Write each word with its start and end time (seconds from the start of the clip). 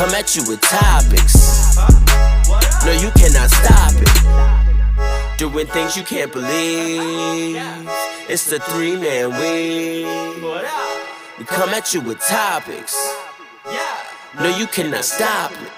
Come 0.00 0.14
at 0.14 0.34
you 0.34 0.42
with 0.48 0.62
topics. 0.62 1.76
No, 2.86 2.92
you 2.92 3.10
cannot 3.20 3.50
stop 3.50 3.92
it. 3.92 5.38
Doing 5.38 5.66
things 5.66 5.94
you 5.94 6.04
can't 6.04 6.32
believe. 6.32 7.60
It's 8.26 8.48
the 8.48 8.60
three 8.60 8.96
man 8.96 9.28
weave. 9.38 10.42
We 11.38 11.44
come 11.44 11.68
at 11.74 11.92
you 11.92 12.00
with 12.00 12.18
topics. 12.20 12.96
No, 14.38 14.56
you 14.56 14.66
cannot 14.68 15.04
stop 15.04 15.52
it. 15.52 15.70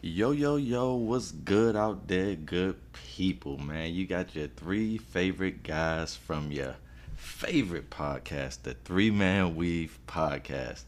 Yo, 0.00 0.30
yo, 0.30 0.56
yo, 0.56 0.94
what's 0.94 1.32
good 1.32 1.76
out 1.76 2.08
there, 2.08 2.34
good 2.34 2.76
people, 2.94 3.58
man? 3.58 3.92
You 3.92 4.06
got 4.06 4.34
your 4.34 4.48
three 4.48 4.96
favorite 4.96 5.62
guys 5.62 6.16
from 6.16 6.50
your 6.50 6.76
favorite 7.24 7.90
podcast, 7.90 8.62
the 8.62 8.74
Three 8.74 9.10
Man 9.10 9.56
Weave 9.56 9.98
Podcast. 10.06 10.84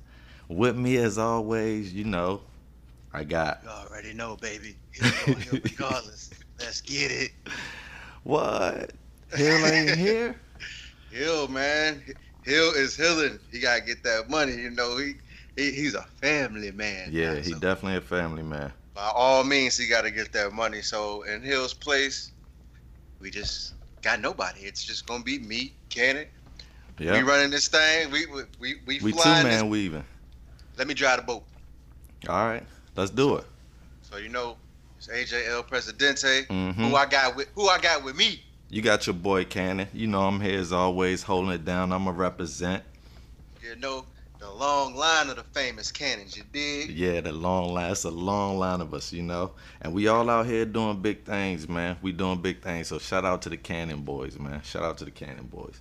With 0.49 0.77
me, 0.77 0.97
as 0.99 1.19
always, 1.19 1.93
you 1.93 2.05
know, 2.05 2.43
I 3.13 3.25
got. 3.25 3.61
You 3.65 3.71
already 3.71 4.13
know, 4.13 4.37
baby. 4.37 4.77
Regardless. 5.51 6.31
Let's 6.61 6.81
get 6.83 7.11
it. 7.11 7.33
What? 8.23 8.93
Hill 9.35 9.67
ain't 9.67 9.97
here? 9.97 10.37
Hill, 11.11 11.49
man. 11.49 12.03
Hill 12.45 12.73
is 12.75 12.97
healing. 12.97 13.39
He 13.51 13.59
gotta 13.59 13.81
get 13.81 14.05
that 14.05 14.31
money. 14.31 14.53
You 14.55 14.71
know, 14.71 14.99
he, 14.99 15.15
he 15.57 15.73
he's 15.73 15.95
a 15.95 16.03
family 16.21 16.71
man. 16.71 17.09
Yeah, 17.11 17.35
now, 17.35 17.41
he 17.41 17.51
so 17.53 17.59
definitely 17.59 17.99
a 17.99 18.03
family 18.03 18.43
man. 18.43 18.73
by 18.95 19.11
all 19.15 19.43
means 19.43 19.77
he 19.77 19.89
gotta 19.89 20.11
get 20.11 20.33
that 20.33 20.53
money. 20.53 20.81
So 20.81 21.23
in 21.23 21.43
Hill's 21.43 21.75
place, 21.75 22.33
we 23.21 23.31
just 23.31 23.75
got 24.07 24.21
nobody. 24.21 24.61
It's 24.61 24.85
just 24.85 25.05
gonna 25.07 25.25
be 25.25 25.39
me, 25.41 25.75
Cannon. 25.91 26.27
We 26.99 27.07
Yeah. 27.07 27.21
running 27.23 27.51
this 27.51 27.67
thing. 27.69 28.11
We 28.13 28.27
we 28.27 28.43
we, 28.61 28.75
we, 28.87 29.01
We 29.01 29.11
two 29.13 29.19
flying 29.19 29.45
this. 29.45 29.61
man 29.61 29.69
weaving. 29.69 30.05
Let 30.77 30.87
me 30.87 30.95
drive 30.95 31.17
the 31.19 31.23
boat. 31.25 31.45
All 32.29 32.47
right, 32.47 32.65
let's 32.95 33.11
do 33.11 33.37
it. 33.37 33.45
So 34.03 34.17
you 34.19 34.29
know, 34.29 34.57
it's 34.97 35.09
AJ 35.09 35.49
El 35.49 35.65
Presidente. 35.65 36.47
Mhm. 36.49 36.75
Who 36.75 36.95
I 36.95 37.07
got 37.07 37.35
with 37.35 37.49
who 37.57 37.69
I 37.69 37.79
got 37.79 38.05
with 38.05 38.15
me. 38.17 38.43
You 38.69 38.81
got 38.81 39.07
your 39.07 39.15
boy 39.15 39.45
Cannon. 39.45 39.89
You 39.93 40.07
know 40.07 40.23
I'm 40.23 40.41
here 40.41 40.59
as 40.61 40.73
always, 40.73 41.25
holding 41.25 41.51
it 41.53 41.65
down. 41.65 41.93
I'm 41.93 42.07
a 42.07 42.13
represent. 42.13 42.85
You 43.61 43.75
know, 43.77 44.07
the 44.47 44.53
long 44.53 44.95
line 44.95 45.29
of 45.29 45.37
the 45.37 45.43
famous 45.43 45.91
cannons, 45.91 46.37
you 46.37 46.45
dig? 46.53 46.91
Yeah, 46.91 47.21
the 47.21 47.33
long 47.33 47.75
line. 47.75 47.91
It's 47.91 48.05
a 48.05 48.11
long 48.11 48.59
line 48.59 48.81
of 48.81 48.95
us, 48.95 49.13
you 49.13 49.23
know. 49.23 49.53
And 49.83 49.93
we 49.93 50.07
all 50.07 50.31
out 50.31 50.47
here 50.47 50.65
doing 50.65 51.01
big 51.03 51.25
things, 51.25 51.69
man. 51.69 51.97
We 52.01 52.13
doing 52.13 52.41
big 52.41 52.63
things. 52.63 52.89
So 52.89 52.99
shout 52.99 53.25
out 53.25 53.43
to 53.43 53.49
the 53.49 53.57
Cannon 53.57 54.03
boys, 54.03 54.39
man. 54.39 54.63
Shout 54.63 54.85
out 54.85 54.99
to 54.99 55.05
the 55.05 55.11
Cannon 55.11 55.47
boys. 55.47 55.81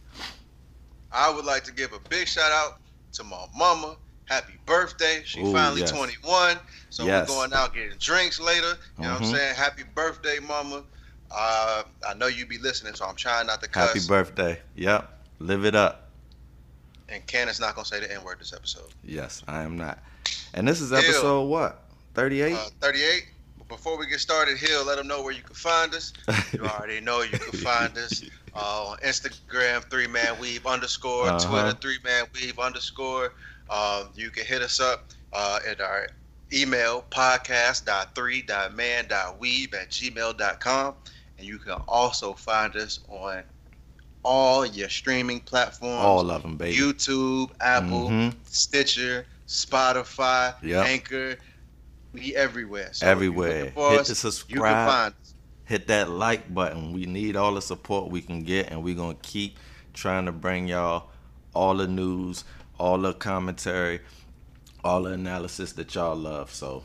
I 1.11 1.31
would 1.31 1.45
like 1.45 1.63
to 1.65 1.71
give 1.71 1.93
a 1.93 1.99
big 2.09 2.27
shout 2.27 2.51
out 2.51 2.79
to 3.13 3.23
my 3.23 3.45
mama. 3.55 3.97
Happy 4.25 4.53
birthday. 4.65 5.21
She 5.25 5.41
Ooh, 5.41 5.53
finally 5.53 5.81
yes. 5.81 5.91
21. 5.91 6.57
So 6.89 7.05
Yes. 7.05 7.29
we're 7.29 7.35
going 7.35 7.53
out 7.53 7.75
getting 7.75 7.97
drinks 7.99 8.39
later. 8.39 8.73
You 8.97 9.03
know 9.03 9.11
what 9.13 9.21
I'm 9.21 9.27
Mhm. 9.27 9.31
saying? 9.35 9.55
Happy 9.55 9.83
birthday, 9.93 10.39
mama. 10.39 10.83
Uh, 11.29 11.83
I 12.07 12.15
know 12.15 12.27
you 12.27 12.47
be 12.47 12.57
listening, 12.57 12.95
so 12.95 13.05
I'm 13.05 13.15
trying 13.15 13.45
not 13.45 13.61
to 13.61 13.69
cuss. 13.69 13.93
Happy 13.93 14.07
birthday. 14.07 14.59
Yep. 14.75 15.11
Live 15.39 15.65
it 15.65 15.75
up. 15.75 16.04
And 17.09 17.25
Candace 17.27 17.59
not 17.59 17.75
going 17.75 17.85
to 17.85 17.91
say 17.93 17.99
the 17.99 18.11
N 18.13 18.23
word 18.23 18.39
this 18.39 18.53
episode. 18.53 18.89
Yes, 19.03 19.43
I 19.47 19.63
am 19.63 19.77
not. 19.77 19.99
And 20.53 20.67
this 20.67 20.81
is 20.81 20.89
Hill. 20.89 20.99
episode 20.99 21.43
what? 21.43 21.83
38? 22.13 22.53
Uh, 22.53 22.65
38. 22.81 23.25
But 23.57 23.67
before 23.67 23.97
we 23.97 24.07
get 24.07 24.19
started, 24.19 24.57
Hill, 24.57 24.85
let 24.85 24.97
them 24.97 25.07
know 25.07 25.21
where 25.23 25.33
you 25.33 25.41
can 25.43 25.55
find 25.55 25.93
us. 25.93 26.13
You 26.53 26.65
already 26.65 27.01
know 27.01 27.21
you 27.21 27.37
can 27.37 27.59
find 27.59 27.95
us 27.97 28.23
uh, 28.55 28.85
on 28.91 28.97
Instagram, 28.99 29.83
three 29.89 30.07
man 30.07 30.39
weave 30.39 30.65
underscore, 30.65 31.27
Uh-huh. 31.27 31.49
Twitter, 31.49 31.73
three 31.81 31.97
man 32.03 32.25
weave 32.33 32.57
underscore. 32.59 33.33
Um, 33.69 34.09
you 34.15 34.29
can 34.29 34.45
hit 34.45 34.61
us 34.61 34.79
up 34.79 35.05
uh, 35.33 35.59
at 35.67 35.81
our 35.81 36.07
email 36.53 37.03
podcast.3.man.weave 37.09 39.73
at 39.73 39.89
gmail.com. 39.89 40.93
And 41.37 41.45
you 41.47 41.57
can 41.57 41.73
also 41.87 42.33
find 42.33 42.75
us 42.77 42.99
on 43.09 43.43
all 44.25 44.65
your 44.65 44.89
streaming 44.89 45.39
platforms 45.39 46.03
All 46.03 46.29
of 46.31 46.41
them, 46.41 46.57
baby. 46.57 46.75
YouTube, 46.75 47.51
Apple, 47.61 48.09
Mhm. 48.09 48.33
Stitcher, 48.45 49.25
Spotify, 49.47 50.55
Yep. 50.63 50.85
Anchor. 50.87 51.37
We 52.13 52.35
everywhere. 52.35 52.89
So 52.93 53.05
Everywhere. 53.07 53.65
Hit 53.71 53.77
us, 53.77 54.07
the 54.07 54.15
subscribe. 54.15 55.13
hit 55.65 55.87
that 55.87 56.09
like 56.09 56.53
button. 56.53 56.91
We 56.93 57.05
need 57.05 57.35
all 57.35 57.53
the 57.53 57.61
support 57.61 58.09
we 58.09 58.21
can 58.21 58.43
get, 58.43 58.71
and 58.71 58.83
we're 58.83 58.95
gonna 58.95 59.17
keep 59.21 59.57
trying 59.93 60.25
to 60.25 60.31
bring 60.31 60.67
y'all 60.67 61.09
all 61.53 61.75
the 61.75 61.87
news, 61.87 62.43
all 62.79 62.97
the 62.97 63.13
commentary, 63.13 63.99
all 64.83 65.03
the 65.03 65.11
analysis 65.11 65.73
that 65.73 65.93
y'all 65.93 66.15
love. 66.15 66.53
So 66.53 66.83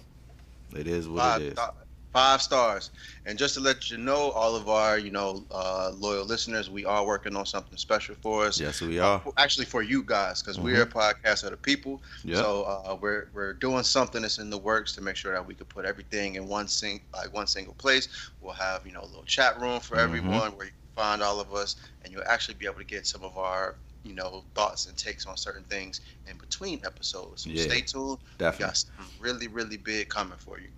it 0.76 0.86
is 0.86 1.08
what 1.08 1.20
Five, 1.22 1.40
it 1.42 1.46
is. 1.46 1.52
star- 1.54 1.74
five 2.12 2.42
stars. 2.42 2.90
And 3.24 3.38
just 3.38 3.54
to 3.54 3.60
let 3.60 3.90
you 3.90 3.98
know, 3.98 4.30
all 4.30 4.56
of 4.56 4.68
our, 4.68 4.98
you 4.98 5.10
know, 5.10 5.44
uh, 5.50 5.90
loyal 5.94 6.24
listeners, 6.24 6.70
we 6.70 6.84
are 6.84 7.04
working 7.06 7.36
on 7.36 7.46
something 7.46 7.76
special 7.76 8.14
for 8.14 8.46
us. 8.46 8.60
Yes, 8.60 8.80
we 8.82 8.98
are. 8.98 9.22
Uh, 9.26 9.30
Actually, 9.36 9.66
for 9.66 9.82
you 9.82 10.02
guys, 10.02 10.42
because 10.42 10.58
we're 10.58 10.82
a 10.82 10.86
podcast 10.86 11.44
of 11.44 11.50
the 11.50 11.56
people. 11.56 12.02
Yeah. 12.24 12.36
So 12.36 12.64
uh, 12.64 12.88
we're 12.90 13.16
we're 13.22 13.42
doing 13.42 13.72
something 13.72 14.12
that's 14.12 14.38
in 14.38 14.40
the 14.40 14.48
works 14.48 14.84
to 14.86 14.92
make 14.94 15.08
sure 15.08 15.26
that 15.26 15.38
we 15.46 15.54
could 15.54 15.68
put 15.68 15.84
everything 15.84 16.34
in 16.34 16.46
one 16.46 16.66
sing 16.68 17.00
like 17.12 17.32
one 17.32 17.46
single 17.46 17.74
place. 17.74 18.08
We'll 18.40 18.52
have 18.54 18.86
you 18.86 18.92
know 18.92 19.02
a 19.02 19.06
little 19.06 19.24
chat 19.24 19.60
room 19.60 19.80
for 19.80 19.96
Mhm. 19.96 20.02
everyone 20.02 20.56
where 20.56 20.66
you 20.66 20.72
can 20.72 20.88
find 20.94 21.22
all 21.22 21.40
of 21.40 21.52
us, 21.54 21.76
and 22.02 22.12
you'll 22.12 22.22
actually 22.26 22.54
be 22.54 22.66
able 22.66 22.78
to 22.78 22.84
get 22.84 23.06
some 23.06 23.22
of 23.24 23.36
our 23.38 23.76
you 24.02 24.14
know 24.14 24.44
thoughts 24.54 24.86
and 24.86 24.96
takes 24.96 25.26
on 25.26 25.36
certain 25.36 25.64
things 25.64 26.00
in 26.26 26.36
between 26.38 26.80
episodes. 26.84 27.42
So 27.42 27.50
Yeah, 27.50 27.62
stay 27.62 27.80
tuned. 27.82 28.18
We 28.18 28.36
Definitely. 28.38 28.66
got 28.66 28.76
something 28.76 29.12
really 29.18 29.48
really 29.48 29.76
big 29.76 30.08
coming 30.08 30.38
for 30.38 30.58
you. 30.60 30.70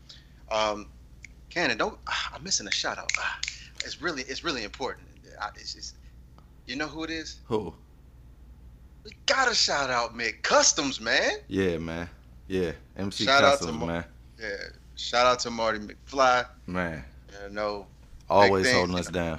Um, 0.51 0.89
Cannon, 1.53 1.77
don't 1.77 1.99
ah, 2.07 2.33
I'm 2.35 2.43
missing 2.43 2.67
a 2.67 2.71
shout 2.71 2.99
out. 2.99 3.11
Ah, 3.19 3.39
it's 3.85 4.01
really 4.01 4.23
it's 4.23 4.43
really 4.43 4.65
important. 4.65 5.07
I, 5.41 5.49
it's, 5.57 5.75
it's, 5.75 5.95
you 6.67 6.77
know 6.77 6.87
who 6.87 7.05
it 7.05 7.11
is? 7.11 7.41
Who? 7.47 7.75
We 9.05 9.11
gotta 9.27 9.55
shout 9.55 9.91
out 9.91 10.17
Mick 10.17 10.43
Customs, 10.43 11.01
man. 11.01 11.33
Yeah, 11.49 11.77
man. 11.79 12.09
Yeah. 12.47 12.73
MC 12.97 13.25
Shout 13.25 13.43
out 13.45 13.53
to 13.53 13.57
Customs, 13.67 13.79
Mo- 13.79 13.87
man. 13.87 14.05
Yeah, 14.41 14.57
shout 14.97 15.27
out 15.27 15.41
to 15.41 15.51
Marty 15.51 15.79
McFly. 15.81 16.47
Man. 16.67 17.05
You 17.43 17.51
know, 17.51 17.87
Always 18.31 18.65
things, 18.67 18.77
holding 18.77 18.97
us 18.97 19.09
down. 19.09 19.39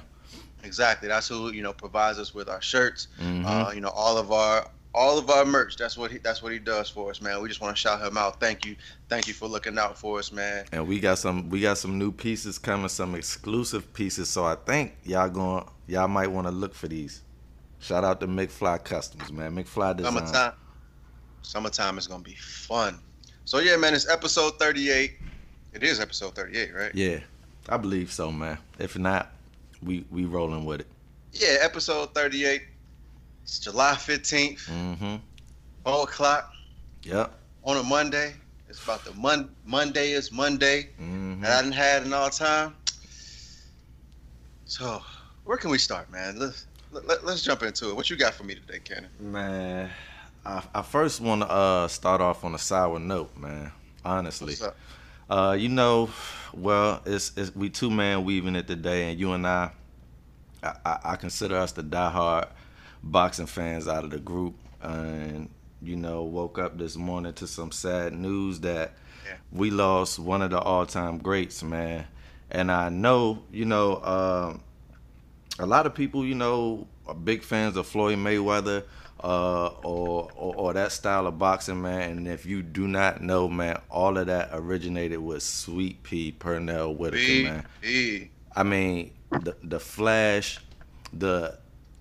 exactly. 0.62 1.08
That's 1.08 1.26
who 1.28 1.52
you 1.52 1.62
know 1.62 1.72
provides 1.72 2.18
us 2.18 2.32
with 2.34 2.48
our 2.48 2.62
shirts. 2.62 3.08
Mhm. 3.20 3.44
Uh, 3.44 3.70
you 3.72 3.80
know, 3.80 3.88
all 3.90 4.18
of 4.18 4.30
our 4.30 4.68
all 4.94 5.18
of 5.18 5.28
our 5.28 5.44
merch. 5.44 5.76
That's 5.76 5.98
what 5.98 6.10
he 6.10 6.18
that's 6.18 6.42
what 6.42 6.52
he 6.52 6.58
does 6.58 6.88
for 6.88 7.10
us, 7.10 7.20
man. 7.20 7.42
We 7.42 7.48
just 7.48 7.60
want 7.60 7.76
to 7.76 7.80
shout 7.80 8.00
him 8.00 8.16
out. 8.16 8.40
Thank 8.40 8.64
you, 8.64 8.76
thank 9.08 9.26
you 9.26 9.34
for 9.34 9.48
looking 9.48 9.78
out 9.78 9.98
for 9.98 10.18
us, 10.18 10.30
man. 10.32 10.64
and 10.72 10.86
we 10.86 11.00
got 11.00 11.18
some 11.18 11.50
we 11.50 11.60
got 11.60 11.78
some 11.78 11.98
new 11.98 12.12
pieces 12.12 12.58
coming, 12.58 12.88
some 12.88 13.14
exclusive 13.14 13.92
pieces. 13.92 14.30
So 14.30 14.44
I 14.44 14.54
think 14.54 14.94
y'all 15.04 15.28
going 15.28 15.64
y'all 15.86 16.08
might 16.08 16.30
want 16.30 16.46
to 16.46 16.52
look 16.52 16.74
for 16.74 16.88
these. 16.88 17.22
Shout 17.80 18.04
out 18.04 18.20
to 18.20 18.26
McFly 18.26 18.82
Customs, 18.82 19.30
man. 19.30 19.54
McFly 19.54 19.96
Design. 19.96 20.12
Summertime, 20.12 20.52
summertime 21.42 21.98
is 21.98 22.06
gonna 22.06 22.22
be 22.22 22.36
fun. 22.36 22.98
So 23.44 23.58
yeah, 23.58 23.76
man, 23.76 23.94
it's 23.94 24.08
episode 24.08 24.58
38. 24.58 25.12
It 25.74 25.82
is 25.82 26.00
episode 26.00 26.34
38, 26.36 26.74
right? 26.74 26.94
Yeah, 26.94 27.18
I 27.68 27.76
believe 27.76 28.12
so, 28.12 28.30
man. 28.30 28.58
If 28.78 28.96
not, 28.96 29.32
we 29.82 30.04
we 30.10 30.24
rolling 30.24 30.64
with 30.64 30.80
it. 30.80 30.86
Yeah, 31.32 31.56
episode 31.60 32.14
38. 32.14 32.62
It's 33.44 33.58
July 33.58 33.92
15th, 33.94 34.66
Mm-hmm. 34.68 35.16
4 35.84 36.02
o'clock 36.04 36.52
Yep. 37.02 37.32
on 37.64 37.76
a 37.76 37.82
Monday. 37.82 38.34
It's 38.68 38.82
about 38.82 39.04
the 39.04 39.12
Mon- 39.12 39.50
Monday 39.66 40.12
is 40.12 40.32
Monday. 40.32 40.88
Mm-hmm. 41.00 41.42
that 41.42 41.58
I 41.58 41.62
didn't 41.62 41.74
had 41.74 42.02
in 42.04 42.12
all 42.12 42.30
time. 42.30 42.74
So, 44.64 45.02
where 45.44 45.58
can 45.58 45.70
we 45.70 45.78
start, 45.78 46.10
man? 46.10 46.38
Let's 46.38 46.66
let, 46.90 47.06
let, 47.06 47.24
us 47.24 47.42
jump 47.42 47.62
into 47.62 47.90
it. 47.90 47.96
What 47.96 48.08
you 48.08 48.16
got 48.16 48.32
for 48.34 48.44
me 48.44 48.54
today, 48.54 48.78
Cannon? 48.82 49.10
Man, 49.20 49.90
I, 50.46 50.62
I 50.74 50.82
first 50.82 51.20
want 51.20 51.42
to 51.42 51.50
uh, 51.50 51.88
start 51.88 52.20
off 52.20 52.44
on 52.44 52.54
a 52.54 52.58
sour 52.58 52.98
note, 52.98 53.36
man. 53.36 53.70
Honestly, 54.04 54.52
What's 54.54 54.62
up? 54.62 54.76
uh, 55.28 55.56
you 55.58 55.68
know, 55.68 56.08
well, 56.54 57.02
it's, 57.04 57.32
it's 57.36 57.54
we 57.54 57.68
two 57.68 57.90
man 57.90 58.24
weaving 58.24 58.56
it 58.56 58.66
today, 58.66 59.10
and 59.10 59.20
you 59.20 59.32
and 59.32 59.46
I, 59.46 59.70
I, 60.62 60.74
I- 60.86 60.98
I 61.12 61.16
consider 61.16 61.56
us 61.56 61.72
the 61.72 61.82
diehard 61.82 62.48
boxing 63.10 63.46
fans 63.46 63.86
out 63.88 64.04
of 64.04 64.10
the 64.10 64.18
group, 64.18 64.54
and 64.82 65.48
you 65.82 65.96
know, 65.96 66.22
woke 66.22 66.58
up 66.58 66.78
this 66.78 66.96
morning 66.96 67.32
to 67.34 67.46
some 67.46 67.70
sad 67.70 68.14
news 68.14 68.60
that 68.60 68.92
Yeah. 69.26 69.36
we 69.52 69.70
lost 69.70 70.18
one 70.18 70.40
of 70.42 70.50
the 70.50 70.58
all-time 70.58 71.18
greats, 71.18 71.62
man. 71.62 72.06
And 72.50 72.70
I 72.72 72.88
know, 72.88 73.42
you 73.52 73.64
know, 73.66 74.02
um, 74.02 74.62
a 75.58 75.66
lot 75.66 75.86
of 75.86 75.94
people, 75.94 76.24
you 76.24 76.34
know, 76.34 76.86
are 77.06 77.14
big 77.14 77.42
fans 77.42 77.76
of 77.76 77.86
Floyd 77.86 78.18
Mayweather 78.18 78.84
uh, 79.22 79.66
or, 79.82 80.30
or 80.34 80.54
or 80.56 80.72
that 80.74 80.92
style 80.92 81.26
of 81.26 81.38
boxing, 81.38 81.80
man. 81.82 82.10
And 82.12 82.28
if 82.28 82.46
you 82.46 82.62
do 82.62 82.86
not 82.88 83.22
know, 83.22 83.48
man, 83.48 83.80
all 83.90 84.16
of 84.18 84.26
that 84.26 84.50
originated 84.52 85.18
with 85.18 85.42
Sweet 85.42 86.02
Pea 86.02 86.32
Pernell 86.38 86.96
Whitaker, 86.96 87.44
man. 87.50 87.66
B. 87.82 88.30
I 88.56 88.62
mean, 88.62 89.12
the 89.30 89.54
the 89.62 89.80
flash, 89.80 90.60
the 91.12 91.58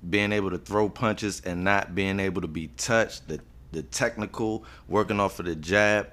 being 0.10 0.32
able 0.32 0.50
to 0.52 0.58
throw 0.58 0.90
punches 0.90 1.42
and 1.46 1.64
not 1.64 1.96
being 1.96 2.20
able 2.20 2.42
to 2.42 2.48
be 2.48 2.68
touched, 2.78 3.28
the 3.28 3.40
the 3.72 3.84
technical 3.84 4.64
working 4.88 5.20
off 5.20 5.40
of 5.40 5.46
the 5.46 5.56
jab. 5.56 6.08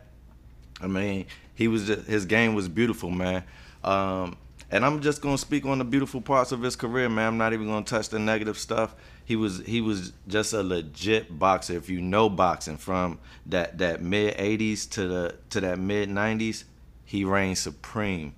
I 0.81 0.87
mean, 0.87 1.27
he 1.55 1.69
was 1.69 1.87
just, 1.87 2.07
his 2.07 2.25
game 2.25 2.55
was 2.55 2.69
beautiful, 2.69 3.11
man. 3.11 3.45
Um, 3.85 4.37
and 4.71 4.85
I'm 4.85 5.01
just 5.01 5.21
gonna 5.21 5.39
speak 5.39 5.67
on 5.67 5.79
the 5.79 5.85
beautiful 5.85 6.21
parts 6.21 6.53
of 6.53 6.63
his 6.63 6.77
career, 6.77 7.09
man. 7.09 7.27
I'm 7.27 7.39
not 7.39 7.53
even 7.53 7.67
gonna 7.67 7.85
touch 7.85 8.09
the 8.09 8.19
negative 8.19 8.57
stuff. 8.57 8.95
He 9.25 9.37
was 9.37 9.59
he 9.67 9.81
was 9.81 10.13
just 10.29 10.53
a 10.53 10.63
legit 10.63 11.39
boxer. 11.39 11.75
If 11.75 11.89
you 11.89 12.01
know 12.01 12.29
boxing 12.29 12.77
from 12.77 13.19
that 13.47 13.79
that 13.79 14.03
mid 14.03 14.37
'80s 14.37 14.89
to 14.91 15.09
the 15.09 15.37
to 15.51 15.61
that 15.61 15.79
mid 15.79 16.09
'90s, 16.09 16.65
he 17.05 17.25
reigned 17.25 17.59
supreme, 17.59 18.35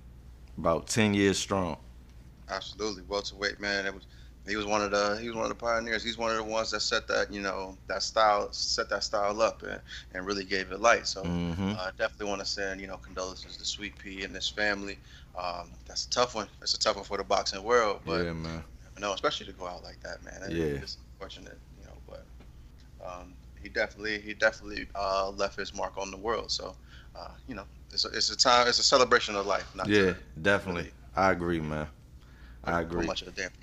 about 0.57 0.87
ten 0.87 1.13
years 1.13 1.37
strong. 1.37 1.77
Absolutely, 2.49 3.03
welterweight 3.07 3.59
man. 3.59 3.85
Was 3.93 4.05
he 4.47 4.55
was 4.55 4.65
one 4.65 4.81
of 4.81 4.91
the 4.91 5.17
he 5.21 5.27
was 5.27 5.35
one 5.35 5.45
of 5.45 5.49
the 5.49 5.55
pioneers. 5.55 6.03
He's 6.03 6.17
one 6.17 6.31
of 6.31 6.37
the 6.37 6.43
ones 6.43 6.71
that 6.71 6.81
set 6.81 7.07
that 7.07 7.31
you 7.31 7.41
know 7.41 7.77
that 7.87 8.03
style 8.03 8.49
set 8.51 8.89
that 8.89 9.03
style 9.03 9.41
up 9.41 9.61
and, 9.63 9.81
and 10.11 10.25
really 10.25 10.43
gave 10.45 10.71
it 10.71 10.79
light. 10.79 11.07
So 11.07 11.31
Mhm. 11.31 11.77
uh, 11.77 11.91
definitely 11.97 12.27
want 12.29 12.41
to 12.41 12.45
send 12.45 12.81
you 12.81 12.87
know 12.87 12.97
condolences 12.97 13.57
to 13.57 13.65
Sweet 13.65 13.97
Pea 13.97 14.23
and 14.23 14.35
his 14.35 14.49
family. 14.49 14.99
Um, 15.35 15.71
that's 15.87 16.05
a 16.05 16.09
tough 16.09 16.35
one. 16.35 16.47
It's 16.61 16.73
a 16.73 16.79
tough 16.79 16.95
one 16.95 17.05
for 17.05 17.17
the 17.17 17.23
boxing 17.23 17.63
world, 17.63 18.01
but 18.05 18.25
yeah, 18.25 18.33
man. 18.33 18.63
you 18.95 19.01
know, 19.01 19.13
especially 19.13 19.47
to 19.47 19.53
go 19.53 19.67
out 19.67 19.83
like 19.83 19.99
that, 20.01 20.23
man. 20.23 20.41
That- 20.41 20.53
Yeah. 20.53 20.79
it's 20.81 20.97
unfortunate, 20.97 21.59
you 21.77 21.83
know, 21.85 22.01
but 22.07 22.25
um, 23.05 23.35
he 23.61 23.69
definitely 23.69 24.19
he 24.21 24.33
definitely 24.33 24.87
uh, 24.95 25.29
left 25.31 25.57
his 25.57 25.73
mark 25.73 25.97
on 25.97 26.11
the 26.11 26.17
world. 26.17 26.51
So 26.51 26.75
uh, 27.15 27.31
you 27.47 27.55
know, 27.55 27.65
it's 27.91 28.05
a, 28.05 28.09
it's 28.09 28.29
a 28.31 28.37
time, 28.37 28.67
it's 28.67 28.79
a 28.79 28.83
celebration 28.83 29.35
of 29.35 29.45
life. 29.45 29.73
Not 29.75 29.91
Yeah, 29.91 30.13
to 30.13 30.15
definitely. 30.41 30.87
really 30.87 30.91
I 31.15 31.31
agree, 31.31 31.59
man. 31.61 31.87
I 32.63 32.81
agree. 32.81 33.11
much 33.11 33.21
of 33.21 33.27
a 33.27 33.31
damper. 33.31 33.62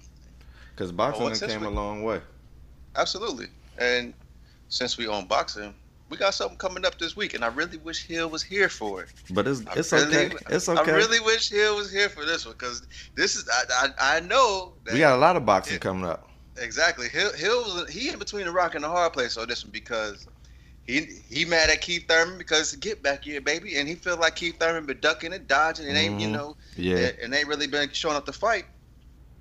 Because 0.75 0.93
boxing 0.93 1.29
this 1.29 1.41
came 1.41 1.65
a 1.65 1.71
long 1.71 2.03
way. 2.03 2.21
Absolutely. 2.97 3.47
And 3.79 4.15
since 4.69 4.97
we 4.99 5.07
own 5.07 5.27
boxing, 5.27 5.75
we 6.09 6.17
got 6.17 6.35
something 6.35 6.57
coming 6.59 6.85
up 6.85 6.99
this 6.99 7.17
week, 7.17 7.35
and 7.35 7.45
I 7.45 7.49
really 7.49 7.79
wish 7.79 8.05
Hill 8.05 8.29
was 8.31 8.43
here 8.43 8.69
for 8.69 9.03
it. 9.03 9.11
But 9.31 9.47
it's 9.47 9.63
it's 9.77 9.93
really- 9.93 10.27
okay. 10.27 10.37
It's 10.51 10.69
okay. 10.69 10.91
I 10.93 10.95
really 10.97 11.21
wish 11.21 11.51
Hill 11.51 11.77
was 11.77 11.93
here 11.93 12.09
for 12.09 12.25
this 12.25 12.45
one 12.47 12.55
because 12.59 12.87
this 13.15 13.37
is 13.37 13.49
I, 13.49 13.91
I 14.01 14.17
I 14.17 14.21
know 14.21 14.73
that 14.85 14.95
we 14.95 15.01
got 15.01 15.15
a 15.15 15.19
lot 15.21 15.37
of 15.37 15.47
boxing 15.47 15.75
Yeah. 15.75 15.79
coming 15.81 16.05
up. 16.05 16.29
exactly 16.57 17.09
Hill 17.09 17.33
Hill 17.35 17.63
was 17.63 17.89
he 17.91 18.09
in 18.09 18.19
between 18.19 18.45
the 18.47 18.51
rock 18.53 18.75
and 18.75 18.83
the 18.85 18.89
hard 18.89 19.13
place 19.13 19.37
on 19.37 19.49
this 19.49 19.65
one 19.65 19.71
because. 19.73 20.27
He, 20.87 21.07
he 21.29 21.45
mad 21.45 21.71
at 21.71 21.83
Keith 21.83 22.07
Thurman 22.09 22.37
because 22.37 22.75
get 22.75 23.01
back 23.01 23.23
here, 23.23 23.41
baby, 23.41 23.77
and 23.77 23.87
he 23.87 23.95
feel 23.95 24.17
like 24.17 24.35
Keith 24.35 24.59
Thurman 24.59 24.87
been 24.87 24.99
ducking 24.99 25.33
and 25.33 25.47
dodging 25.47 25.87
and 25.87 25.97
ain't 25.97 26.21
you 26.21 26.27
Mhm. 26.27 26.33
know 26.33 26.57
Yeah. 26.75 27.11
and 27.23 27.33
ain't 27.33 27.47
really 27.47 27.69
been 27.69 27.93
showing 27.93 28.17
up 28.17 28.27
to 28.27 28.33
fight. 28.33 28.65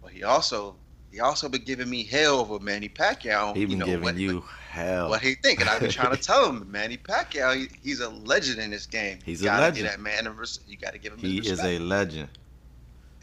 But 0.03 0.11
he 0.11 0.23
also 0.23 0.75
he 1.11 1.19
also 1.19 1.49
been 1.49 1.63
giving 1.63 1.89
me 1.89 2.03
hell 2.03 2.39
over 2.39 2.59
Manny 2.59 2.89
Pacquiao. 2.89 3.55
He 3.55 3.65
been 3.65 3.71
you 3.71 3.77
know, 3.77 3.85
giving 3.85 4.03
what- 4.03 4.15
you 4.15 4.43
hell. 4.69 5.09
what 5.09 5.21
he 5.21 5.35
think, 5.35 5.61
and 5.61 5.69
I've 5.69 5.79
been 5.81 5.89
trying 5.91 6.15
to 6.15 6.21
tell 6.21 6.47
him, 6.49 6.69
Manny 6.71 6.97
Pacquiao, 6.97 7.55
he, 7.55 7.69
he's 7.81 7.99
a 8.01 8.09
legend 8.09 8.59
in 8.59 8.69
this 8.71 8.85
game. 8.85 9.19
He's 9.25 9.41
you 9.41 9.49
a 9.49 9.51
legend. 9.57 9.87
That 9.87 9.99
man, 9.99 10.25
you 10.67 10.77
got 10.77 10.93
to 10.93 10.99
give 10.99 11.13
him. 11.13 11.19
he 11.19 11.39
is 11.39 11.59
a 11.63 11.79
legend. 11.79 12.29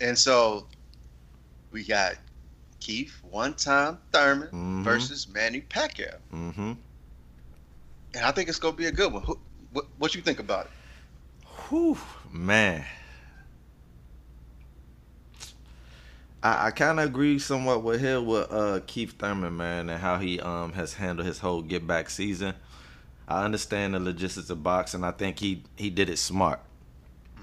And 0.01 0.19
so 0.19 0.67
we 1.71 1.85
got 1.85 2.15
Keith, 2.81 3.15
one 3.23 3.55
time 3.55 3.99
Thurman 4.13 4.49
Mhm. 4.53 4.83
versus 4.85 5.29
Manny 5.29 5.61
Pacquiao, 5.61 6.17
Mm-hmm. 6.33 6.73
and 8.15 8.25
I 8.25 8.31
think 8.33 8.49
it's 8.49 8.59
gonna 8.59 8.77
be 8.77 8.87
a 8.87 8.93
good 8.93 9.13
one. 9.13 9.23
Who, 9.23 9.39
what, 9.73 9.87
what 9.99 10.15
you 10.15 10.23
think 10.23 10.39
about 10.41 10.67
it? 10.67 10.71
Whew, 11.69 11.99
man. 12.33 12.85
I, 16.47 16.67
I 16.67 16.71
kind 16.71 17.01
of 17.01 17.07
agree 17.07 17.39
somewhat 17.39 17.83
with 17.83 18.01
Hill 18.01 18.25
with 18.25 18.53
uh, 18.53 18.81
Keith 18.87 19.15
Thurman, 19.19 19.57
man, 19.57 19.91
and 19.91 20.01
how 20.01 20.19
he 20.19 20.41
um 20.41 20.73
has 20.75 20.95
handled 20.95 21.27
his 21.27 21.39
whole 21.41 21.63
get 21.63 21.87
back 21.87 22.11
season. 22.11 22.55
I 23.29 23.45
understand 23.45 23.95
the 23.95 24.01
logistics 24.01 24.51
of 24.51 24.63
boxing. 24.63 25.03
I 25.05 25.11
think 25.11 25.39
he 25.41 25.65
he 25.77 25.91
did 25.91 26.09
it 26.09 26.19
smart, 26.19 26.61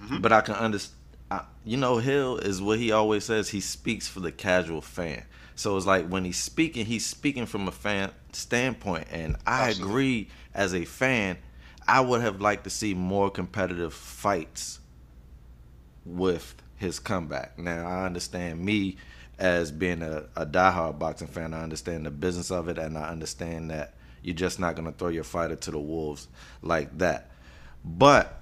Mhm. 0.03 0.21
but 0.21 0.31
I 0.31 0.41
can 0.41 0.55
understand. 0.55 0.97
You 1.65 1.77
know, 1.77 1.97
Hill 1.97 2.37
is 2.37 2.61
what 2.61 2.77
he 2.79 2.91
always 2.91 3.23
says. 3.25 3.49
He 3.49 3.61
speaks 3.61 4.07
for 4.07 4.19
the 4.19 4.31
casual 4.31 4.81
fan. 4.81 5.23
So 5.55 5.77
it's 5.77 5.85
like 5.85 6.07
when 6.07 6.25
he's 6.25 6.39
speaking, 6.39 6.85
he's 6.85 7.05
speaking 7.05 7.45
from 7.45 7.67
a 7.67 7.71
fan 7.71 8.11
standpoint, 8.33 9.07
and 9.11 9.37
I 9.47 9.69
Absolutely. 9.69 9.91
agree. 9.91 10.29
As 10.53 10.73
a 10.75 10.85
fan, 10.85 11.37
I 11.87 12.01
would 12.01 12.21
have 12.21 12.41
liked 12.41 12.65
to 12.65 12.69
see 12.69 12.93
more 12.93 13.29
competitive 13.31 13.93
fights 13.93 14.79
with 16.05 16.55
his 16.83 16.99
comeback. 16.99 17.57
Now 17.57 17.87
I 17.87 18.05
understand 18.05 18.63
me 18.63 18.97
as 19.39 19.71
being 19.71 20.03
a, 20.03 20.25
a 20.35 20.45
diehard 20.45 20.99
boxing 20.99 21.27
fan. 21.27 21.53
I 21.53 21.63
understand 21.63 22.05
the 22.05 22.11
business 22.11 22.51
of 22.51 22.67
it, 22.67 22.77
and 22.77 22.97
I 22.97 23.09
understand 23.09 23.71
that 23.71 23.95
you're 24.21 24.35
just 24.35 24.59
not 24.59 24.75
gonna 24.75 24.91
throw 24.91 25.09
your 25.09 25.23
fighter 25.23 25.55
to 25.55 25.71
the 25.71 25.79
wolves 25.79 26.27
like 26.61 26.97
that. 26.99 27.31
But 27.83 28.41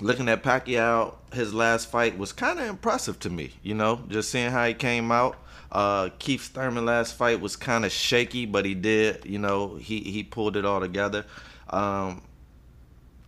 looking 0.00 0.28
at 0.28 0.42
Pacquiao, 0.42 1.14
his 1.32 1.52
last 1.52 1.90
fight 1.90 2.16
was 2.16 2.32
kind 2.32 2.58
of 2.58 2.66
impressive 2.66 3.18
to 3.20 3.30
me. 3.30 3.52
You 3.62 3.74
know, 3.74 4.02
just 4.08 4.30
seeing 4.30 4.50
how 4.50 4.66
he 4.66 4.74
came 4.74 5.10
out. 5.10 5.36
Uh, 5.70 6.08
Keith 6.18 6.48
Thurman 6.48 6.86
last 6.86 7.14
fight 7.14 7.40
was 7.40 7.56
kind 7.56 7.84
of 7.84 7.92
shaky, 7.92 8.46
but 8.46 8.64
he 8.64 8.74
did. 8.74 9.24
You 9.26 9.38
know, 9.38 9.76
he 9.76 10.00
he 10.00 10.22
pulled 10.22 10.56
it 10.56 10.64
all 10.64 10.80
together. 10.80 11.26
Um, 11.68 12.22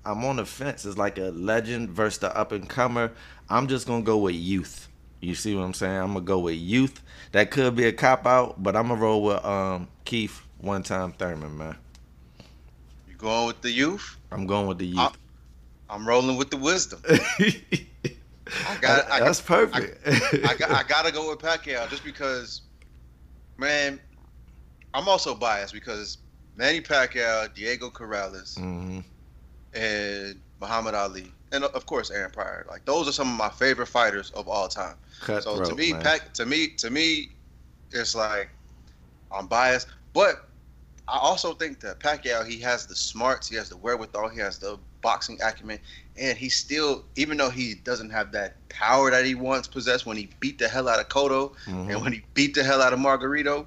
I'm 0.05 0.25
on 0.25 0.37
the 0.37 0.47
fence. 0.47 0.87
It's 0.87 0.97
like 0.97 1.19
a 1.19 1.31
legend 1.31 1.91
versus 1.91 2.21
the 2.21 2.37
up 2.37 2.53
and 2.53 2.69
comer. 2.69 3.13
I'm 3.51 3.67
just 3.67 3.87
gonna 3.87 4.03
go 4.03 4.17
with 4.19 4.37
youth. 4.37 4.89
You 5.21 5.35
see 5.35 5.55
what 5.55 5.63
I'm 5.63 5.75
saying? 5.75 5.97
I'm 5.97 6.15
gonna 6.15 6.21
go 6.21 6.39
with 6.39 6.55
youth. 6.55 7.03
That 7.33 7.51
could 7.51 7.75
be 7.77 7.85
a 7.85 7.93
cop 7.93 8.27
out, 8.27 8.63
but 8.63 8.77
I'm 8.77 8.89
gonna 8.89 9.01
roll 9.01 9.23
with 9.25 9.45
um 9.45 9.89
Keith 10.05 10.41
one 10.59 10.83
time 10.83 11.13
Thurman, 11.13 11.59
man. 11.59 11.77
You 13.09 13.17
going 13.17 13.49
with 13.49 13.61
the 13.61 13.71
youth? 13.71 14.17
I'm 14.31 14.47
going 14.47 14.69
with 14.69 14.79
the 14.79 14.87
youth. 14.87 14.99
Uh, 14.99 15.11
I'm 15.91 16.07
rolling 16.07 16.37
with 16.37 16.51
the 16.51 16.57
wisdom. 16.57 17.03
I 17.09 18.77
got. 18.81 19.11
I, 19.11 19.19
That's 19.19 19.41
perfect. 19.41 20.07
I, 20.47 20.55
got, 20.55 20.71
I 20.71 20.83
gotta 20.87 21.13
go 21.13 21.29
with 21.31 21.41
Pacquiao 21.41 21.91
just 21.91 22.05
because, 22.05 22.63
man, 23.59 23.99
I'm 24.95 25.09
also 25.09 25.35
biased 25.35 25.75
because 25.75 26.19
Manny 26.57 26.81
Pacquiao, 26.81 27.53
Diego 27.55 27.91
Corrales, 27.91 28.59
hmm 28.59 29.01
and 29.73 30.41
Muhammad 30.61 30.95
Ali, 30.95 31.33
and 31.53 31.65
of 31.65 31.87
course 31.87 32.11
Aaron 32.11 32.31
Pryor. 32.31 32.67
Like 32.69 32.85
those 32.85 33.09
are 33.09 33.13
some 33.13 33.29
of 33.31 33.37
my 33.37 33.49
favorite 33.51 33.87
fighters 33.87 34.31
of 34.31 34.49
all 34.49 34.69
time. 34.69 34.95
Cutthroat, 35.21 35.67
So 35.67 35.71
to 35.71 35.75
me. 35.77 35.93
Pac, 35.95 36.33
to 36.35 36.47
me, 36.47 36.69
to 36.79 36.91
me, 36.91 37.31
it's 37.93 38.15
like 38.15 38.51
I'm 39.33 39.47
biased, 39.47 39.89
but 40.13 40.49
I 41.09 41.19
also 41.19 41.55
think 41.55 41.81
that 41.81 41.99
Pacquiao 41.99 42.47
he 42.47 42.59
has 42.61 42.87
the 42.87 42.95
smarts, 42.95 43.49
he 43.49 43.57
has 43.57 43.69
the 43.69 43.77
wherewithal, 43.77 44.29
he 44.29 44.39
has 44.41 44.59
the 44.59 44.79
boxing 45.03 45.39
acumen, 45.43 45.79
and 46.17 46.37
he 46.39 46.49
still, 46.49 47.05
even 47.17 47.37
though 47.37 47.51
he 47.51 47.75
doesn't 47.75 48.11
have 48.11 48.31
that 48.33 48.57
power 48.69 49.11
that 49.11 49.25
he 49.25 49.35
once 49.35 49.67
possessed 49.67 50.07
when 50.07 50.17
he 50.17 50.31
beat 50.41 50.59
the 50.59 50.69
hell 50.69 50.89
out 50.89 51.01
of 51.01 51.09
Cotto 51.09 51.53
Mhm. 51.67 51.91
and 51.91 52.03
when 52.03 52.13
he 52.13 52.23
beat 52.35 52.55
the 52.55 52.63
hell 52.63 52.81
out 52.81 52.93
of 52.93 52.99
Margarito, 53.01 53.67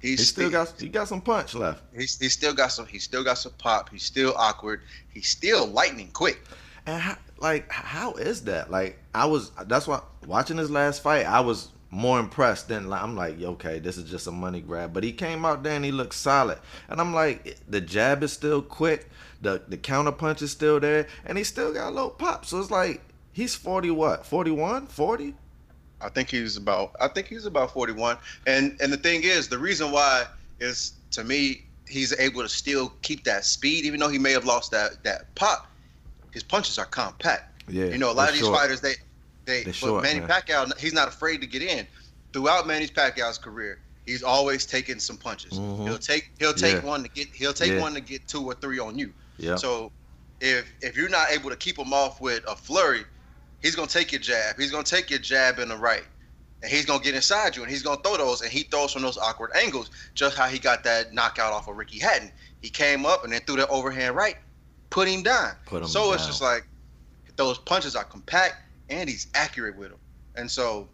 he's 0.00 0.18
he 0.18 0.24
still 0.24 0.50
got 0.50 0.72
he 0.80 0.88
got 0.88 1.06
some 1.06 1.20
punch 1.20 1.54
left. 1.54 1.82
he's, 1.94 2.18
he's 2.18 2.32
still 2.32 2.54
got 2.54 2.72
some 2.72 2.86
he 2.86 2.98
still 2.98 3.22
got 3.22 3.38
some 3.38 3.52
pop. 3.58 3.88
He's 3.90 4.02
still 4.04 4.34
awkward. 4.36 4.80
He's 5.12 5.28
still 5.28 5.66
lightning 5.66 6.10
quick. 6.12 6.42
And 6.86 7.00
how, 7.00 7.16
like, 7.38 7.70
how 7.70 8.14
is 8.14 8.42
that? 8.44 8.70
Like, 8.70 8.98
I 9.14 9.26
was 9.26 9.50
that's 9.66 9.86
why 9.86 10.00
watching 10.26 10.56
his 10.56 10.70
last 10.70 11.02
fight, 11.02 11.26
I 11.26 11.40
was 11.40 11.68
more 11.92 12.18
impressed 12.18 12.68
than 12.68 12.88
like 12.88 13.02
I'm 13.02 13.14
like, 13.14 13.40
okay, 13.40 13.78
this 13.78 13.98
is 13.98 14.10
just 14.10 14.26
a 14.26 14.32
money 14.32 14.60
grab. 14.60 14.92
But 14.92 15.04
he 15.04 15.12
came 15.12 15.44
out 15.44 15.62
there 15.62 15.76
and 15.76 15.84
he 15.84 15.92
looked 15.92 16.14
solid, 16.14 16.58
and 16.88 17.00
I'm 17.00 17.14
like, 17.14 17.58
the 17.68 17.80
jab 17.80 18.22
is 18.22 18.32
still 18.32 18.62
quick, 18.62 19.08
the 19.42 19.62
the 19.68 19.76
counter 19.76 20.12
punch 20.12 20.42
is 20.42 20.50
still 20.50 20.80
there, 20.80 21.06
and 21.26 21.36
he 21.36 21.44
still 21.44 21.72
got 21.72 21.90
a 21.90 21.94
little 21.94 22.10
pop. 22.10 22.46
So 22.46 22.58
it's 22.58 22.70
like 22.70 23.02
he's 23.32 23.54
40 23.54 23.90
what 23.90 24.26
41 24.26 24.86
40 24.86 25.34
I 26.00 26.08
think 26.08 26.30
he's 26.30 26.56
about 26.56 26.96
I 27.00 27.08
think 27.08 27.28
he's 27.28 27.46
about 27.46 27.72
41. 27.72 28.16
And 28.46 28.76
and 28.80 28.92
the 28.92 28.96
thing 28.96 29.22
is, 29.22 29.48
the 29.48 29.58
reason 29.58 29.92
why 29.92 30.24
is 30.60 30.94
to 31.12 31.24
me 31.24 31.64
he's 31.86 32.18
able 32.18 32.42
to 32.42 32.48
still 32.48 32.92
keep 33.02 33.24
that 33.24 33.44
speed 33.44 33.84
even 33.84 34.00
though 34.00 34.08
he 34.08 34.18
may 34.18 34.32
have 34.32 34.46
lost 34.46 34.70
that 34.70 35.02
that 35.04 35.32
pop. 35.34 35.68
His 36.32 36.42
punches 36.42 36.78
are 36.78 36.86
compact. 36.86 37.62
yeah 37.68 37.86
You 37.86 37.98
know, 37.98 38.10
a 38.10 38.12
lot 38.12 38.28
of 38.28 38.34
these 38.34 38.42
short. 38.44 38.58
fighters 38.58 38.80
they 38.80 38.94
they 39.44 39.64
but 39.64 39.74
short, 39.74 40.02
Manny 40.02 40.20
man. 40.20 40.28
Pacquiao 40.28 40.76
he's 40.78 40.92
not 40.92 41.08
afraid 41.08 41.40
to 41.40 41.46
get 41.46 41.62
in. 41.62 41.86
Throughout 42.32 42.66
Manny 42.66 42.86
Pacquiao's 42.86 43.38
career, 43.38 43.80
he's 44.06 44.22
always 44.22 44.64
taking 44.66 44.98
some 44.98 45.16
punches. 45.18 45.52
Mhm. 45.58 45.86
He'll 45.86 45.98
take 45.98 46.30
he'll 46.38 46.54
take 46.54 46.76
Yeah. 46.76 46.88
one 46.88 47.02
to 47.02 47.08
get 47.08 47.28
he'll 47.34 47.52
take 47.52 47.72
Yeah. 47.72 47.80
one 47.80 47.94
to 47.94 48.00
get 48.00 48.26
two 48.28 48.44
or 48.44 48.54
three 48.54 48.78
on 48.78 48.98
you. 48.98 49.12
Yeah. 49.38 49.56
So 49.56 49.92
if 50.40 50.72
if 50.80 50.96
you're 50.96 51.08
not 51.08 51.30
able 51.30 51.50
to 51.50 51.56
keep 51.56 51.78
him 51.78 51.92
off 51.92 52.20
with 52.20 52.42
a 52.48 52.56
flurry, 52.56 53.04
he's 53.60 53.74
gonna 53.76 53.88
take 53.88 54.12
your 54.12 54.20
jab. 54.20 54.58
He's 54.58 54.70
gonna 54.70 54.84
take 54.84 55.10
your 55.10 55.18
jab 55.18 55.58
in 55.58 55.68
the 55.68 55.76
right. 55.76 56.04
And 56.62 56.70
he's 56.70 56.86
gonna 56.86 57.02
get 57.02 57.14
inside 57.16 57.56
you 57.56 57.62
and 57.62 57.70
he's 57.70 57.82
gonna 57.82 58.00
throw 58.02 58.16
those 58.16 58.40
and 58.40 58.50
he 58.50 58.62
throws 58.62 58.92
from 58.92 59.02
those 59.02 59.18
awkward 59.18 59.50
angles, 59.56 59.90
just 60.14 60.36
how 60.36 60.46
he 60.46 60.58
got 60.60 60.84
that 60.84 61.12
knockout 61.12 61.52
off 61.52 61.66
of 61.68 61.76
Ricky 61.76 61.98
Hatton. 61.98 62.30
He 62.60 62.70
came 62.70 63.04
up 63.04 63.24
and 63.24 63.32
then 63.32 63.40
threw 63.42 63.56
that 63.56 63.68
overhand 63.68 64.14
right, 64.14 64.36
put 64.92 65.08
him 65.08 65.22
down. 65.22 65.52
Put 65.66 65.82
him 65.82 65.88
so 65.88 66.12
it's 66.12 66.26
just 66.26 66.42
like 66.42 66.66
those 67.36 67.58
punches 67.58 67.96
are 67.96 68.04
compact 68.04 68.56
and 68.88 69.08
he's 69.08 69.26
accurate 69.34 69.76
with 69.76 69.88
them. 69.88 69.98
And 70.34 70.50
so 70.50 70.88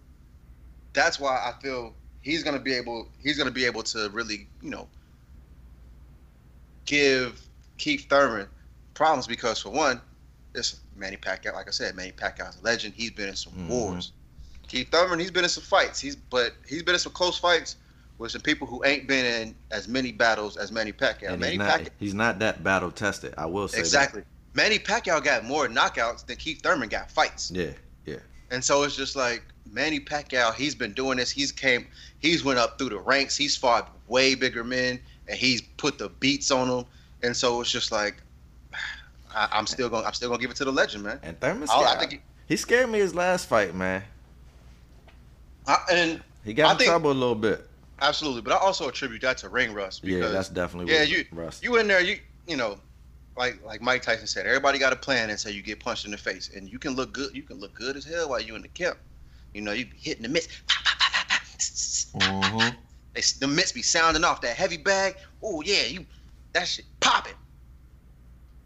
that's 0.93 1.19
why 1.21 1.35
I 1.37 1.52
feel 1.61 1.95
he's 2.23 2.43
gonna 2.43 2.61
be 2.61 2.73
able 2.75 3.09
he's 3.19 3.37
gonna 3.37 3.50
be 3.50 3.64
able 3.64 3.83
to 3.85 4.09
really, 4.11 4.49
you 4.62 4.71
know, 4.71 4.88
give 6.87 7.40
Keith 7.76 8.07
Thurman 8.09 8.49
problems 8.95 9.26
because 9.26 9.61
for 9.61 9.71
one, 9.71 10.00
it's 10.55 10.81
Manny 10.97 11.17
Pacquiao. 11.17 11.55
Like 11.55 11.69
I 11.69 11.73
said, 11.73 11.95
Manny 11.95 12.12
Pacquiao's 12.12 12.59
a 12.61 12.64
legend. 12.64 12.95
He's 12.97 13.11
been 13.11 13.28
in 13.28 13.37
some 13.37 13.52
Mhm. 13.52 13.69
wars. 13.69 14.12
Keith 14.67 14.90
Thurman, 14.90 15.19
he's 15.19 15.31
been 15.31 15.45
in 15.45 15.50
some 15.50 15.62
fights. 15.64 15.99
He's 16.00 16.17
but 16.17 16.57
he's 16.67 16.83
been 16.83 16.95
in 16.95 17.00
some 17.00 17.12
close 17.12 17.38
fights 17.38 17.76
with 18.19 18.33
some 18.33 18.41
people 18.41 18.67
who 18.67 18.85
ain't 18.85 19.07
been 19.07 19.25
in 19.25 19.55
as 19.71 19.87
many 19.89 20.11
battles 20.13 20.57
as 20.57 20.73
Manny 20.73 20.93
Pacquiao. 20.93 21.31
and 21.31 21.41
Manny 21.41 21.53
he's 21.53 21.59
not, 21.59 21.81
Pacquiao, 21.81 21.89
he's 21.99 22.15
not 22.15 22.39
that 22.41 22.63
battle 22.65 22.91
tested. 22.91 23.33
I 23.39 23.47
will 23.47 23.69
say 23.69 23.79
exactly. 23.79 24.23
Manny 24.55 24.79
Pacquiao 24.79 25.23
got 25.23 25.45
more 25.45 25.69
knockouts 25.69 26.27
than 26.27 26.37
Keith 26.37 26.61
Thurman 26.63 26.89
got 26.89 27.11
fights. 27.11 27.51
Yeah, 27.53 27.71
yeah. 28.07 28.17
And 28.51 28.63
so 28.65 28.83
it's 28.83 28.97
just 28.97 29.15
like 29.15 29.43
Manny 29.71 30.01
Pacquiao, 30.01 30.53
he's 30.55 30.75
been 30.75 30.93
doing 30.95 31.19
this. 31.19 31.31
He's 31.31 31.53
came, 31.53 31.87
he's 32.19 32.43
went 32.45 32.59
up 32.59 32.79
through 32.79 32.89
the 32.91 32.99
ranks. 32.99 33.37
He's 33.37 33.57
fought 33.57 33.95
way 34.09 34.35
bigger 34.35 34.65
men, 34.65 34.99
and 35.29 35.39
he's 35.39 35.63
put 35.77 35.99
the 35.99 36.09
beats 36.09 36.51
on 36.51 36.69
them. 36.69 36.85
And 37.23 37.37
so 37.37 37.61
it's 37.61 37.71
just 37.71 37.93
like, 37.93 38.17
I, 39.35 39.49
I'm 39.53 39.67
still 39.67 39.89
going, 39.89 40.05
I'm 40.05 40.15
still 40.15 40.29
gonna 40.31 40.41
give 40.41 40.51
it 40.51 40.57
to 40.57 40.65
the 40.65 40.73
legend, 40.73 41.05
man. 41.05 41.21
And 41.23 41.39
Thurman, 41.39 41.69
I, 41.71 41.75
I 41.75 41.85
scared, 41.85 41.99
think, 42.01 42.13
he- 42.13 42.21
he 42.49 42.57
scared 42.57 42.89
me 42.91 42.99
his 42.99 43.15
last 43.15 43.47
fight, 43.47 43.75
man. 43.75 44.03
I, 45.67 45.77
and 45.93 46.23
He 46.45 46.55
got 46.55 46.69
I 46.69 46.73
in 46.73 46.79
think- 46.79 46.89
trouble 46.89 47.11
a 47.11 47.13
little 47.13 47.35
bit. 47.35 47.68
Absolutely, 48.00 48.43
but 48.43 48.52
I 48.52 48.57
also 48.57 48.88
attribute 48.88 49.23
that 49.23 49.38
to 49.38 49.49
ring 49.49 49.73
rust 49.75 50.02
because 50.02 50.21
Yeah, 50.21 50.28
that's 50.28 50.49
definitely 50.49 50.93
yeah, 50.95 51.02
you- 51.02 51.25
Russ. 51.33 51.62
you 51.62 51.76
in 51.76 51.87
there, 51.88 52.00
you 52.00 52.19
you 52.47 52.57
know, 52.57 52.81
like 53.37 53.62
like 53.64 53.81
Mike 53.83 54.02
Tyson 54.02 54.26
said, 54.26 54.47
everybody 54.47 54.78
got 54.78 54.93
a 54.93 54.97
plan 54.97 55.31
until 55.31 55.52
you 55.52 55.62
get 55.62 55.81
punched 55.81 56.05
in 56.05 56.11
the 56.11 56.17
face, 56.19 56.50
and 56.55 56.69
you 56.69 56.78
can 56.78 56.95
look 56.95 57.12
good, 57.12 57.35
you 57.35 57.43
can 57.43 57.59
look 57.59 57.75
good 57.75 57.97
as 57.97 58.05
hell 58.05 58.31
while 58.31 58.40
you 58.40 58.55
in 58.57 58.62
the 58.62 58.69
camp. 58.69 58.99
You 59.55 59.61
know, 59.62 59.73
you 59.73 59.87
be 59.87 59.97
hitting 59.97 60.23
the 60.23 60.28
mitts. 60.28 60.49
Mhm. 62.14 62.76
They, 63.14 63.23
the 63.40 63.47
mitts 63.49 63.73
be 63.73 63.83
sounding 63.83 64.25
off 64.25 64.40
that 64.43 64.57
heavy 64.57 64.76
bag. 64.76 65.17
Oh 65.43 65.61
yeah, 65.62 65.85
you 65.85 66.07
that 66.52 66.64
shit 66.69 66.87
popping. 67.00 67.35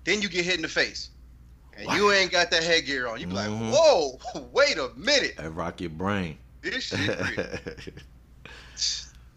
Then 0.04 0.20
you 0.22 0.28
get 0.28 0.44
hit 0.44 0.56
in 0.56 0.62
the 0.62 0.68
face, 0.68 1.10
and 1.76 1.90
you 1.92 2.10
ain't 2.12 2.30
got 2.32 2.50
that 2.50 2.62
headgear 2.62 3.06
on. 3.08 3.20
You 3.20 3.26
be 3.26 3.34
Mhm. 3.34 3.70
like, 3.70 3.74
whoa, 3.80 4.18
wait 4.52 4.78
a 4.78 4.90
minute, 4.96 5.36
That 5.36 5.50
rock 5.50 5.80
your 5.80 5.90
brain. 5.90 6.38
this 6.62 6.84
shit. 6.84 7.94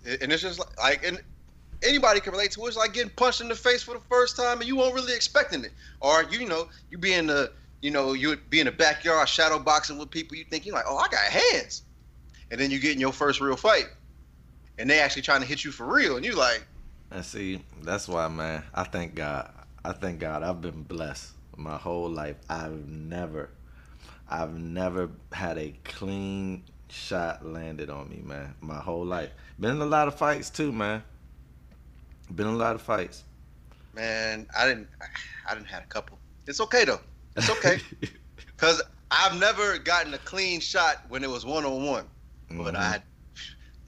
and 0.05 0.31
it's 0.31 0.41
just 0.41 0.59
like, 0.59 0.77
like, 0.77 1.05
and 1.05 1.19
anybody 1.83 2.19
can 2.19 2.31
relate 2.31 2.51
to 2.51 2.63
it. 2.65 2.67
It's 2.67 2.77
like 2.77 2.93
getting 2.93 3.11
punched 3.11 3.41
in 3.41 3.47
the 3.47 3.55
face 3.55 3.83
for 3.83 3.93
the 3.93 3.99
first 3.99 4.35
time, 4.35 4.59
and 4.59 4.67
you 4.67 4.77
weren't 4.77 4.93
really 4.93 5.13
expecting 5.15 5.63
it. 5.63 5.71
Or 6.01 6.23
you 6.23 6.47
know, 6.47 6.67
you 6.89 6.97
be 6.97 7.13
in 7.13 7.27
the, 7.27 7.51
you 7.81 7.91
know, 7.91 8.13
you 8.13 8.35
be 8.49 8.59
in 8.59 8.65
the 8.65 8.71
backyard 8.71 9.27
shadow 9.27 9.59
boxing 9.59 9.97
with 9.97 10.11
people. 10.11 10.37
You 10.37 10.45
think 10.45 10.65
you're 10.65 10.75
like, 10.75 10.85
oh, 10.87 10.97
I 10.97 11.07
got 11.07 11.23
hands, 11.23 11.83
and 12.51 12.59
then 12.59 12.71
you 12.71 12.79
get 12.79 12.93
in 12.93 12.99
your 12.99 13.13
first 13.13 13.41
real 13.41 13.55
fight, 13.55 13.85
and 14.77 14.89
they 14.89 14.99
actually 14.99 15.23
trying 15.23 15.41
to 15.41 15.47
hit 15.47 15.63
you 15.63 15.71
for 15.71 15.85
real, 15.85 16.17
and 16.17 16.25
you 16.25 16.35
like. 16.35 16.65
And 17.11 17.23
see, 17.23 17.61
that's 17.83 18.07
why, 18.07 18.27
man. 18.27 18.63
I 18.73 18.83
thank 18.83 19.15
God. 19.15 19.51
I 19.83 19.93
thank 19.93 20.19
God. 20.19 20.43
I've 20.43 20.61
been 20.61 20.83
blessed 20.83 21.31
my 21.55 21.77
whole 21.77 22.09
life. 22.09 22.35
I've 22.49 22.87
never, 22.87 23.51
I've 24.29 24.57
never 24.57 25.09
had 25.31 25.57
a 25.57 25.73
clean 25.83 26.63
shot 26.89 27.45
landed 27.45 27.89
on 27.89 28.09
me, 28.09 28.21
man. 28.23 28.53
My 28.61 28.79
whole 28.79 29.05
life. 29.05 29.31
Been 29.59 29.71
in 29.71 29.81
a 29.81 29.85
lot 29.85 30.07
of 30.07 30.15
fights 30.15 30.49
too, 30.49 30.71
man. 30.71 31.03
Been 32.33 32.47
in 32.47 32.53
a 32.53 32.57
lot 32.57 32.75
of 32.75 32.81
fights. 32.81 33.23
Man, 33.93 34.47
I 34.57 34.67
didn't. 34.67 34.87
I 35.47 35.53
didn't 35.53 35.67
have 35.67 35.83
a 35.83 35.87
couple. 35.87 36.17
It's 36.47 36.59
okay 36.61 36.85
though. 36.85 37.01
It's 37.35 37.49
okay 37.49 37.79
because 38.55 38.81
I've 39.11 39.39
never 39.39 39.77
gotten 39.77 40.13
a 40.13 40.17
clean 40.19 40.59
shot 40.59 41.03
when 41.09 41.23
it 41.23 41.29
was 41.29 41.45
one 41.45 41.65
on 41.65 41.85
one. 41.85 42.05
But. 42.51 42.75
I 42.75 42.83
had 42.83 43.03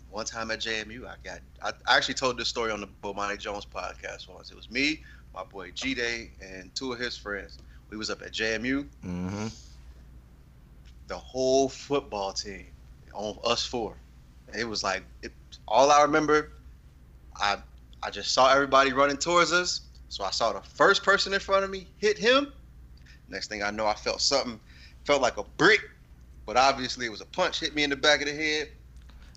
one 0.10 0.26
time 0.26 0.50
at 0.52 0.60
JMU, 0.60 1.06
I 1.06 1.16
got. 1.24 1.40
I, 1.62 1.72
I 1.92 1.98
actually 1.98 2.16
told 2.16 2.38
this 2.38 2.48
story 2.48 2.72
on 2.72 2.82
the 2.82 2.88
Bomani 3.04 3.38
Jones 3.38 3.66
podcast 3.66 4.28
once. 4.28 4.50
It 4.50 4.56
was 4.56 4.70
me, 4.72 5.04
my 5.34 5.44
boy 5.44 5.72
G 5.72 5.94
Day, 5.94 6.32
and 6.42 6.74
two 6.74 6.92
of 6.92 7.00
his 7.00 7.18
friends. 7.18 7.60
We 7.90 7.98
was 7.98 8.10
up 8.10 8.22
at 8.22 8.34
JMU. 8.34 8.88
Mhm. 9.06 9.54
The 11.08 11.18
whole 11.18 11.70
football 11.70 12.34
team 12.34 12.66
on 13.18 13.38
us 13.44 13.66
four. 13.66 13.96
It 14.58 14.64
was 14.68 14.84
like 14.84 15.04
it, 15.24 15.34
all 15.68 15.92
I 15.92 16.02
remember. 16.04 16.52
I 17.36 17.58
I 18.04 18.10
just 18.12 18.34
saw 18.34 18.50
everybody 18.52 18.94
running 18.94 19.18
towards 19.18 19.52
us. 19.52 19.82
So 20.10 20.24
I 20.24 20.30
saw 20.32 20.54
the 20.54 20.62
first 20.62 21.04
person 21.04 21.34
in 21.34 21.40
front 21.40 21.66
of 21.66 21.70
me 21.70 21.88
hit 21.98 22.18
him. 22.18 22.54
Next 23.28 23.48
thing 23.48 23.62
I 23.62 23.72
know, 23.72 23.86
I 23.86 23.94
felt 23.94 24.22
something, 24.22 24.60
felt 25.04 25.22
like 25.22 25.38
a 25.38 25.44
brick, 25.58 25.82
but 26.46 26.56
obviously 26.56 27.06
it 27.06 27.10
was 27.10 27.20
a 27.22 27.26
punch 27.26 27.60
hit 27.60 27.76
me 27.76 27.84
in 27.84 27.90
the 27.90 27.96
back 27.98 28.22
of 28.22 28.28
the 28.28 28.34
head. 28.34 28.70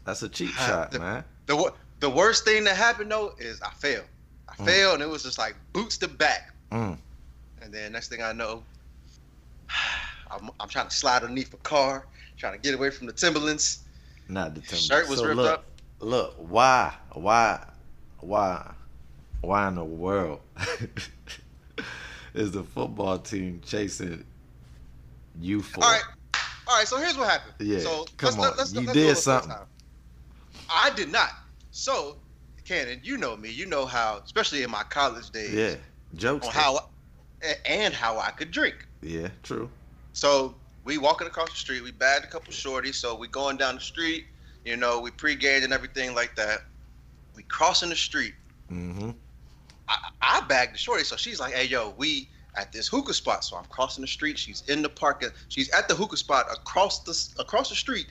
That's 0.04 0.22
a 0.22 0.28
cheap 0.28 0.50
Ah, 0.58 0.66
shot, 0.66 0.90
the- 0.92 1.00
man. 1.00 1.24
The 1.46 1.72
the 1.98 2.10
worst 2.10 2.44
thing 2.44 2.64
that 2.64 2.76
happened 2.76 3.10
though 3.10 3.32
is 3.38 3.60
I 3.62 3.70
fell. 3.70 4.04
I 4.48 4.54
Mm. 4.62 4.64
fell 4.66 4.94
and 4.94 5.02
it 5.02 5.08
was 5.08 5.22
just 5.22 5.38
like 5.38 5.56
boots 5.72 5.96
to 5.98 6.08
back. 6.08 6.54
Mm. 6.70 6.98
And 7.62 7.74
then 7.74 7.92
next 7.92 8.08
thing 8.08 8.22
I 8.22 8.32
know, 8.32 8.62
I'm, 10.30 10.50
I'm 10.60 10.68
trying 10.68 10.88
to 10.88 10.94
slide 10.94 11.22
underneath 11.22 11.52
a 11.54 11.58
car, 11.58 12.06
trying 12.40 12.54
to 12.54 12.58
get 12.58 12.74
away 12.74 12.90
from 12.90 13.06
the 13.06 13.12
Timberlands. 13.12 13.84
Not 14.28 14.54
the 14.54 14.60
timber. 14.62 14.76
Shirt 14.76 15.08
was 15.08 15.18
so 15.20 15.26
ripped 15.26 15.36
look, 15.36 15.52
up. 15.52 15.64
Look, 16.00 16.34
why, 16.38 16.94
why, 17.12 17.62
why, 18.20 18.72
why 19.42 19.68
in 19.68 19.74
the 19.74 19.84
world 19.84 20.40
is 22.34 22.52
the 22.52 22.62
football 22.62 23.18
team 23.18 23.60
chasing 23.64 24.24
you 25.38 25.60
for? 25.60 25.84
All 25.84 25.90
right, 25.90 26.02
all 26.66 26.78
right. 26.78 26.88
So 26.88 26.96
here's 26.96 27.18
what 27.18 27.28
happened. 27.28 27.54
Yeah, 27.58 27.80
So 27.80 28.06
come 28.16 28.38
let's, 28.38 28.52
on. 28.52 28.56
Let's, 28.56 28.72
You 28.72 28.80
let's 28.80 28.92
did 28.92 29.00
do 29.00 29.06
it 29.06 29.10
first 29.10 29.24
something. 29.24 29.52
I 30.70 30.90
did 30.90 31.12
not. 31.12 31.30
So, 31.72 32.16
Cannon, 32.64 33.00
you 33.02 33.18
know 33.18 33.36
me. 33.36 33.50
You 33.50 33.66
know 33.66 33.84
how, 33.84 34.22
especially 34.24 34.62
in 34.62 34.70
my 34.70 34.84
college 34.84 35.30
days, 35.30 35.52
Yeah, 35.52 35.74
jokes. 36.14 36.46
on 36.46 36.52
how 36.52 36.88
and 37.66 37.92
how 37.92 38.18
I 38.18 38.30
could 38.30 38.50
drink. 38.50 38.86
Yeah, 39.02 39.28
true. 39.42 39.68
So 40.12 40.54
we 40.84 40.98
walking 40.98 41.26
across 41.26 41.50
the 41.50 41.56
street. 41.56 41.82
We 41.82 41.92
bagged 41.92 42.24
a 42.24 42.28
couple 42.28 42.52
shorties. 42.52 42.94
So 42.94 43.14
we 43.14 43.28
going 43.28 43.56
down 43.56 43.76
the 43.76 43.80
street. 43.80 44.26
You 44.64 44.76
know, 44.76 45.00
we 45.00 45.10
pre-gamed 45.10 45.64
and 45.64 45.72
everything 45.72 46.14
like 46.14 46.36
that. 46.36 46.60
We 47.34 47.42
crossing 47.44 47.88
the 47.88 47.96
street. 47.96 48.34
Mm-hmm. 48.70 49.10
I, 49.88 49.96
I 50.20 50.40
bagged 50.42 50.74
the 50.74 50.78
shorty. 50.78 51.04
So 51.04 51.16
she's 51.16 51.40
like, 51.40 51.54
"Hey, 51.54 51.64
yo, 51.64 51.94
we 51.96 52.28
at 52.56 52.72
this 52.72 52.88
hookah 52.88 53.14
spot." 53.14 53.44
So 53.44 53.56
I'm 53.56 53.64
crossing 53.64 54.02
the 54.02 54.08
street. 54.08 54.38
She's 54.38 54.62
in 54.68 54.82
the 54.82 54.88
park. 54.88 55.24
She's 55.48 55.70
at 55.70 55.88
the 55.88 55.94
hookah 55.94 56.16
spot 56.16 56.46
across 56.52 57.00
the 57.00 57.42
across 57.42 57.70
the 57.70 57.74
street. 57.74 58.06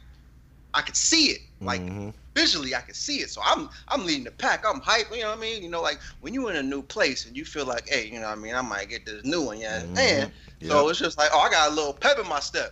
I 0.73 0.81
could 0.81 0.95
see 0.95 1.27
it, 1.27 1.39
like 1.61 1.81
mm-hmm. 1.81 2.09
Visually. 2.39 2.75
I 2.75 2.81
can 2.81 2.93
see 2.93 3.17
it. 3.17 3.29
So 3.29 3.41
I'm 3.43 3.69
I'm 3.87 4.05
leading 4.05 4.23
the 4.23 4.31
pack. 4.31 4.63
I'm 4.67 4.79
hype. 4.81 5.07
You 5.11 5.21
know 5.21 5.29
what 5.29 5.37
I 5.37 5.41
mean? 5.41 5.63
You 5.63 5.69
know, 5.69 5.81
like 5.81 5.99
when 6.21 6.33
you're 6.33 6.49
in 6.49 6.57
a 6.57 6.63
new 6.63 6.81
place 6.81 7.25
and 7.25 7.35
you 7.35 7.45
feel 7.45 7.65
like, 7.65 7.87
hey, 7.87 8.05
you 8.07 8.19
know 8.19 8.27
what 8.29 8.37
I 8.37 8.41
mean? 8.41 8.55
I 8.55 8.61
might 8.61 8.89
get 8.89 9.05
this 9.05 9.23
new 9.25 9.41
one. 9.43 9.59
Yeah, 9.59 9.81
Mhm. 9.81 9.97
and 9.97 10.31
so 10.69 10.89
it's 10.89 10.99
just 10.99 11.17
like, 11.17 11.29
oh, 11.33 11.39
I 11.39 11.49
got 11.49 11.71
a 11.71 11.73
little 11.73 11.93
pep 11.93 12.17
in 12.19 12.27
my 12.27 12.39
step. 12.39 12.71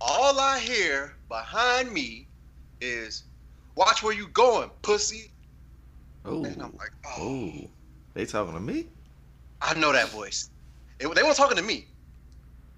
All 0.00 0.38
I 0.40 0.58
hear 0.60 1.16
behind 1.28 1.92
me 1.92 2.28
is, 2.80 3.24
"Watch 3.76 4.02
where 4.02 4.14
you 4.14 4.28
going, 4.28 4.70
pussy." 4.82 5.32
oh, 6.24 6.44
And 6.44 6.62
I'm 6.62 6.72
like, 6.78 6.92
oh, 7.06 7.22
oh, 7.64 7.70
they 8.14 8.24
talking 8.26 8.54
to 8.54 8.60
me? 8.60 8.88
I 9.60 9.74
know 9.74 9.92
that 9.92 10.08
voice. 10.08 10.48
It- 10.98 11.14
they 11.14 11.22
weren't 11.22 11.36
talking 11.36 11.56
to 11.56 11.62
me. 11.62 11.88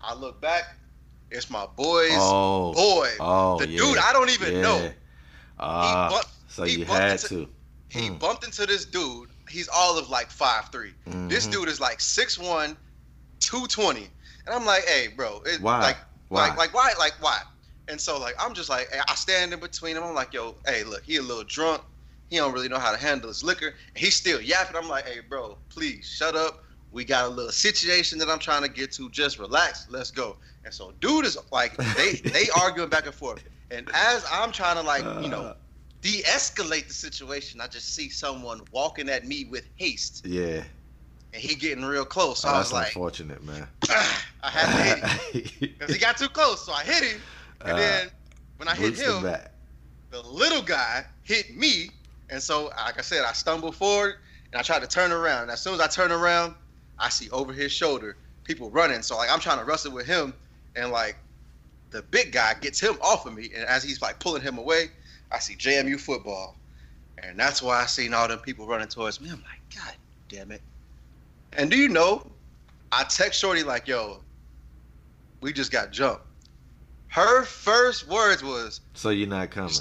I 0.01 0.15
look 0.15 0.41
back. 0.41 0.65
It's 1.31 1.49
my 1.49 1.67
boy's 1.67 2.11
Oh, 2.13 2.73
boy. 2.75 3.09
oh, 3.21 3.59
the 3.59 3.69
yeah, 3.69 3.79
dude 3.79 3.99
I 3.99 4.13
don't 4.13 4.31
even 4.31 4.55
yeah. 4.55 4.61
know. 4.63 4.93
Ah, 5.63 6.09
bumped- 6.11 6.29
so 6.49 6.65
he 6.65 6.79
you 6.79 6.85
bumped 6.87 6.93
had 7.03 7.11
into- 7.13 7.29
to. 7.47 7.49
He 7.89 8.09
Mm. 8.09 8.19
bumped 8.19 8.45
into 8.45 8.65
this 8.67 8.85
dude. 8.87 9.29
He's 9.49 9.69
all 9.69 9.99
of 9.99 10.09
like 10.09 10.31
five 10.31 10.71
three. 10.73 10.95
This 11.29 11.47
dude 11.47 11.69
is 11.69 11.79
like 11.81 11.99
6'1", 12.01 12.77
220. 13.41 14.09
And 14.47 14.55
I'm 14.55 14.65
like, 14.65 14.85
hey, 14.89 15.09
bro. 15.09 15.43
It, 15.47 15.61
Why? 15.61 15.81
Like, 15.81 15.97
Why? 16.29 16.49
like, 16.49 16.57
like, 16.59 16.75
why? 16.75 16.93
Like, 16.99 17.15
why? 17.21 17.41
And 17.89 18.01
so, 18.01 18.19
like, 18.19 18.35
I'm 18.39 18.55
just 18.55 18.69
like, 18.71 18.89
I 19.09 19.15
stand 19.15 19.53
in 19.53 19.61
between 19.61 19.95
them. 19.95 20.05
I'm 20.05 20.15
like, 20.15 20.33
yo, 20.33 20.55
hey, 20.67 20.85
look, 20.85 21.03
he 21.05 21.17
a 21.17 21.23
little 21.23 21.45
drunk. 21.45 21.83
He 22.31 22.37
don't 22.39 22.53
really 22.55 22.69
know 22.69 22.79
how 22.79 22.93
to 22.93 22.97
handle 22.99 23.29
his 23.29 23.45
liquor. 23.45 23.69
And 23.69 23.99
he's 23.99 24.17
still 24.17 24.41
yapping. 24.41 24.77
I'm 24.77 24.89
like, 24.89 25.07
hey, 25.07 25.21
bro, 25.29 25.59
please 25.69 26.07
shut 26.07 26.35
up. 26.35 26.65
We 26.93 27.05
got 27.05 27.27
a 27.27 27.29
little 27.29 27.53
situation 27.53 28.19
that 28.19 28.29
I'm 28.31 28.39
trying 28.39 28.63
to 28.63 28.69
get 28.69 28.93
to. 28.93 29.11
Just 29.11 29.39
relax. 29.39 29.87
Let's 29.91 30.11
go. 30.11 30.37
And 30.65 30.73
so, 30.73 30.93
dude 31.01 31.25
is 31.27 31.37
like, 31.51 31.77
they 31.97 32.13
they 32.15 32.49
arguing 32.61 32.89
back 32.89 33.05
and 33.07 33.15
forth. 33.15 33.43
And 33.73 33.89
as 33.95 34.25
I'm 34.31 34.53
trying 34.53 34.77
to 34.77 34.83
like, 34.83 35.03
you 35.23 35.29
know, 35.31 35.43
Uh, 35.43 35.55
de-escalate 36.03 36.89
the 36.89 36.93
situation, 36.95 37.61
I 37.61 37.69
just 37.69 37.95
see 37.95 38.11
someone 38.11 38.61
walking 38.71 39.09
at 39.09 39.27
me 39.27 39.45
with 39.45 39.65
haste, 39.77 40.23
Yeah. 40.27 40.65
and 41.33 41.43
he 41.43 41.55
getting 41.55 41.85
real 41.85 42.05
close. 42.05 42.41
So 42.41 42.49
Oh, 42.49 42.53
I 42.53 42.57
that's 42.57 42.71
was 42.71 42.73
like, 42.73 42.87
unfortunate, 42.89 43.43
man. 43.43 43.69
I 43.89 44.51
had 44.51 44.67
to 44.67 44.83
hit 44.83 44.99
him 44.99 45.51
because 45.79 45.95
he 45.95 45.99
got 46.01 46.17
too 46.19 46.29
close. 46.29 46.67
So 46.67 46.73
I 46.73 46.83
hit 46.83 47.03
him, 47.05 47.23
and 47.63 47.73
Uh, 47.73 47.77
then 47.77 48.11
when 48.57 48.69
I 48.69 48.75
hit 48.75 48.95
him, 48.99 49.23
the 49.23 50.21
little 50.23 50.63
guy 50.63 51.07
hit 51.23 51.57
me, 51.57 51.91
and 52.29 52.43
so 52.43 52.65
like 52.77 52.99
I 52.99 53.03
said, 53.03 53.25
I 53.25 53.33
stumbled 53.33 53.77
forward 53.77 54.17
and 54.53 54.59
I 54.61 54.63
tried 54.63 54.81
to 54.81 54.87
turn 54.89 55.13
around. 55.13 55.43
And 55.43 55.51
as 55.53 55.63
soon 55.63 55.73
as 55.75 55.81
I 55.81 55.87
turn 55.87 56.13
around, 56.13 56.55
I 56.99 57.09
see 57.09 57.31
over 57.31 57.53
his 57.55 57.73
shoulder 57.73 58.19
people 58.45 58.71
running. 58.71 59.01
So 59.03 59.17
like 59.17 59.31
I'm 59.31 59.41
trying 59.41 59.59
to 59.61 59.65
wrestle 59.65 59.93
with 59.93 60.07
him, 60.07 60.35
and 60.75 60.91
like 60.91 61.17
the 61.93 62.03
big 62.03 62.33
guy 62.33 62.55
gets 62.61 62.81
him 62.81 62.97
off 63.03 63.27
of 63.27 63.35
me, 63.35 63.51
and 63.55 63.65
as 63.65 63.85
he's 63.85 64.03
like 64.03 64.19
pulling 64.19 64.43
him 64.43 64.59
away, 64.59 64.87
I 65.31 65.39
see 65.39 65.55
JMU 65.55 66.01
football, 66.01 66.57
and 67.23 67.39
that's 67.39 67.63
why 67.63 67.83
I 67.83 67.87
seen 67.87 68.15
all 68.15 68.29
them 68.29 68.41
people 68.41 68.67
running 68.67 68.89
towards 68.89 69.21
me. 69.21 69.29
I'm 69.31 69.37
like, 69.37 69.77
God 69.77 69.95
damn 70.29 70.51
it! 70.51 70.63
And 71.53 71.71
do 71.71 71.77
you 71.77 71.89
know? 71.89 72.27
I 72.91 73.05
text 73.05 73.41
Shorty 73.41 73.63
like, 73.63 73.89
Yo, 73.89 74.21
we 75.41 75.53
just 75.53 75.73
got 75.73 75.93
jumped. 75.93 76.23
Her 77.09 77.45
first 77.45 78.09
words 78.09 78.43
was, 78.43 78.81
So 78.95 79.11
you're 79.11 79.29
not 79.29 79.51
coming. 79.51 79.73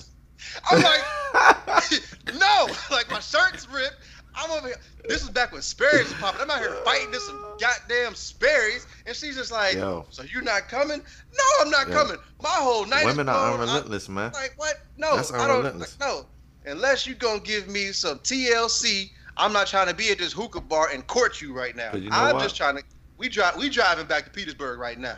I'm 0.69 0.81
like, 0.81 1.01
no, 2.33 2.67
like 2.91 3.09
my 3.09 3.19
shirt's 3.19 3.67
ripped. 3.69 3.97
I'm 4.35 4.51
over 4.51 4.67
here. 4.67 4.77
This 5.07 5.23
is 5.23 5.29
back 5.29 5.51
when 5.51 5.61
Sperry's 5.61 6.05
was 6.09 6.13
popping. 6.13 6.41
I'm 6.41 6.50
out 6.50 6.59
here 6.59 6.75
fighting 6.85 7.11
this 7.11 7.25
some 7.25 7.39
goddamn 7.59 8.15
Sperry's, 8.15 8.88
and 9.05 9.15
she's 9.15 9.35
just 9.35 9.51
like, 9.51 9.75
Yo. 9.75 10.05
"So 10.09 10.23
you're 10.23 10.41
not 10.41 10.69
coming? 10.69 11.00
No, 11.00 11.43
I'm 11.61 11.69
not 11.69 11.88
Yo. 11.88 11.93
coming. 11.93 12.17
My 12.41 12.50
whole 12.50 12.85
night 12.85 13.05
Women 13.05 13.27
are 13.29 13.53
unrelentless, 13.53 14.07
man. 14.09 14.27
I'm 14.27 14.31
like, 14.33 14.53
what? 14.57 14.75
No, 14.97 15.15
That's 15.15 15.33
I 15.33 15.47
don't. 15.47 15.79
Like, 15.79 15.89
no, 16.00 16.25
unless 16.65 17.05
you're 17.05 17.15
gonna 17.15 17.39
give 17.41 17.67
me 17.67 17.91
some 17.91 18.19
TLC, 18.19 19.09
I'm 19.38 19.53
not 19.53 19.67
trying 19.67 19.88
to 19.88 19.93
be 19.93 20.11
at 20.11 20.17
this 20.17 20.33
hookah 20.33 20.61
bar 20.61 20.89
and 20.93 21.05
court 21.07 21.41
you 21.41 21.53
right 21.53 21.75
now. 21.75 21.93
You 21.93 22.09
know 22.09 22.15
I'm 22.15 22.35
what? 22.35 22.43
just 22.43 22.55
trying 22.55 22.77
to. 22.77 22.83
We 23.17 23.29
drive. 23.29 23.57
We 23.57 23.69
driving 23.69 24.05
back 24.07 24.25
to 24.25 24.31
Petersburg 24.31 24.79
right 24.79 24.97
now. 25.00 25.17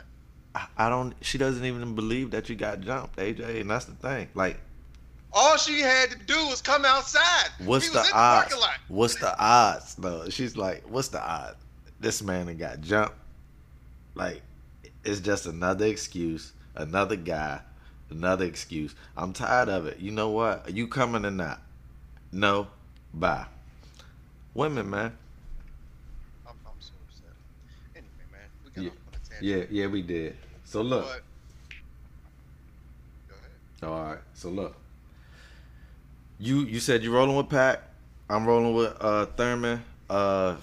I- 0.55 0.67
I 0.77 0.89
don't. 0.89 1.15
She 1.21 1.37
doesn't 1.37 1.65
even 1.65 1.95
believe 1.95 2.31
that 2.31 2.49
you 2.49 2.55
got 2.55 2.81
jumped, 2.81 3.17
AJ, 3.17 3.61
and 3.61 3.69
that's 3.69 3.85
the 3.85 3.95
thing. 3.95 4.29
Like, 4.33 4.59
All 5.33 5.57
she 5.57 5.81
had 5.81 6.11
to 6.11 6.17
do 6.17 6.47
was 6.47 6.61
come 6.61 6.85
outside. 6.85 7.49
what's 7.65 7.89
the 7.89 8.07
odds? 8.13 8.51
the 8.53 8.59
lot. 8.59 8.77
What's 8.87 9.15
the 9.15 9.35
odds? 9.43 9.95
though? 9.95 10.29
she's 10.29 10.55
like, 10.55 10.83
what's 10.87 11.07
the 11.07 11.21
odds? 11.21 11.55
This 11.99 12.21
man 12.21 12.55
got 12.57 12.81
jumped. 12.81 13.15
Like, 14.13 14.41
it's 15.03 15.19
just 15.19 15.47
another 15.47 15.85
excuse, 15.87 16.53
another 16.75 17.15
guy, 17.15 17.61
another 18.11 18.45
excuse. 18.45 18.93
I'm 19.17 19.33
tired 19.33 19.69
of 19.69 19.87
it. 19.87 19.99
You 19.99 20.11
know 20.11 20.29
what? 20.29 20.67
Are 20.67 20.71
you 20.71 20.87
coming 20.87 21.25
or 21.25 21.31
not? 21.31 21.61
No. 22.31 22.67
Bye. 23.13 23.45
Women, 24.53 24.89
man. 24.89 25.17
I'm, 26.47 26.53
I'm 26.65 26.73
so 26.79 26.91
upset. 27.07 27.33
Anyway, 27.95 28.09
man, 28.31 28.41
we 28.63 28.71
got 28.71 28.83
Yeah. 28.83 28.89
off 28.89 28.95
on 29.07 29.13
a 29.13 29.29
tangent. 29.29 29.69
Yeah, 29.71 29.81
yeah, 29.81 29.87
we 29.87 30.01
did. 30.03 30.35
So 30.65 30.81
look. 30.81 31.05
But, 31.05 31.21
go 33.29 33.35
ahead. 33.35 33.91
All 33.91 34.03
right. 34.11 34.19
So 34.35 34.49
look, 34.49 34.75
you 36.43 36.61
you 36.61 36.79
said 36.79 37.03
you're 37.03 37.13
rolling 37.13 37.35
with 37.35 37.49
Pack. 37.49 37.81
I'm 38.29 38.45
rolling 38.45 38.73
with 38.75 38.95
uh 38.99 39.25
Thurman. 39.37 39.83
Uh, 40.09 40.55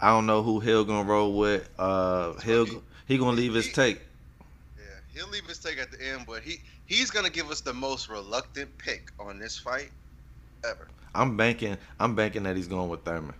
I 0.00 0.08
don't 0.10 0.26
know 0.26 0.42
who 0.42 0.60
Hill 0.60 0.84
gonna 0.84 1.08
roll 1.08 1.34
with. 1.36 1.68
Uh, 1.78 2.34
Hill 2.40 2.66
he 3.06 3.18
gonna 3.18 3.36
leave 3.36 3.54
his 3.54 3.66
he- 3.66 3.72
take. 3.72 4.00
Yeah, 4.78 4.84
he'll 5.14 5.28
leave 5.28 5.46
his 5.46 5.58
take 5.58 5.78
at 5.78 5.90
the 5.90 6.02
end, 6.02 6.24
but 6.26 6.42
he 6.42 6.60
he's 6.86 7.10
gonna 7.10 7.30
give 7.30 7.50
us 7.50 7.60
the 7.60 7.72
most 7.74 8.08
reluctant 8.08 8.76
pick 8.78 9.10
on 9.20 9.38
this 9.38 9.58
fight 9.58 9.90
ever. 10.64 10.88
I'm 11.14 11.36
banking. 11.36 11.76
I'm 11.98 12.14
banking 12.14 12.44
that 12.44 12.56
he's 12.56 12.68
going 12.68 12.88
with 12.88 13.04
Thurman. 13.04 13.34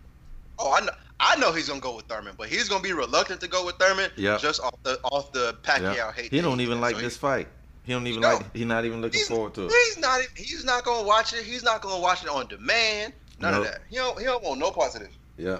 Oh, 0.58 0.72
I 0.72 0.80
know. 0.84 0.92
I 1.22 1.36
know 1.36 1.52
he's 1.52 1.68
gonna 1.68 1.80
go 1.80 1.96
with 1.96 2.06
Thurman, 2.06 2.34
but 2.36 2.48
he's 2.48 2.68
gonna 2.68 2.82
be 2.82 2.92
reluctant 2.92 3.40
to 3.42 3.48
go 3.48 3.64
with 3.64 3.76
Thurman 3.76 4.10
Yeah. 4.16 4.38
just 4.38 4.60
off 4.60 4.74
the 4.82 4.98
off 5.04 5.32
the 5.32 5.54
Pacquiao 5.62 5.94
Yeah. 5.94 6.12
hate. 6.12 6.30
He 6.30 6.40
don't 6.40 6.60
even 6.60 6.80
like 6.80 6.96
So 6.96 7.02
this 7.02 7.14
he- 7.14 7.20
fight. 7.20 7.48
He 7.84 7.92
don't 7.92 8.06
even 8.06 8.20
No. 8.20 8.34
like. 8.34 8.54
He's 8.54 8.66
not 8.66 8.84
even 8.84 9.00
looking 9.00 9.18
He's, 9.18 9.28
forward 9.28 9.54
to 9.54 9.66
it. 9.66 9.72
he's 9.72 9.98
not. 9.98 10.20
He's 10.36 10.64
not 10.64 10.84
gonna 10.84 11.06
watch 11.06 11.32
it. 11.32 11.44
He's 11.44 11.62
not 11.62 11.80
gonna 11.80 12.00
watch 12.00 12.22
it 12.22 12.28
on 12.28 12.46
demand. 12.46 13.12
None 13.40 13.52
Nope. 13.52 13.66
of 13.66 13.72
that. 13.72 13.80
He 13.88 13.96
don't. 13.96 14.18
He 14.18 14.24
don't 14.24 14.42
want 14.42 14.60
no 14.60 14.70
parts 14.70 14.94
of 14.96 15.00
this. 15.02 15.10
Yeah. 15.38 15.58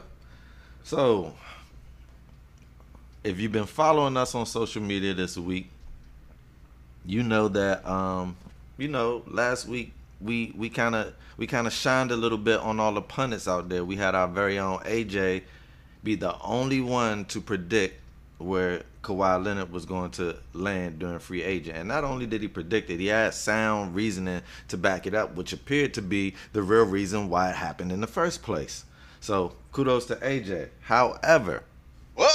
So, 0.85 1.35
if 3.25 3.39
you've 3.39 3.53
been 3.53 3.67
following 3.67 4.17
us 4.17 4.35
on 4.35 4.47
social 4.47 4.83
media 4.83 5.15
this 5.15 5.37
week, 5.37 5.71
you 7.05 7.23
know 7.23 7.49
that 7.49 7.87
um, 7.89 8.37
you 8.79 8.89
know, 8.89 9.23
last 9.27 9.67
week 9.67 9.93
we 10.21 10.53
we 10.57 10.69
kind 10.69 10.95
of 10.95 11.15
we 11.37 11.47
kind 11.47 11.67
of 11.67 11.73
shined 11.73 12.11
a 12.11 12.17
little 12.17 12.39
bit 12.39 12.61
on 12.61 12.79
all 12.81 12.93
the 12.93 13.03
pundits 13.03 13.49
out 13.49 13.69
there. 13.69 13.85
We 13.85 13.97
had 13.97 14.15
our 14.15 14.29
very 14.29 14.59
own 14.59 14.79
AJ 14.81 15.43
be 16.05 16.15
the 16.15 16.39
only 16.41 16.81
one 16.81 17.25
to 17.27 17.41
predict 17.41 17.95
where 18.41 18.83
Kawhi 19.03 19.45
Leonard 19.45 19.71
was 19.71 19.85
going 19.85 20.11
to 20.13 20.37
land 20.53 20.99
during 20.99 21.19
free 21.19 21.43
agent. 21.43 21.77
And 21.77 21.89
not 21.89 22.05
only 22.05 22.27
did 22.27 22.43
he 22.43 22.49
predict 22.49 22.91
it, 22.91 22.99
he 22.99 23.07
had 23.07 23.35
sound 23.35 23.95
reasoning 23.95 24.43
to 24.69 24.77
back 24.77 25.07
it 25.07 25.15
up, 25.15 25.37
which 25.37 25.53
appeared 25.53 25.95
to 25.95 26.03
be 26.03 26.35
the 26.53 26.63
real 26.63 26.85
reason 26.85 27.29
why 27.29 27.51
it 27.51 27.57
happened 27.57 27.93
in 27.93 28.01
the 28.01 28.07
first 28.07 28.43
place. 28.43 28.85
So 29.21 29.55
kudos 29.73 30.07
to 30.07 30.17
AJ. 30.17 30.71
However, 30.83 31.65
Well, 32.17 32.31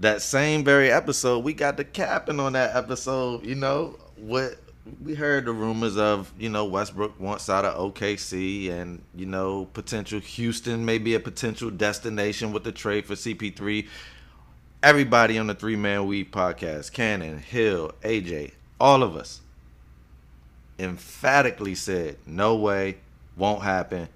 that 0.00 0.22
same 0.22 0.64
very 0.64 0.90
episode, 0.90 1.44
we 1.44 1.52
got 1.52 1.76
the 1.76 1.84
capping 1.84 2.40
on 2.40 2.52
that 2.52 2.76
episode. 2.76 3.44
You 3.44 3.56
know 3.56 3.98
what? 4.16 4.58
We 5.04 5.14
heard 5.14 5.44
the 5.44 5.52
rumors 5.52 5.96
of 5.96 6.32
you 6.38 6.48
know 6.48 6.64
Westbrook 6.64 7.18
wants 7.20 7.48
out 7.48 7.64
of 7.64 7.94
OKC, 7.94 8.70
and 8.70 9.02
you 9.14 9.26
know 9.26 9.66
potential 9.66 10.20
Houston 10.20 10.84
may 10.84 10.98
be 10.98 11.14
a 11.14 11.20
potential 11.20 11.70
destination 11.70 12.52
with 12.52 12.64
the 12.64 12.72
trade 12.72 13.06
for 13.06 13.14
CP3. 13.14 13.86
Everybody 14.82 15.38
on 15.38 15.48
the 15.48 15.54
Three 15.54 15.76
Man 15.76 16.06
Weave 16.06 16.30
podcast, 16.30 16.92
Cannon, 16.92 17.38
Hill, 17.38 17.92
AJ, 18.02 18.52
all 18.80 19.02
of 19.02 19.16
us, 19.16 19.40
emphatically 20.78 21.74
said 21.74 22.16
no 22.26 22.54
way, 22.56 22.98
won't 23.36 23.62
happen, 23.62 24.08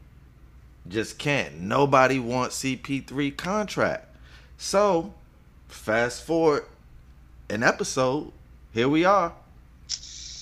just 0.89 1.19
can't. 1.19 1.61
Nobody 1.61 2.19
wants 2.19 2.63
CP3 2.63 3.37
contract. 3.37 4.07
So 4.57 5.13
fast 5.67 6.23
forward 6.23 6.65
an 7.51 7.63
episode, 7.63 8.33
here 8.73 8.89
we 8.89 9.05
are. 9.05 9.35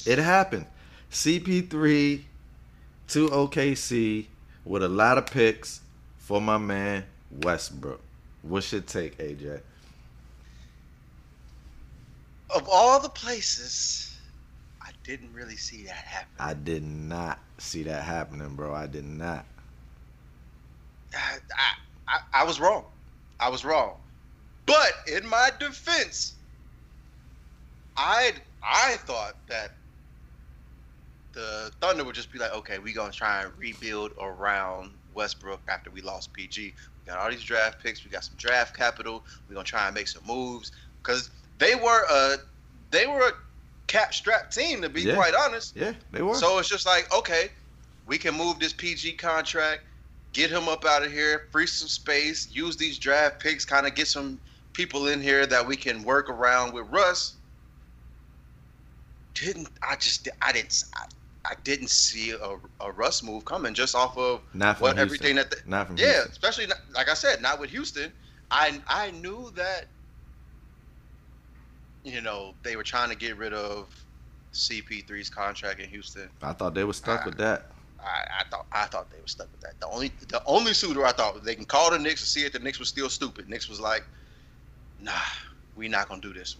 It 0.06 0.18
happened. 0.18 0.66
CP3 1.10 2.22
to 3.08 3.28
OKC 3.28 4.26
with 4.64 4.82
a 4.82 4.88
lot 4.88 5.18
of 5.18 5.26
picks 5.26 5.80
for 6.18 6.40
my 6.40 6.58
man 6.58 7.04
Westbrook. 7.42 8.00
What's 8.42 8.72
your 8.72 8.82
take, 8.82 9.18
AJ? 9.18 9.60
of 12.54 12.68
all 12.68 13.00
the 13.00 13.08
places, 13.08 14.16
I 14.82 14.90
didn't 15.04 15.32
really 15.32 15.56
see 15.56 15.84
that 15.84 15.92
happen. 15.94 16.28
I 16.38 16.54
did 16.54 16.82
not 16.82 17.38
see 17.58 17.82
that 17.84 18.04
happening, 18.04 18.54
bro. 18.54 18.74
I 18.74 18.86
did 18.86 19.04
not. 19.04 19.44
I, 21.14 21.38
I, 21.56 21.72
I, 22.08 22.42
I 22.42 22.44
was 22.44 22.60
wrong. 22.60 22.84
I 23.38 23.48
was 23.48 23.64
wrong. 23.64 23.94
But 24.66 24.92
in 25.06 25.26
my 25.28 25.50
defense, 25.58 26.34
I 27.96 28.32
I 28.62 28.96
thought 28.98 29.34
that 29.48 29.72
the 31.32 31.70
Thunder 31.80 32.04
would 32.04 32.14
just 32.14 32.32
be 32.32 32.38
like, 32.38 32.52
okay, 32.54 32.78
we're 32.78 32.94
gonna 32.94 33.12
try 33.12 33.42
and 33.42 33.52
rebuild 33.56 34.12
around 34.20 34.90
Westbrook 35.14 35.60
after 35.68 35.90
we 35.90 36.00
lost 36.00 36.32
PG. 36.32 36.62
We 36.62 37.10
got 37.10 37.18
all 37.18 37.30
these 37.30 37.42
draft 37.44 37.82
picks. 37.82 38.04
We 38.04 38.10
got 38.10 38.24
some 38.24 38.36
draft 38.36 38.76
capital. 38.76 39.24
We're 39.48 39.54
gonna 39.54 39.64
try 39.64 39.86
and 39.86 39.94
make 39.94 40.08
some 40.08 40.22
moves 40.26 40.72
because 41.02 41.30
they 41.58 41.74
were 41.74 42.04
a 42.10 42.36
they 42.90 43.06
were 43.06 43.28
a 43.28 43.32
cap 43.86 44.12
strap 44.14 44.50
team 44.50 44.82
to 44.82 44.88
be 44.88 45.02
Yeah. 45.02 45.14
quite 45.14 45.34
honest. 45.34 45.76
Yeah, 45.76 45.92
they 46.12 46.22
were. 46.22 46.34
So 46.34 46.58
it's 46.58 46.68
just 46.68 46.86
like, 46.86 47.12
okay, 47.14 47.50
we 48.06 48.18
can 48.18 48.36
move 48.36 48.58
this 48.58 48.72
PG 48.72 49.12
contract, 49.14 49.82
get 50.32 50.50
him 50.50 50.68
up 50.68 50.84
out 50.84 51.04
of 51.04 51.12
here, 51.12 51.46
free 51.50 51.66
some 51.66 51.88
space, 51.88 52.48
use 52.52 52.76
these 52.76 52.98
draft 52.98 53.40
picks, 53.40 53.64
kind 53.64 53.86
of 53.86 53.94
get 53.94 54.08
some 54.08 54.40
people 54.72 55.08
in 55.08 55.20
here 55.20 55.46
that 55.46 55.66
we 55.66 55.76
can 55.76 56.02
work 56.02 56.28
around 56.28 56.72
with 56.72 56.86
Russ. 56.88 57.34
Didn't 59.34 59.68
I 59.88 59.96
just 59.96 60.28
I 60.42 60.52
didn't 60.52 60.84
I, 60.94 61.04
I 61.46 61.54
didn't 61.64 61.90
see 61.90 62.32
a, 62.32 62.56
a 62.80 62.92
Russ 62.92 63.22
move 63.22 63.44
coming 63.44 63.74
just 63.74 63.94
off 63.94 64.16
of 64.18 64.42
not 64.52 64.78
from 64.78 64.84
what 64.84 64.96
Houston. 64.96 65.06
everything 65.06 65.36
that 65.36 65.50
the, 65.50 65.56
not 65.66 65.86
from 65.86 65.96
yeah, 65.96 66.06
Houston. 66.06 66.30
especially 66.32 66.66
not, 66.66 66.78
like 66.94 67.08
I 67.08 67.14
said, 67.14 67.40
not 67.40 67.58
with 67.58 67.70
Houston. 67.70 68.12
I 68.50 68.80
I 68.88 69.10
knew 69.12 69.50
that 69.56 69.86
you 72.04 72.20
know 72.20 72.54
they 72.62 72.76
were 72.76 72.82
trying 72.82 73.10
to 73.10 73.16
get 73.16 73.36
rid 73.36 73.52
of 73.52 73.88
CP3's 74.52 75.30
contract 75.30 75.80
in 75.80 75.88
Houston. 75.88 76.28
I 76.42 76.52
thought 76.52 76.74
they 76.74 76.84
were 76.84 76.92
stuck 76.92 77.24
with 77.24 77.38
that. 77.38 77.70
I, 78.00 78.40
I 78.40 78.44
thought 78.50 78.66
I 78.72 78.84
thought 78.86 79.10
they 79.10 79.20
were 79.20 79.26
stuck 79.26 79.50
with 79.52 79.60
that. 79.62 79.80
The 79.80 79.88
only 79.88 80.12
the 80.28 80.42
only 80.46 80.74
suitor 80.74 81.06
I 81.06 81.12
thought 81.12 81.42
they 81.44 81.54
can 81.54 81.64
call 81.64 81.90
the 81.90 81.98
Knicks 81.98 82.20
and 82.20 82.28
see 82.28 82.44
if 82.44 82.52
the 82.52 82.58
Knicks 82.58 82.78
was 82.78 82.88
still 82.88 83.08
stupid. 83.08 83.48
Knicks 83.48 83.68
was 83.68 83.80
like, 83.80 84.04
nah, 84.98 85.12
we 85.74 85.88
not 85.88 86.08
gonna 86.08 86.20
do 86.20 86.32
this 86.32 86.56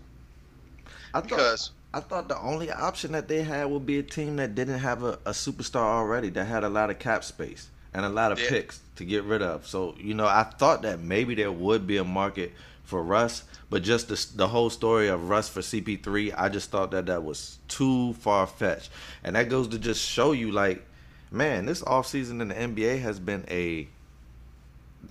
I 1.13 1.21
thought 1.21 1.29
because 1.29 1.73
I 1.93 2.01
thought 2.01 2.29
the 2.29 2.39
only 2.39 2.71
option 2.71 3.13
that 3.13 3.27
they 3.29 3.43
had 3.43 3.65
would 3.65 3.85
be 3.85 3.99
a 3.99 4.03
team 4.03 4.37
that 4.37 4.55
didn't 4.55 4.79
have 4.79 5.03
a, 5.03 5.15
a 5.27 5.31
superstar 5.33 5.83
already, 5.83 6.29
that 6.31 6.45
had 6.45 6.63
a 6.63 6.69
lot 6.69 6.89
of 6.91 6.99
cap 7.01 7.25
space 7.25 7.69
and 7.93 8.05
a 8.05 8.09
lot 8.09 8.31
of 8.31 8.39
Yeah. 8.41 8.49
picks 8.49 8.81
to 8.97 9.05
get 9.05 9.25
rid 9.25 9.43
of. 9.43 9.67
So 9.67 9.95
you 9.99 10.15
know, 10.15 10.27
I 10.27 10.45
thought 10.45 10.83
that 10.83 11.01
maybe 11.01 11.35
there 11.35 11.51
would 11.51 11.87
be 11.87 11.97
a 11.97 12.05
market 12.05 12.53
for 12.85 13.03
Russ, 13.03 13.43
but 13.71 13.83
just 13.83 14.09
the 14.09 14.27
the 14.37 14.49
whole 14.49 14.71
story 14.71 15.09
of 15.09 15.29
Russ 15.29 15.49
for 15.49 15.61
CP3, 15.61 16.33
I 16.37 16.49
just 16.49 16.71
thought 16.71 16.91
that 16.93 17.07
that 17.07 17.25
was 17.25 17.59
too 17.69 18.13
far 18.15 18.47
fetched, 18.47 18.91
and 19.25 19.35
that 19.37 19.49
goes 19.49 19.67
to 19.69 19.79
just 19.79 20.01
show 20.07 20.31
you 20.33 20.53
like, 20.53 20.85
man, 21.33 21.67
this 21.67 21.83
offseason 21.83 22.41
in 22.41 22.49
the 22.49 22.55
NBA 22.55 23.01
has 23.03 23.19
been 23.19 23.45
a 23.51 23.89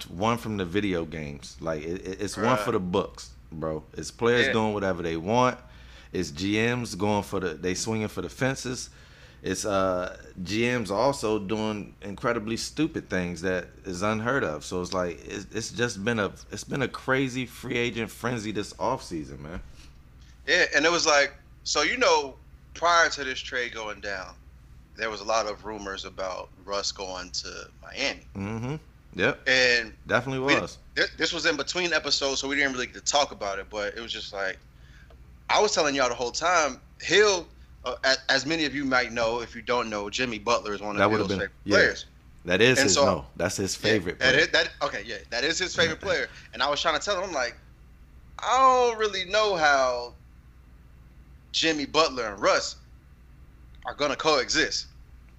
one 0.08 0.38
from 0.38 0.58
the 0.58 0.66
video 0.66 1.04
games. 1.06 1.58
Like 1.60 1.84
it, 1.84 2.06
it- 2.08 2.22
it's 2.22 2.38
one 2.38 2.58
for 2.58 2.72
the 2.72 2.80
books, 2.80 3.32
bro. 3.52 3.84
It's 3.98 4.12
players 4.12 4.48
Yeah. 4.48 4.54
doing 4.54 4.74
whatever 4.74 5.02
they 5.04 5.18
want. 5.18 5.58
It's 6.12 6.32
GMs 6.32 6.98
going 6.98 7.24
for 7.24 7.40
the 7.40 7.50
they 7.50 7.74
swinging 7.74 8.08
for 8.08 8.22
the 8.22 8.30
fences. 8.30 8.90
It's 9.42 9.64
uh 9.66 10.18
GMs 10.44 10.90
also 10.92 11.40
doing 11.40 11.96
incredibly 12.02 12.58
stupid 12.58 13.10
things 13.10 13.42
that 13.42 13.68
is 13.86 14.02
unheard 14.02 14.44
of. 14.44 14.66
So 14.66 14.82
it's 14.82 14.94
like 14.94 15.20
it's, 15.26 15.46
it's 15.54 15.72
just 15.72 16.04
been 16.04 16.20
a 16.20 16.32
it's 16.52 16.64
been 16.64 16.82
a 16.82 16.88
crazy 16.88 17.46
free 17.46 17.78
agent 17.78 18.12
frenzy 18.12 18.52
this 18.52 18.74
offseason, 18.74 19.40
man. 19.40 19.62
Yeah, 20.48 20.66
and 20.76 20.84
it 20.86 20.92
was 20.92 21.06
like, 21.06 21.34
so 21.64 21.84
you 21.84 21.98
know, 21.98 22.36
prior 22.74 23.08
to 23.10 23.24
this 23.24 23.40
trade 23.40 23.74
going 23.74 24.02
down, 24.02 24.34
there 24.98 25.10
was 25.10 25.22
a 25.22 25.26
lot 25.26 25.46
of 25.46 25.64
rumors 25.64 26.06
about 26.06 26.50
Russ 26.66 26.92
going 26.92 27.30
to 27.32 27.68
Miami, 27.82 28.22
Mm-hmm. 28.36 28.76
Yep, 29.16 29.48
and 29.48 29.94
definitely 30.08 30.40
was. 30.40 30.78
thi- 30.96 31.04
this 31.18 31.34
was 31.34 31.46
in 31.46 31.56
between 31.56 31.94
episodes, 31.94 32.42
so 32.42 32.48
we 32.48 32.56
didn't 32.56 32.74
really 32.74 32.88
get 32.88 32.96
to 32.96 33.02
talk 33.02 33.32
about 33.32 33.58
it. 33.60 33.68
But 33.70 33.96
it 33.96 34.02
was 34.02 34.12
just 34.12 34.34
like, 34.34 34.60
I 35.50 35.60
was 35.62 35.74
telling 35.74 35.96
y'all 35.96 36.10
the 36.10 36.16
whole 36.16 36.32
time, 36.32 36.80
Hill, 37.02 37.48
uh, 37.86 37.96
as, 38.04 38.18
as 38.30 38.46
many 38.46 38.66
of 38.66 38.76
you 38.76 38.86
might 38.86 39.12
know, 39.12 39.42
if 39.42 39.56
you 39.56 39.62
don't 39.62 39.90
know, 39.90 40.10
Jimmy 40.10 40.38
Butler 40.40 40.74
is 40.74 40.82
one 40.82 40.96
That 40.98 41.06
of 41.06 41.12
Hill's 41.12 41.28
been- 41.28 41.38
favorite 41.40 41.52
yeah. 41.66 41.76
players. 41.76 42.06
That 42.46 42.62
is 42.62 42.78
And 42.80 42.86
his 42.86 42.94
so- 42.96 43.06
no. 43.06 43.26
That's 43.36 43.58
his 43.58 43.76
favorite. 43.76 44.18
Yeah, 44.20 44.28
that 44.28 44.32
player. 44.34 44.42
is, 44.46 44.52
that 44.52 44.70
okay, 44.82 45.04
yeah, 45.06 45.18
that 45.30 45.44
is 45.44 45.60
his 45.60 45.76
favorite 45.80 46.00
player. 46.00 46.30
And 46.54 46.64
I 46.64 46.70
was 46.70 46.82
trying 46.82 46.98
to 46.98 47.04
tell 47.04 47.18
him, 47.18 47.24
I'm 47.30 47.34
like, 47.34 47.58
I 48.40 48.58
don't 48.58 48.98
really 48.98 49.26
know 49.26 49.56
how 49.56 50.14
Jimmy 51.52 51.86
Butler 51.86 52.28
and 52.34 52.42
Russ 52.42 52.78
are 53.86 53.94
gonna 53.94 54.16
coexist. 54.16 54.88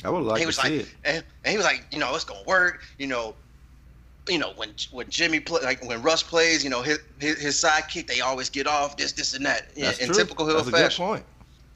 I 0.04 0.10
would 0.10 0.22
like 0.24 0.38
he 0.38 0.44
to 0.44 0.46
was 0.48 0.56
see 0.56 0.76
it. 0.78 0.88
and, 1.04 1.24
and 1.44 1.50
he 1.50 1.56
was 1.56 1.64
like, 1.66 1.84
you 1.90 1.98
know, 1.98 2.14
it's 2.14 2.24
gonna 2.24 2.42
work. 2.46 2.82
You 2.98 3.06
know, 3.06 3.34
you 4.28 4.38
know 4.38 4.52
when 4.56 4.74
when 4.90 5.08
Jimmy 5.08 5.40
play, 5.40 5.62
like 5.62 5.84
when 5.84 6.02
Russ 6.02 6.22
plays, 6.22 6.62
you 6.62 6.70
know, 6.70 6.82
his 6.82 6.98
his, 7.18 7.38
his 7.40 7.54
sidekick, 7.56 8.06
they 8.06 8.20
always 8.20 8.50
get 8.50 8.66
off 8.66 8.96
this, 8.96 9.12
this, 9.12 9.34
and 9.34 9.44
that 9.46 9.68
in, 9.76 9.82
That's 9.82 9.98
in 9.98 10.06
true. 10.06 10.16
typical 10.16 10.46
Hill 10.46 10.56
That's 10.56 10.68
a 10.68 10.70
good 10.72 10.92
point. 10.92 11.24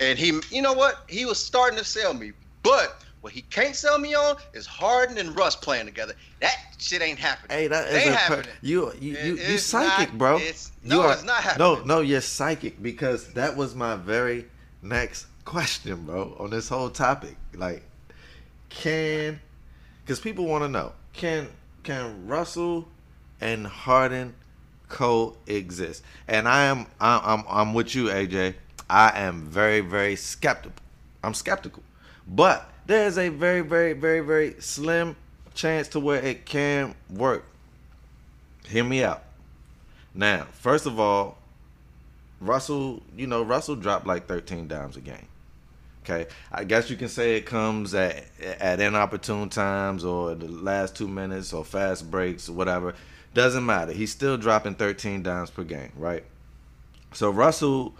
And 0.01 0.19
he, 0.19 0.41
you 0.51 0.61
know 0.61 0.73
what? 0.73 1.05
He 1.09 1.25
was 1.25 1.43
starting 1.45 1.79
to 1.79 1.85
sell 1.85 2.15
me, 2.15 2.33
but 2.63 3.03
what 3.21 3.33
he 3.33 3.43
can't 3.43 3.75
sell 3.77 3.99
me 3.99 4.15
on 4.15 4.37
is 4.53 4.67
Harden 4.67 5.17
and 5.19 5.35
Russ 5.37 5.57
playing 5.57 5.87
together. 5.87 6.15
That 6.41 6.57
shit 6.79 7.01
ain't 7.01 7.19
happening. 7.19 7.57
Hey, 7.57 7.69
that 7.69 7.91
ain't 7.93 8.11
a 8.11 8.17
happening. 8.17 8.47
you 8.61 8.93
you 9.01 9.17
you, 9.17 9.37
you 9.37 9.59
psychic, 9.59 10.11
not- 10.11 10.19
bro. 10.19 10.37
it's- 10.37 10.73
You 10.83 10.91
no, 10.91 11.11
it's 11.11 11.25
not 11.25 11.43
happening. 11.43 11.79
No, 11.79 11.85
no, 11.85 12.01
you're 12.01 12.21
psychic 12.21 12.83
because 12.83 13.33
that 13.33 13.57
was 13.57 13.75
my 13.75 13.97
very 13.97 14.47
next 14.83 15.27
question, 15.45 16.05
bro, 16.05 16.37
on 16.39 16.51
this 16.51 16.69
whole 16.69 16.91
topic. 16.91 17.37
Like, 17.55 17.83
can 18.69 19.41
because 20.05 20.21
people 20.21 20.45
want 20.47 20.65
to 20.65 20.69
know 20.69 20.93
can 21.13 21.49
can 21.85 22.27
Russell 22.27 22.89
and 23.41 23.67
Harden 23.67 24.35
coexist? 24.89 26.03
And 26.27 26.49
I 26.49 26.65
am 26.65 26.87
I, 27.01 27.21
I'm 27.25 27.45
I'm 27.49 27.75
with 27.75 27.95
you, 27.95 28.07
AJ. 28.07 28.55
I 28.91 29.13
am 29.21 29.43
very 29.43 29.81
very 29.81 30.17
skeptical. 30.17 30.83
I'm 31.23 31.35
skeptical, 31.35 31.83
but 32.27 32.71
there 32.87 33.07
is 33.07 33.19
a 33.19 33.29
very 33.29 33.61
very 33.61 33.93
very 33.93 34.21
very 34.21 34.57
slim 34.59 35.17
chance 35.55 35.89
to 35.89 36.01
where 36.01 36.21
it 36.21 36.45
can 36.45 36.95
work. 37.09 37.45
Hear 38.67 38.85
me 38.85 39.05
out. 39.05 39.23
Now, 40.15 40.47
first 40.53 40.87
of 40.87 40.99
all, 40.99 41.39
Russell, 42.41 43.03
you 43.17 43.27
know, 43.27 43.43
Russell 43.43 43.77
dropped 43.77 44.07
like 44.07 44.27
13 44.27 44.69
dimes 44.69 44.97
a 44.97 45.01
game. 45.01 45.27
Okay, 46.05 46.27
I 46.53 46.65
guess 46.65 46.91
you 46.91 46.97
can 46.97 47.09
say 47.09 47.37
it 47.37 47.47
comes 47.47 47.95
at 47.95 48.27
at 48.61 48.79
inopportune 48.79 49.49
times 49.49 50.05
or 50.05 50.35
the 50.35 50.49
last 50.49 50.95
two 50.95 51.09
minutes 51.09 51.55
or 51.55 51.65
fast 51.65 52.11
breaks 52.11 52.49
or 52.49 52.53
whatever. 52.53 52.95
Doesn't 53.33 53.65
matter. 53.65 53.93
He's 53.93 54.13
still 54.13 54.37
dropping 54.37 54.75
13 54.75 55.23
dimes 55.23 55.51
per 55.51 55.65
game, 55.65 55.93
right? 55.97 56.23
So 57.15 57.31
Russell, 57.31 57.95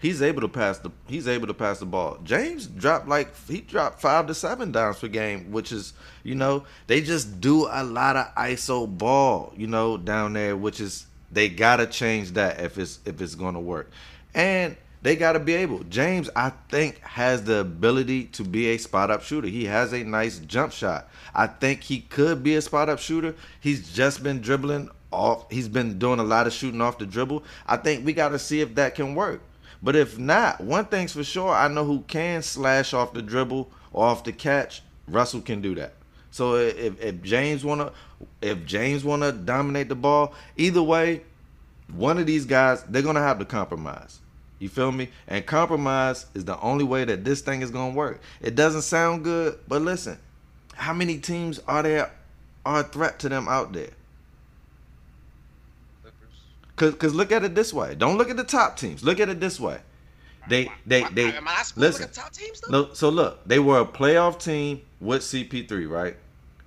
he's 0.00 0.20
able 0.20 0.40
to 0.40 0.48
pass 0.48 0.78
the 0.78 0.90
he's 1.06 1.28
able 1.28 1.46
to 1.46 1.54
pass 1.54 1.78
the 1.78 1.86
ball. 1.86 2.18
James 2.24 2.66
dropped 2.66 3.06
like 3.06 3.32
he 3.46 3.60
dropped 3.60 4.00
five 4.00 4.26
to 4.26 4.34
seven 4.34 4.72
dimes 4.72 4.98
per 4.98 5.06
game, 5.08 5.52
which 5.52 5.70
is 5.70 5.92
you 6.24 6.34
know 6.34 6.64
they 6.88 7.00
just 7.00 7.40
do 7.40 7.68
a 7.70 7.84
lot 7.84 8.16
of 8.16 8.34
ISO 8.34 8.86
ball, 8.86 9.52
you 9.56 9.68
know, 9.68 9.96
down 9.96 10.32
there, 10.32 10.56
which 10.56 10.80
is 10.80 11.06
they 11.30 11.48
gotta 11.48 11.86
change 11.86 12.32
that 12.32 12.60
if 12.60 12.78
it's 12.78 12.98
if 13.06 13.20
it's 13.20 13.36
gonna 13.36 13.60
work, 13.60 13.90
and 14.34 14.76
they 15.04 15.16
gotta 15.16 15.38
be 15.38 15.52
able. 15.52 15.84
James, 15.84 16.30
I 16.34 16.50
think, 16.70 16.98
has 17.00 17.44
the 17.44 17.58
ability 17.58 18.24
to 18.28 18.42
be 18.42 18.68
a 18.70 18.78
spot 18.78 19.10
up 19.10 19.22
shooter. 19.22 19.46
He 19.46 19.66
has 19.66 19.92
a 19.92 20.02
nice 20.02 20.38
jump 20.38 20.72
shot. 20.72 21.10
I 21.34 21.46
think 21.46 21.82
he 21.82 22.00
could 22.00 22.42
be 22.42 22.54
a 22.54 22.62
spot 22.62 22.88
up 22.88 22.98
shooter. 22.98 23.34
He's 23.60 23.92
just 23.92 24.22
been 24.22 24.40
dribbling 24.40 24.88
off. 25.12 25.44
He's 25.52 25.68
been 25.68 25.98
doing 25.98 26.20
a 26.20 26.24
lot 26.24 26.46
of 26.46 26.54
shooting 26.54 26.80
off 26.80 26.96
the 26.96 27.04
dribble. 27.04 27.44
I 27.66 27.76
think 27.76 28.06
we 28.06 28.14
got 28.14 28.30
to 28.30 28.38
see 28.38 28.62
if 28.62 28.76
that 28.76 28.94
can 28.94 29.14
work. 29.14 29.42
But 29.82 29.94
if 29.94 30.18
not, 30.18 30.62
one 30.62 30.86
thing's 30.86 31.12
for 31.12 31.22
sure, 31.22 31.52
I 31.52 31.68
know 31.68 31.84
who 31.84 32.00
can 32.08 32.40
slash 32.40 32.94
off 32.94 33.12
the 33.12 33.20
dribble 33.20 33.70
or 33.92 34.06
off 34.06 34.24
the 34.24 34.32
catch. 34.32 34.82
Russell 35.06 35.42
can 35.42 35.60
do 35.60 35.74
that. 35.74 35.92
So 36.30 36.54
if, 36.54 36.98
if 36.98 37.20
James 37.20 37.62
wanna 37.62 37.92
if 38.40 38.64
James 38.64 39.04
wanna 39.04 39.32
dominate 39.32 39.90
the 39.90 39.96
ball, 39.96 40.34
either 40.56 40.82
way, 40.82 41.24
one 41.94 42.16
of 42.16 42.24
these 42.24 42.46
guys 42.46 42.82
they're 42.84 43.02
gonna 43.02 43.20
have 43.20 43.38
to 43.40 43.44
compromise. 43.44 44.20
You 44.64 44.70
feel 44.70 44.92
me? 44.92 45.10
And 45.28 45.44
compromise 45.44 46.24
is 46.32 46.46
the 46.46 46.58
only 46.58 46.84
way 46.84 47.04
that 47.04 47.22
this 47.22 47.42
thing 47.42 47.60
is 47.60 47.70
gonna 47.70 47.92
work. 47.92 48.22
It 48.40 48.54
doesn't 48.54 48.80
sound 48.80 49.22
good, 49.22 49.58
but 49.68 49.82
listen, 49.82 50.16
how 50.72 50.94
many 50.94 51.18
teams 51.18 51.60
are 51.68 51.82
there 51.82 52.10
are 52.64 52.80
a 52.80 52.82
threat 52.82 53.18
to 53.18 53.28
them 53.28 53.46
out 53.46 53.74
there? 53.74 53.90
Cause, 56.76 56.94
cause 56.94 57.14
look 57.14 57.30
at 57.30 57.44
it 57.44 57.54
this 57.54 57.74
way. 57.74 57.94
Don't 57.94 58.16
look 58.16 58.30
at 58.30 58.38
the 58.38 58.44
top 58.44 58.78
teams. 58.78 59.04
Look 59.04 59.20
at 59.20 59.28
it 59.28 59.38
this 59.38 59.60
way. 59.60 59.80
They, 60.48 60.72
they, 60.86 61.04
they. 61.12 61.30
Am 61.34 61.46
I 61.46 61.62
supposed 61.62 61.74
to 61.74 61.80
listen. 61.80 62.00
look 62.00 62.08
at 62.08 62.14
top 62.14 62.32
teams 62.32 62.60
though? 62.62 62.70
No, 62.84 62.94
so 62.94 63.10
look, 63.10 63.46
they 63.46 63.58
were 63.58 63.80
a 63.80 63.84
playoff 63.84 64.42
team 64.42 64.80
with 64.98 65.20
CP3, 65.20 65.90
right? 65.90 66.16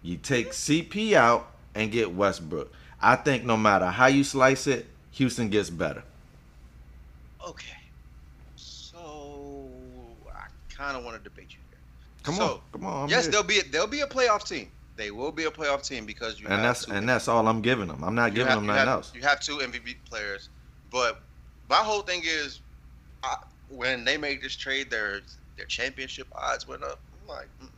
You 0.04 0.18
take 0.18 0.50
mm-hmm. 0.50 1.00
CP 1.00 1.14
out 1.14 1.52
and 1.74 1.92
get 1.92 2.14
Westbrook. 2.14 2.72
I 3.02 3.16
think 3.16 3.44
no 3.44 3.58
matter 3.58 3.88
how 3.88 4.06
you 4.06 4.24
slice 4.24 4.68
it, 4.68 4.86
Houston 5.14 5.50
gets 5.50 5.72
better. 5.72 6.04
Okay. 7.44 7.74
Kind 10.78 10.96
of 10.96 11.04
want 11.04 11.18
to 11.18 11.24
debate 11.24 11.48
you 11.50 11.58
here. 11.70 11.80
Come 12.24 12.36
So, 12.36 12.44
on, 12.46 12.60
come 12.72 12.86
on. 12.86 13.04
I'm 13.04 13.10
yes, 13.10 13.24
here. 13.24 13.32
they'll 13.32 13.44
be 13.44 13.60
a, 13.60 13.64
they'll 13.64 13.88
be 13.88 14.02
a 14.02 14.08
playoff 14.08 14.48
team. 14.48 14.70
They 14.96 15.12
will 15.12 15.32
be 15.32 15.46
a 15.46 15.52
playoff 15.52 15.88
team 15.88 16.06
because 16.06 16.40
you 16.40 16.48
and 16.48 16.64
that's 16.64 16.88
and 16.88 17.08
that's 17.08 17.28
all 17.28 17.48
I'm 17.48 17.62
giving 17.62 17.88
them. 17.88 18.04
I'm 18.04 18.16
not 18.16 18.32
you 18.32 18.38
giving 18.38 18.50
have, 18.50 18.58
them 18.60 18.66
nothing 18.68 18.80
have- 18.80 18.88
else. 18.88 19.12
You 19.16 19.22
have 19.22 19.40
two 19.40 19.58
MVP 19.58 19.96
players, 20.10 20.50
but 20.92 21.22
my 21.70 21.76
whole 21.78 22.02
thing 22.02 22.22
is, 22.26 22.62
I, 23.24 23.36
when 23.70 24.04
they 24.06 24.18
made 24.18 24.42
this 24.42 24.56
trade, 24.56 24.90
their 24.90 25.22
their 25.56 25.66
championship 25.68 26.28
odds 26.36 26.68
went 26.68 26.84
up. 26.84 27.00
I'm 27.22 27.28
like, 27.36 27.48
mm-mm. 27.62 27.70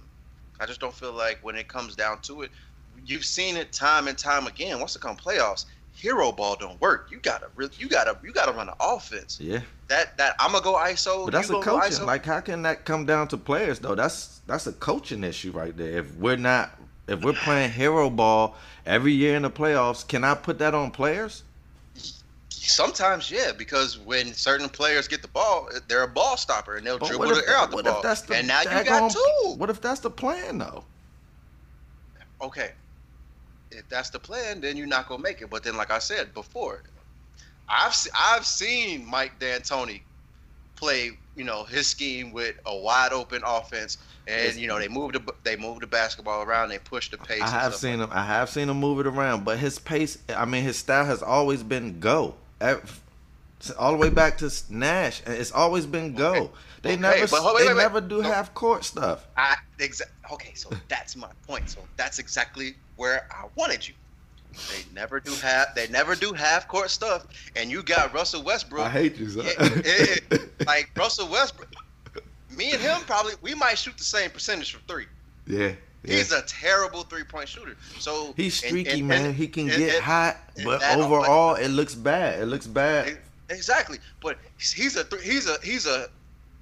I 0.60 0.66
just 0.66 0.80
don't 0.80 0.94
feel 0.94 1.14
like 1.14 1.40
when 1.42 1.56
it 1.56 1.68
comes 1.68 1.96
down 1.96 2.20
to 2.24 2.42
it, 2.44 2.52
you've 3.06 3.26
seen 3.26 3.58
it 3.58 3.72
time 3.74 4.08
and 4.08 4.18
time 4.18 4.48
again. 4.48 4.80
Once 4.80 4.96
it 4.96 5.02
comes 5.02 5.20
playoffs, 5.20 5.66
hero 6.00 6.32
ball 6.32 6.56
don't 6.56 6.80
work. 6.80 7.10
You 7.12 7.18
gotta 7.18 7.48
really, 7.56 7.72
you 7.78 7.88
gotta, 7.90 8.18
you 8.24 8.32
gotta 8.32 8.52
run 8.52 8.70
an 8.70 8.76
offense. 8.80 9.40
Yeah, 9.42 9.60
That 9.88 10.18
that 10.18 10.36
I'm 10.40 10.52
gonna 10.52 10.64
go 10.64 10.74
ISO. 10.76 11.26
but 11.26 11.34
that's 11.34 11.50
a 11.50 11.60
coaching. 11.60 12.06
Like, 12.06 12.26
how 12.26 12.40
can 12.40 12.62
that 12.64 12.86
come 12.86 13.06
down 13.06 13.28
to 13.30 13.38
players 13.38 13.80
though? 13.80 13.96
That's 13.96 14.42
that's 14.48 14.66
a 14.68 14.74
coaching 14.74 15.24
issue 15.24 15.52
right 15.52 15.76
there. 15.76 16.00
If 16.00 16.16
we're 16.16 16.38
not, 16.38 16.72
if 17.08 17.22
we're 17.24 17.34
playing 17.34 17.72
hero 17.72 18.10
ball 18.10 18.56
every 18.86 19.12
year 19.12 19.36
in 19.36 19.42
the 19.44 19.52
playoffs, 19.52 20.08
can 20.08 20.24
I 20.24 20.36
put 20.36 20.60
that 20.60 20.74
on 20.74 20.92
players? 20.92 21.44
Sometimes, 22.52 23.32
yeah, 23.32 23.52
because 23.58 23.98
when 23.98 24.34
certain 24.34 24.70
players 24.70 25.08
get 25.08 25.22
the 25.22 25.28
ball, 25.30 25.70
they're 25.88 26.04
a 26.04 26.08
ball 26.08 26.38
stopper 26.38 26.76
and 26.76 26.86
they'll 26.86 27.00
But 27.00 27.08
dribble 27.10 27.28
the 27.30 27.44
air 27.48 27.56
out 27.58 27.72
the 27.72 27.82
ball. 27.82 28.02
the 28.02 28.36
and 28.36 28.48
now 28.48 28.62
you 28.62 28.84
got 28.86 29.12
two. 29.12 29.54
What 29.58 29.70
if 29.70 29.82
that's 29.82 30.02
the 30.02 30.10
plan 30.12 30.60
though? 30.60 30.84
Okay, 32.42 32.72
if 33.72 33.88
that's 33.90 34.10
the 34.10 34.20
plan, 34.20 34.62
then 34.62 34.78
you're 34.78 34.88
not 34.88 35.08
gonna 35.08 35.22
make 35.24 35.42
it. 35.42 35.50
But 35.50 35.64
then, 35.64 35.78
like 35.78 35.92
I 35.92 36.00
said 36.00 36.34
before, 36.34 36.84
I've 37.68 37.94
se- 37.94 38.12
I've 38.18 38.46
seen 38.46 39.06
Mike 39.06 39.40
D'Antoni 39.40 40.02
play, 40.76 41.12
you 41.36 41.44
know, 41.44 41.64
his 41.66 41.88
scheme 41.88 42.32
with 42.32 42.56
a 42.66 42.76
wide 42.76 43.12
open 43.14 43.42
offense, 43.46 43.98
and 44.28 44.56
you 44.58 44.68
know 44.68 44.80
they 44.80 44.88
move 44.88 45.14
the 45.14 45.22
they 45.44 45.56
move 45.56 45.80
the 45.82 45.88
basketball 45.88 46.42
around, 46.44 46.70
they 46.70 46.80
push 46.80 47.10
the 47.12 47.18
pace. 47.18 47.42
I 47.42 47.50
have 47.50 47.76
seen 47.76 48.00
like 48.00 48.10
him. 48.10 48.18
I 48.18 48.26
have 48.26 48.50
seen 48.50 48.70
him 48.70 48.80
move 48.80 49.00
it 49.00 49.08
around, 49.08 49.46
but 49.46 49.60
his 49.60 49.78
pace. 49.80 50.18
I 50.36 50.46
mean, 50.46 50.64
his 50.64 50.78
style 50.78 51.06
has 51.06 51.22
always 51.22 51.64
been 51.64 52.00
go. 52.00 52.36
All 53.78 53.92
the 53.92 53.98
way 53.98 54.10
back 54.10 54.38
to 54.38 54.50
Nash, 54.70 55.22
and 55.26 55.36
it's 55.36 55.52
always 55.52 55.86
been 55.86 56.14
go. 56.14 56.32
Okay. 56.34 56.50
They 56.82 56.94
Okay, 56.94 57.02
never 57.02 57.20
wait, 57.20 57.30
they 57.30 57.38
wait, 57.54 57.68
wait. 57.68 57.76
never 57.76 58.00
do 58.00 58.22
No. 58.22 58.32
half 58.32 58.54
court 58.54 58.86
stuff. 58.86 59.28
I 59.36 59.58
exa- 59.80 60.04
Okay, 60.32 60.54
so 60.54 60.70
that's 60.88 61.16
my 61.16 61.30
point. 61.48 61.70
So 61.70 61.80
that's 61.98 62.20
exactly 62.20 62.76
where 62.98 63.28
I 63.32 63.46
wanted 63.56 63.88
you. 63.88 63.94
They 64.72 64.84
never 64.94 65.20
do 65.20 65.32
half. 65.36 65.76
They 65.76 65.88
never 65.90 66.16
do 66.16 66.34
half 66.34 66.68
court 66.68 66.90
stuff, 66.90 67.28
and 67.56 67.70
you 67.70 67.84
got 67.84 68.14
Russell 68.14 68.44
Westbrook. 68.44 68.86
I 68.86 68.90
hate 68.90 69.18
you, 69.18 69.30
son. 69.30 69.46
Yeah, 69.46 69.70
yeah, 69.86 70.16
yeah. 70.32 70.38
like 70.66 70.90
Russell 70.96 71.28
Westbrook. 71.30 71.72
Me 72.58 72.72
and 72.72 72.82
him 72.82 73.00
probably 73.06 73.34
we 73.42 73.54
might 73.54 73.78
shoot 73.78 73.98
the 73.98 74.04
same 74.04 74.30
percentage 74.32 74.72
from 74.74 74.82
three. 74.88 75.06
yeah, 75.48 75.74
yeah. 76.04 76.16
He's 76.16 76.32
a 76.32 76.42
terrible 76.44 77.04
three 77.04 77.24
point 77.24 77.48
shooter. 77.48 77.76
So 78.00 78.34
He's 78.36 78.56
streaky, 78.56 79.00
and- 79.00 79.08
man. 79.08 79.26
and- 79.28 79.36
he 79.36 79.48
can 79.48 79.70
and- 79.70 79.78
get 79.78 79.96
and- 79.96 80.04
hot, 80.04 80.38
and 80.58 80.66
but 80.66 80.82
overall, 80.98 81.56
it 81.56 81.70
looks 81.70 81.94
bad. 81.96 82.42
It 82.42 82.48
looks 82.48 82.66
bad. 82.68 83.20
Exactly, 83.52 84.00
but 84.22 84.38
he's 84.58 84.96
a 84.98 85.06
he's 85.24 85.48
a 85.48 85.58
he's 85.64 85.86
a 85.86 86.08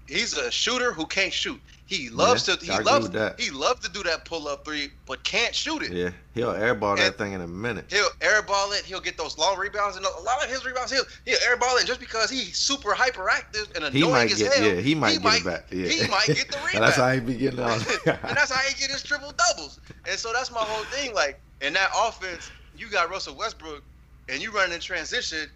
he's 0.08 0.38
a 0.38 0.52
shooter 0.52 0.92
who 0.94 1.06
can't 1.06 1.34
shoot. 1.34 1.60
He 1.88 2.10
loves 2.10 2.46
Yeah, 2.46 2.56
to 2.56 2.66
he 2.66 2.72
I 2.72 2.80
loves 2.80 3.10
that. 3.12 3.40
he 3.40 3.50
loves 3.50 3.80
to 3.80 3.90
do 3.90 4.04
that 4.04 4.26
pull 4.26 4.50
up 4.50 4.66
three, 4.66 4.90
but 5.08 5.24
can't 5.24 5.56
shoot 5.56 5.82
it. 5.84 5.92
Yeah, 5.94 6.10
he'll 6.34 6.52
airball 6.52 6.98
that 6.98 7.18
thing 7.18 7.32
in 7.32 7.40
a 7.40 7.48
minute. 7.48 7.86
He'll 7.90 8.10
airball 8.20 8.78
it. 8.78 8.84
He'll 8.84 9.00
get 9.00 9.18
those 9.18 9.38
long 9.38 9.58
rebounds, 9.58 9.96
and 9.96 10.06
a 10.06 10.22
lot 10.22 10.44
of 10.44 10.50
his 10.50 10.66
rebounds, 10.66 10.92
he'll 10.92 11.06
he'll 11.24 11.38
airball 11.40 11.82
it. 11.82 11.88
Just 11.88 12.02
because 12.02 12.30
he's 12.30 12.58
super 12.58 12.90
hyperactive 12.92 13.74
and 13.76 13.86
He 13.96 14.02
annoying 14.02 14.12
might 14.14 14.32
as 14.34 14.38
get, 14.38 14.54
hell, 14.54 14.66
yeah, 14.76 14.82
he 14.82 14.96
might 14.96 15.22
get 15.22 15.34
it 15.36 15.46
back. 15.46 15.66
Yeah, 15.72 15.88
He 15.88 16.08
might 16.10 16.26
get 16.28 16.52
the 16.52 16.58
rebound. 16.66 16.84
that's 16.84 16.98
how 16.98 17.10
he 17.14 17.22
be 17.22 17.36
getting 17.36 17.62
on. 17.62 17.72
and 18.06 18.36
that's 18.36 18.52
how 18.52 18.62
he 18.68 18.74
get 18.78 18.92
his 18.92 19.02
triple 19.02 19.32
doubles. 19.32 19.80
And 20.10 20.20
so 20.20 20.34
that's 20.34 20.52
my 20.52 20.60
whole 20.60 20.84
thing. 20.86 21.14
Like 21.16 21.40
in 21.62 21.72
that 21.74 21.90
offense, 21.98 22.52
you 22.76 22.90
got 22.90 23.10
Russell 23.10 23.38
Westbrook, 23.38 23.82
and 24.28 24.42
you 24.42 24.52
running 24.52 24.74
in 24.74 24.82
transition. 24.82 25.48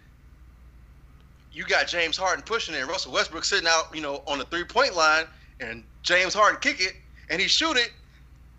You 1.50 1.64
got 1.66 1.86
James 1.88 2.16
Harden 2.16 2.42
pushing 2.42 2.74
it, 2.74 2.78
and 2.80 2.88
Russell 2.88 3.12
Westbrook 3.12 3.44
sitting 3.44 3.68
out, 3.68 3.94
you 3.94 4.00
know, 4.00 4.22
on 4.26 4.38
the 4.38 4.46
three 4.46 4.64
point 4.64 4.96
line, 4.96 5.26
and 5.62 5.84
James 6.02 6.34
Harden 6.34 6.60
kick 6.60 6.80
it, 6.80 6.94
and 7.30 7.40
he 7.40 7.48
shoot 7.48 7.76
it. 7.76 7.90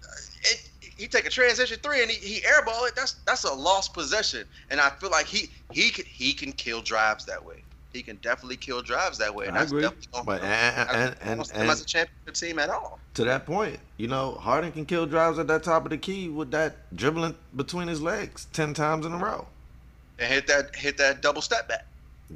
Uh, 0.03 0.07
it 0.43 0.69
he 0.97 1.07
take 1.07 1.25
a 1.25 1.29
transition 1.29 1.77
three 1.83 2.01
and 2.01 2.09
he, 2.11 2.17
he 2.35 2.41
airball 2.41 2.87
it. 2.87 2.95
That's 2.95 3.13
that's 3.25 3.43
a 3.43 3.53
lost 3.53 3.93
possession, 3.93 4.45
and 4.69 4.79
I 4.79 4.89
feel 4.89 5.09
like 5.11 5.25
he 5.25 5.49
he 5.71 5.89
can 5.89 6.05
he 6.05 6.33
can 6.33 6.53
kill 6.53 6.81
drives 6.81 7.25
that 7.25 7.43
way. 7.43 7.63
He 7.93 8.01
can 8.03 8.15
definitely 8.17 8.57
kill 8.57 8.81
drives 8.81 9.17
that 9.19 9.33
way, 9.35 9.47
and 9.47 9.55
I 9.57 9.61
that's 9.61 9.71
agree. 9.71 9.81
definitely 9.83 10.23
But 10.25 10.43
and 10.43 10.89
and 10.91 11.15
and, 11.21 11.45
see 11.47 11.53
them 11.57 11.69
as 11.69 11.81
a 11.81 11.85
championship 11.85 12.35
team 12.35 12.59
at 12.59 12.69
all. 12.69 12.99
to 13.15 13.23
that 13.25 13.45
point, 13.45 13.79
you 13.97 14.07
know, 14.07 14.33
Harden 14.35 14.71
can 14.71 14.85
kill 14.85 15.05
drives 15.05 15.37
at 15.39 15.47
that 15.47 15.63
top 15.63 15.83
of 15.85 15.91
the 15.91 15.97
key 15.97 16.29
with 16.29 16.51
that 16.51 16.77
dribbling 16.95 17.35
between 17.55 17.87
his 17.87 18.01
legs 18.01 18.47
ten 18.53 18.73
times 18.73 19.05
in 19.05 19.13
a 19.13 19.17
row. 19.17 19.47
and 20.19 20.31
hit 20.31 20.47
that 20.47 20.75
hit 20.75 20.97
that 20.97 21.21
double 21.21 21.41
step 21.41 21.67
back. 21.67 21.85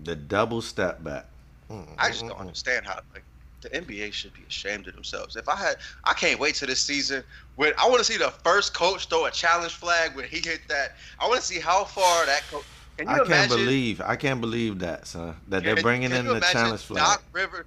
The 0.04 0.16
double 0.16 0.62
step 0.62 1.04
back. 1.04 1.26
Mm-hmm. 1.72 1.94
I 1.98 2.10
just 2.10 2.28
don't 2.28 2.40
understand 2.40 2.86
how 2.86 3.00
like 3.14 3.24
the 3.62 3.70
NBA 3.70 4.14
should 4.14 4.34
be 4.34 4.44
ashamed 4.48 4.88
of 4.88 4.94
themselves. 4.94 5.36
If 5.36 5.50
I 5.50 5.56
had, 5.56 5.78
I 6.04 6.14
can't 6.14 6.40
wait 6.40 6.56
to 6.56 6.66
this 6.66 6.82
season. 6.82 7.24
When 7.56 7.74
I 7.78 7.88
want 7.88 8.00
to 8.00 8.04
see 8.04 8.18
the 8.18 8.30
first 8.44 8.74
coach 8.74 9.08
throw 9.08 9.26
a 9.26 9.32
challenge 9.32 9.74
flag 9.74 10.16
when 10.16 10.26
he 10.26 10.38
hit 10.38 10.62
that. 10.70 10.96
I 11.20 11.28
want 11.28 11.42
to 11.42 11.46
see 11.46 11.60
how 11.60 11.84
far 11.84 12.26
that 12.26 12.44
coach. 12.52 12.64
Can 12.98 13.08
you 13.08 13.14
I 13.14 13.18
can't 13.18 13.28
imagine? 13.28 13.58
believe 13.58 14.02
I 14.02 14.16
can't 14.16 14.42
believe 14.42 14.80
that, 14.80 15.08
son. 15.08 15.36
That 15.50 15.64
they're 15.64 15.76
bringing 15.76 16.12
in 16.12 16.26
the 16.26 16.40
challenge 16.40 16.82
flag. 16.82 17.04
Doc 17.04 17.24
River, 17.32 17.66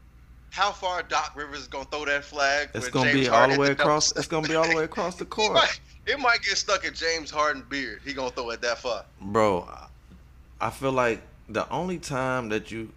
how 0.51 0.73
far 0.73 1.03
Doc 1.03 1.33
Rivers 1.37 1.61
is 1.61 1.69
gonna 1.69 1.85
throw 1.85 2.05
that 2.05 2.25
flag? 2.25 2.71
It's 2.75 2.89
gonna 2.89 3.13
James 3.13 3.27
be 3.27 3.29
all 3.29 3.37
Harden 3.39 3.57
the 3.57 3.61
way 3.61 3.71
across. 3.71 4.13
It's 4.17 4.27
gonna 4.27 4.49
be 4.49 4.55
all 4.57 4.69
the 4.69 4.75
way 4.77 4.85
across 4.85 5.15
the 5.17 5.25
He 5.25 5.29
court, 5.31 5.55
might, 5.55 5.81
it 6.07 6.19
might 6.19 6.43
get 6.43 6.57
stuck 6.59 6.85
in 6.85 6.95
James 6.95 7.31
Harden 7.31 7.65
beard. 7.69 8.01
He 8.05 8.13
gonna 8.13 8.31
throw 8.31 8.51
it 8.51 8.61
that 8.63 8.79
far. 8.79 9.05
bro. 9.21 9.69
I 10.61 10.71
feel 10.71 10.93
like 10.93 11.23
the 11.49 11.69
only 11.71 11.99
time 11.99 12.49
that 12.51 12.71
you 12.71 12.93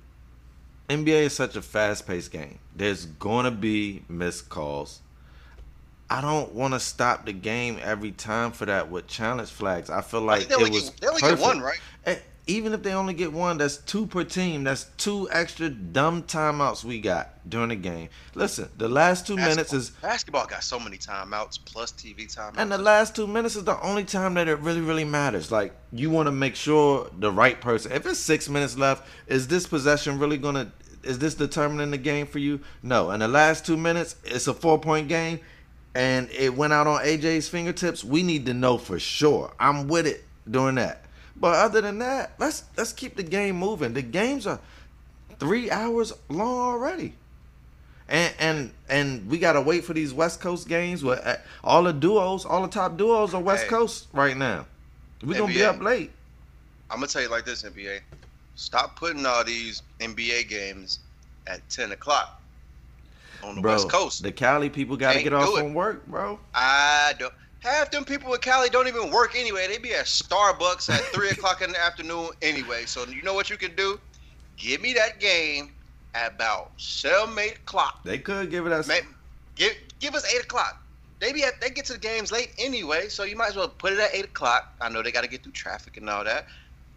NBA 0.90 1.24
is 1.24 1.36
such 1.36 1.56
a 1.56 1.62
fast-paced 1.62 2.32
game. 2.32 2.60
There's 2.76 3.06
gonna 3.06 3.52
be 3.52 4.04
missed 4.10 4.50
calls. 4.50 5.00
I 6.10 6.22
don't 6.22 6.54
want 6.54 6.74
to 6.76 6.80
stop 6.80 7.26
the 7.26 7.34
game 7.34 7.80
every 7.82 8.12
time 8.12 8.52
for 8.52 8.66
that 8.66 8.92
with 8.92 9.08
challenge 9.08 9.50
flags. 9.50 9.90
I 9.90 10.02
feel 10.02 10.22
like 10.22 10.52
only, 10.52 10.66
it 10.66 10.72
was 10.72 10.90
get, 10.90 11.02
they 11.02 11.08
only 11.08 11.22
perfect. 11.22 11.40
get 11.40 11.48
one, 11.48 11.62
right? 11.62 11.80
And 12.44 12.56
even 12.56 12.74
if 12.74 12.84
they 12.84 12.94
only 12.94 13.14
get 13.14 13.32
one, 13.32 13.58
that's 13.58 13.78
two 13.78 14.06
per 14.08 14.24
team. 14.24 14.64
That's 14.64 14.86
two 14.98 15.30
extra 15.32 15.70
dumb 15.70 16.24
timeouts 16.24 16.84
we 16.84 17.00
got 17.00 17.30
during 17.50 17.70
the 17.70 17.76
game. 17.76 18.10
Listen, 18.36 18.70
the 18.78 18.90
last 18.90 19.28
two 19.28 19.36
minutes 19.36 19.74
is 19.74 19.90
basketball 19.92 20.46
got 20.46 20.64
so 20.64 20.80
many 20.80 20.98
timeouts 20.98 21.60
plus 21.66 21.92
TV 21.92 22.34
timeouts. 22.34 22.56
and 22.58 22.72
the 22.72 22.78
last 22.78 23.16
two 23.16 23.28
minutes 23.28 23.56
is 23.56 23.64
the 23.64 23.80
only 23.82 24.04
time 24.04 24.34
that 24.36 24.48
it 24.48 24.60
really, 24.60 24.82
really 24.82 25.06
matters. 25.06 25.52
Like 25.52 25.74
you 25.92 26.10
want 26.10 26.28
to 26.28 26.32
make 26.32 26.56
sure 26.56 27.10
the 27.20 27.32
right 27.32 27.60
person. 27.60 27.92
If 27.92 28.06
it's 28.06 28.20
six 28.20 28.50
minutes 28.50 28.78
left, 28.78 29.08
is 29.28 29.48
this 29.48 29.68
possession 29.68 30.20
really 30.20 30.38
gonna? 30.38 30.72
Is 31.04 31.20
this 31.20 31.36
determining 31.36 31.92
the 31.92 31.98
game 31.98 32.26
for 32.26 32.40
you? 32.40 32.62
No. 32.82 33.12
In 33.12 33.20
the 33.20 33.28
last 33.28 33.66
two 33.66 33.76
minutes, 33.76 34.16
it's 34.24 34.48
a 34.48 34.54
four 34.54 34.80
point 34.80 35.10
game, 35.10 35.40
and 35.96 36.30
it 36.32 36.56
went 36.56 36.72
out 36.74 36.88
on 36.88 37.02
AJ's 37.04 37.50
fingertips. 37.50 38.04
We 38.04 38.24
need 38.24 38.46
to 38.46 38.54
know 38.54 38.78
for 38.78 39.00
sure. 39.00 39.54
I'm 39.60 39.88
with 39.90 40.08
it 40.08 40.24
doing 40.50 40.76
that. 40.76 41.03
But 41.44 41.56
other 41.56 41.82
than 41.82 42.00
that, 42.00 42.36
let's 42.40 42.64
let's 42.78 42.94
keep 42.94 43.18
the 43.18 43.24
game 43.24 43.58
moving. 43.58 43.94
The 43.94 44.02
games 44.02 44.48
are 44.48 44.62
three 45.40 45.70
hours 45.70 46.14
long 46.30 46.58
already. 46.58 47.16
And 48.08 48.34
and 48.40 48.72
and 48.88 49.30
we 49.30 49.40
gotta 49.40 49.60
wait 49.60 49.84
for 49.84 49.94
these 49.94 50.14
West 50.14 50.40
Coast 50.40 50.70
games. 50.70 51.04
Where 51.04 51.20
uh, 51.28 51.36
all 51.62 51.84
the 51.84 51.92
duos, 51.92 52.46
all 52.46 52.62
the 52.62 52.70
top 52.70 52.96
duos 52.96 53.34
are 53.34 53.42
West 53.42 53.64
Hey. 53.64 53.70
Coast 53.70 54.08
right 54.14 54.38
now. 54.38 54.66
We 55.22 55.36
gonna 55.36 55.54
be 55.54 55.66
up 55.66 55.82
late. 55.82 56.12
I'm 56.90 57.00
gonna 57.00 57.08
tell 57.08 57.24
you 57.24 57.30
like 57.30 57.44
this, 57.44 57.64
NBA. 57.64 58.00
Stop 58.56 58.96
putting 58.96 59.26
all 59.26 59.44
these 59.44 59.84
NBA 60.00 60.48
games 60.48 61.00
at 61.48 61.60
10 61.70 61.92
o'clock 61.92 62.42
on 63.44 63.56
the 63.56 63.62
bro, 63.62 63.74
West 63.74 63.90
Coast. 63.90 64.24
the 64.24 64.32
Cali 64.32 64.70
people 64.70 64.96
gotta 64.96 65.16
Can't 65.16 65.26
get 65.26 65.34
off 65.34 65.54
from 65.58 65.74
work, 65.74 66.08
bro. 66.08 66.40
I 66.56 67.16
don't. 67.20 67.34
Half 67.64 67.92
them 67.92 68.04
people 68.04 68.34
in 68.34 68.42
Cali 68.42 68.70
don't 68.70 68.88
even 68.90 69.10
work 69.10 69.36
anyway. 69.38 69.68
They 69.70 69.78
be 69.78 69.94
at 69.94 70.06
Starbucks 70.06 70.90
at 70.90 71.00
three 71.14 71.30
o'clock 71.36 71.62
in 71.62 71.72
the 71.72 71.82
afternoon 71.82 72.30
anyway. 72.42 72.84
So 72.86 73.06
you 73.06 73.22
know 73.24 73.34
what 73.34 73.50
you 73.50 73.56
can 73.58 73.74
do? 73.76 74.00
Give 74.58 74.82
me 74.82 74.94
that 74.94 75.20
game 75.22 75.72
at 76.14 76.34
about 76.34 76.72
seven, 76.78 77.38
eight 77.40 77.56
o'clock. 77.58 78.04
They 78.04 78.18
could 78.20 78.52
give 78.52 78.68
it 78.68 78.74
us. 78.74 78.90
Give 79.56 79.74
give 80.00 80.14
us 80.14 80.26
eight 80.36 80.44
o'clock. 80.44 80.82
They 81.20 81.32
be 81.32 81.44
at, 81.44 81.62
they 81.62 81.70
get 81.70 81.86
to 81.86 81.94
the 81.94 82.00
games 82.00 82.34
late 82.34 82.52
anyway, 82.58 83.08
so 83.08 83.24
you 83.24 83.38
might 83.38 83.48
as 83.48 83.56
well 83.56 83.70
put 83.70 83.94
it 83.94 84.00
at 84.00 84.14
eight 84.14 84.26
o'clock. 84.26 84.74
I 84.82 84.90
know 84.90 85.02
they 85.02 85.12
got 85.14 85.22
to 85.24 85.30
get 85.30 85.42
through 85.44 85.54
traffic 85.54 85.96
and 85.96 86.10
all 86.10 86.26
that, 86.26 86.48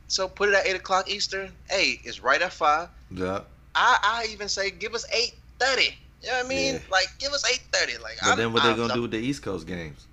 so 0.08 0.26
put 0.26 0.48
it 0.48 0.56
at 0.56 0.66
eight 0.66 0.74
o'clock 0.74 1.08
Eastern. 1.08 1.52
Hey, 1.70 2.00
it's 2.02 2.20
right 2.20 2.42
at 2.42 2.52
five. 2.52 2.88
Yeah. 3.12 3.42
I 3.76 3.98
I 4.02 4.26
even 4.32 4.48
say 4.48 4.70
give 4.72 4.94
us 4.94 5.06
eight 5.12 5.34
thirty. 5.60 5.94
You 6.22 6.28
know 6.30 6.38
what 6.38 6.46
I 6.46 6.48
mean? 6.48 6.74
Yeah. 6.74 6.80
Like 6.90 7.06
give 7.20 7.32
us 7.32 7.44
eight 7.52 7.62
thirty. 7.70 7.98
Like 7.98 8.16
But 8.20 8.28
I'm- 8.30 8.38
then 8.38 8.52
what 8.52 8.64
they 8.64 8.70
I'm- 8.70 8.78
gonna 8.78 8.94
do 8.94 9.02
with 9.02 9.12
the 9.12 9.18
East 9.18 9.42
Coast 9.44 9.64
games? 9.66 10.08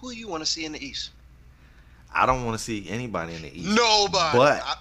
Who 0.00 0.10
you 0.10 0.28
want 0.28 0.42
to 0.44 0.46
see 0.50 0.64
in 0.64 0.72
the 0.72 0.84
East? 0.84 1.10
I 2.14 2.24
don't 2.26 2.44
want 2.44 2.56
to 2.58 2.62
see 2.64 2.88
anybody 2.88 3.34
in 3.34 3.42
the 3.42 3.58
East. 3.60 3.68
Nobody. 3.68 4.38
But 4.38 4.62
I- 4.62 4.76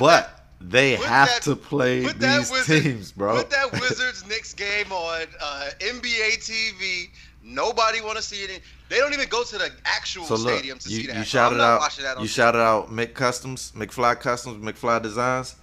but 0.00 0.46
they 0.60 0.96
have 0.96 1.28
that- 1.28 1.42
to 1.42 1.54
play 1.54 2.00
these 2.06 2.50
Wizard- 2.50 2.82
teams, 2.82 3.12
bro. 3.12 3.36
Put 3.36 3.50
that 3.50 3.72
Wizards 3.80 4.26
Knicks 4.26 4.54
game 4.54 4.90
on 4.90 5.26
uh, 5.40 5.70
NBA 5.80 6.38
TV. 6.40 7.10
Nobody 7.44 8.00
want 8.00 8.16
to 8.16 8.22
see 8.22 8.42
it. 8.42 8.50
In, 8.50 8.60
they 8.88 8.96
don't 8.98 9.12
even 9.12 9.28
go 9.28 9.44
to 9.44 9.58
the 9.58 9.70
actual 9.84 10.24
So 10.24 10.34
look, 10.34 10.48
stadium 10.54 10.78
to 10.80 10.88
you, 10.88 11.00
see 11.02 11.06
that. 11.08 11.16
you 11.16 11.24
shouted 11.24 11.60
out, 11.60 11.80
that 11.98 12.18
you 12.18 12.24
TV. 12.24 12.28
shouted 12.28 12.58
out 12.60 12.90
Mick 12.90 13.14
Customs, 13.14 13.72
McFly 13.76 14.18
Customs, 14.18 14.64
McFly 14.64 15.00
Designs. 15.02 15.54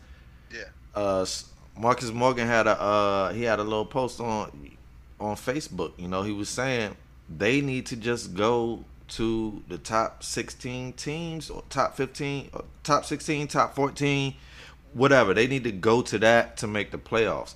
Yeah. 0.53 0.61
Uh, 0.95 1.21
s- 1.23 1.45
Marcus 1.77 2.11
Morgan 2.11 2.47
had 2.47 2.67
a 2.67 2.79
uh, 2.79 3.33
he 3.33 3.43
had 3.43 3.59
a 3.59 3.63
little 3.63 3.85
post 3.85 4.21
on 4.21 4.75
on 5.19 5.35
Facebook. 5.35 5.91
You 5.97 6.07
know, 6.07 6.21
he 6.21 6.31
was 6.31 6.47
saying 6.47 6.95
they 7.29 7.61
need 7.61 7.85
to 7.87 7.95
just 7.95 8.33
go 8.33 8.83
to 9.09 9.61
the 9.67 9.77
top 9.77 10.23
16 10.23 10.93
teams 10.93 11.49
or 11.49 11.63
top 11.69 11.95
15, 11.95 12.49
or 12.53 12.63
top 12.83 13.05
16, 13.05 13.47
top 13.47 13.75
14, 13.75 14.33
whatever. 14.93 15.33
They 15.33 15.47
need 15.47 15.63
to 15.65 15.71
go 15.71 16.01
to 16.01 16.17
that 16.19 16.57
to 16.57 16.67
make 16.67 16.91
the 16.91 16.97
playoffs. 16.97 17.55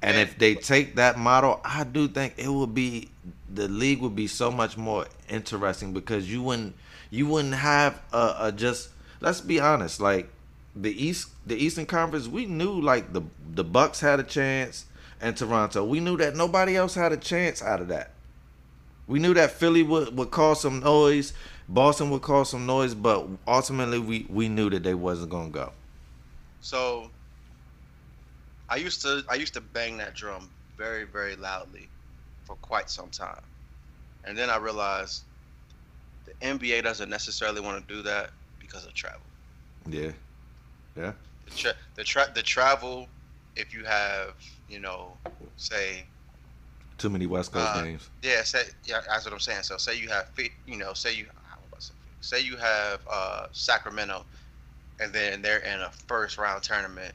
And 0.00 0.16
if 0.16 0.36
they 0.36 0.54
take 0.54 0.96
that 0.96 1.18
model, 1.18 1.60
I 1.64 1.84
do 1.84 2.08
think 2.08 2.34
it 2.36 2.48
would 2.48 2.74
be 2.74 3.10
the 3.52 3.68
league 3.68 4.00
would 4.00 4.16
be 4.16 4.26
so 4.26 4.50
much 4.50 4.76
more 4.76 5.06
interesting 5.28 5.92
because 5.92 6.30
you 6.30 6.42
wouldn't 6.42 6.74
you 7.10 7.26
wouldn't 7.26 7.54
have 7.54 8.00
a, 8.12 8.34
a 8.40 8.52
just 8.52 8.88
let's 9.20 9.40
be 9.40 9.60
honest 9.60 10.00
like 10.00 10.28
the 10.74 10.90
east 10.90 11.28
the 11.46 11.54
Eastern 11.54 11.86
Conference 11.86 12.26
we 12.26 12.46
knew 12.46 12.80
like 12.80 13.12
the 13.12 13.22
the 13.54 13.62
Bucks 13.62 14.00
had 14.00 14.18
a 14.18 14.24
chance 14.24 14.86
and 15.20 15.36
Toronto 15.36 15.84
we 15.84 16.00
knew 16.00 16.16
that 16.16 16.34
nobody 16.34 16.76
else 16.76 16.94
had 16.94 17.12
a 17.12 17.16
chance 17.16 17.62
out 17.62 17.80
of 17.80 17.88
that 17.88 18.10
we 19.08 19.18
knew 19.18 19.34
that 19.34 19.50
Philly 19.50 19.82
would, 19.82 20.16
would 20.16 20.30
cause 20.30 20.60
some 20.62 20.80
noise 20.80 21.32
Boston 21.68 22.10
would 22.10 22.22
cause 22.22 22.50
some 22.50 22.66
noise 22.66 22.94
but 22.94 23.26
ultimately 23.46 23.98
we 23.98 24.26
we 24.28 24.48
knew 24.48 24.70
that 24.70 24.82
they 24.82 24.94
wasn't 24.94 25.30
gonna 25.30 25.50
go 25.50 25.72
So 26.60 27.10
I 28.68 28.76
used 28.76 29.02
to 29.02 29.24
I 29.30 29.34
used 29.34 29.54
to 29.54 29.60
bang 29.60 29.98
that 29.98 30.14
drum 30.14 30.50
very 30.78 31.04
very 31.04 31.36
loudly 31.36 31.90
for 32.44 32.56
quite 32.56 32.90
some 32.90 33.10
time, 33.10 33.40
and 34.24 34.36
then 34.36 34.50
I 34.50 34.56
realized 34.56 35.24
the 36.24 36.32
NBA 36.46 36.82
doesn't 36.82 37.10
necessarily 37.10 37.60
want 37.60 37.86
to 37.86 37.94
do 37.94 38.02
that 38.02 38.30
because 38.60 38.86
of 38.86 38.94
travel. 38.94 39.20
yeah 39.88 40.12
Yeah. 40.96 41.12
The 41.46 41.50
tra- 41.50 41.74
the, 41.96 42.04
tra- 42.04 42.32
the 42.34 42.42
travel, 42.42 43.08
if 43.56 43.74
you 43.74 43.84
have, 43.84 44.34
you 44.68 44.80
know, 44.80 45.18
say, 45.56 46.04
Too 47.02 47.10
many 47.10 47.26
West 47.26 47.50
Coast 47.50 47.74
Uh, 47.74 47.82
games. 47.82 48.10
yeah, 48.22 48.44
say, 48.44 48.62
yeah, 48.84 49.00
that's 49.08 49.24
what 49.24 49.34
I'm 49.34 49.40
saying. 49.40 49.64
So 49.64 49.76
say 49.76 49.98
you 49.98 50.08
have, 50.08 50.30
you 50.66 50.76
know, 50.76 50.92
say 50.92 51.12
you, 51.12 51.26
how 51.42 51.56
am 51.56 51.68
I 51.74 51.80
say, 52.20 52.40
you 52.40 52.56
have 52.56 53.00
uh, 53.10 53.46
Sacramento, 53.50 54.24
and 55.00 55.12
then 55.12 55.42
they're 55.42 55.58
in 55.58 55.80
a 55.80 55.90
first 56.06 56.38
round 56.38 56.62
tournament 56.62 57.12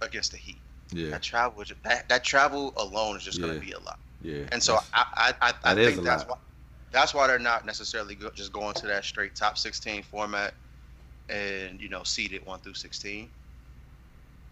against 0.00 0.30
the 0.30 0.36
Heat. 0.36 0.60
Yeah. 0.92 1.10
That 1.10 1.22
travel, 1.22 1.64
that 1.82 2.08
that 2.08 2.22
travel 2.22 2.72
alone 2.76 3.16
is 3.16 3.24
just 3.24 3.40
Yeah. 3.40 3.46
going 3.46 3.60
to 3.60 3.66
be 3.66 3.72
a 3.72 3.80
lot. 3.80 3.98
Yeah. 4.22 4.44
And 4.52 4.62
so 4.62 4.78
I 4.92 5.04
I, 5.16 5.34
I, 5.40 5.54
I 5.64 5.74
that 5.74 5.90
think 5.90 6.04
that's 6.04 6.22
lot. 6.22 6.28
why 6.28 6.36
that's 6.92 7.12
why 7.12 7.26
they're 7.26 7.40
not 7.40 7.66
necessarily 7.66 8.14
go, 8.14 8.30
just 8.36 8.52
going 8.52 8.74
to 8.74 8.86
that 8.86 9.04
straight 9.04 9.34
top 9.34 9.58
16 9.58 10.04
format 10.04 10.54
and 11.28 11.80
you 11.80 11.88
know 11.88 12.04
seeded 12.04 12.46
one 12.46 12.60
through 12.60 12.74
16. 12.74 13.28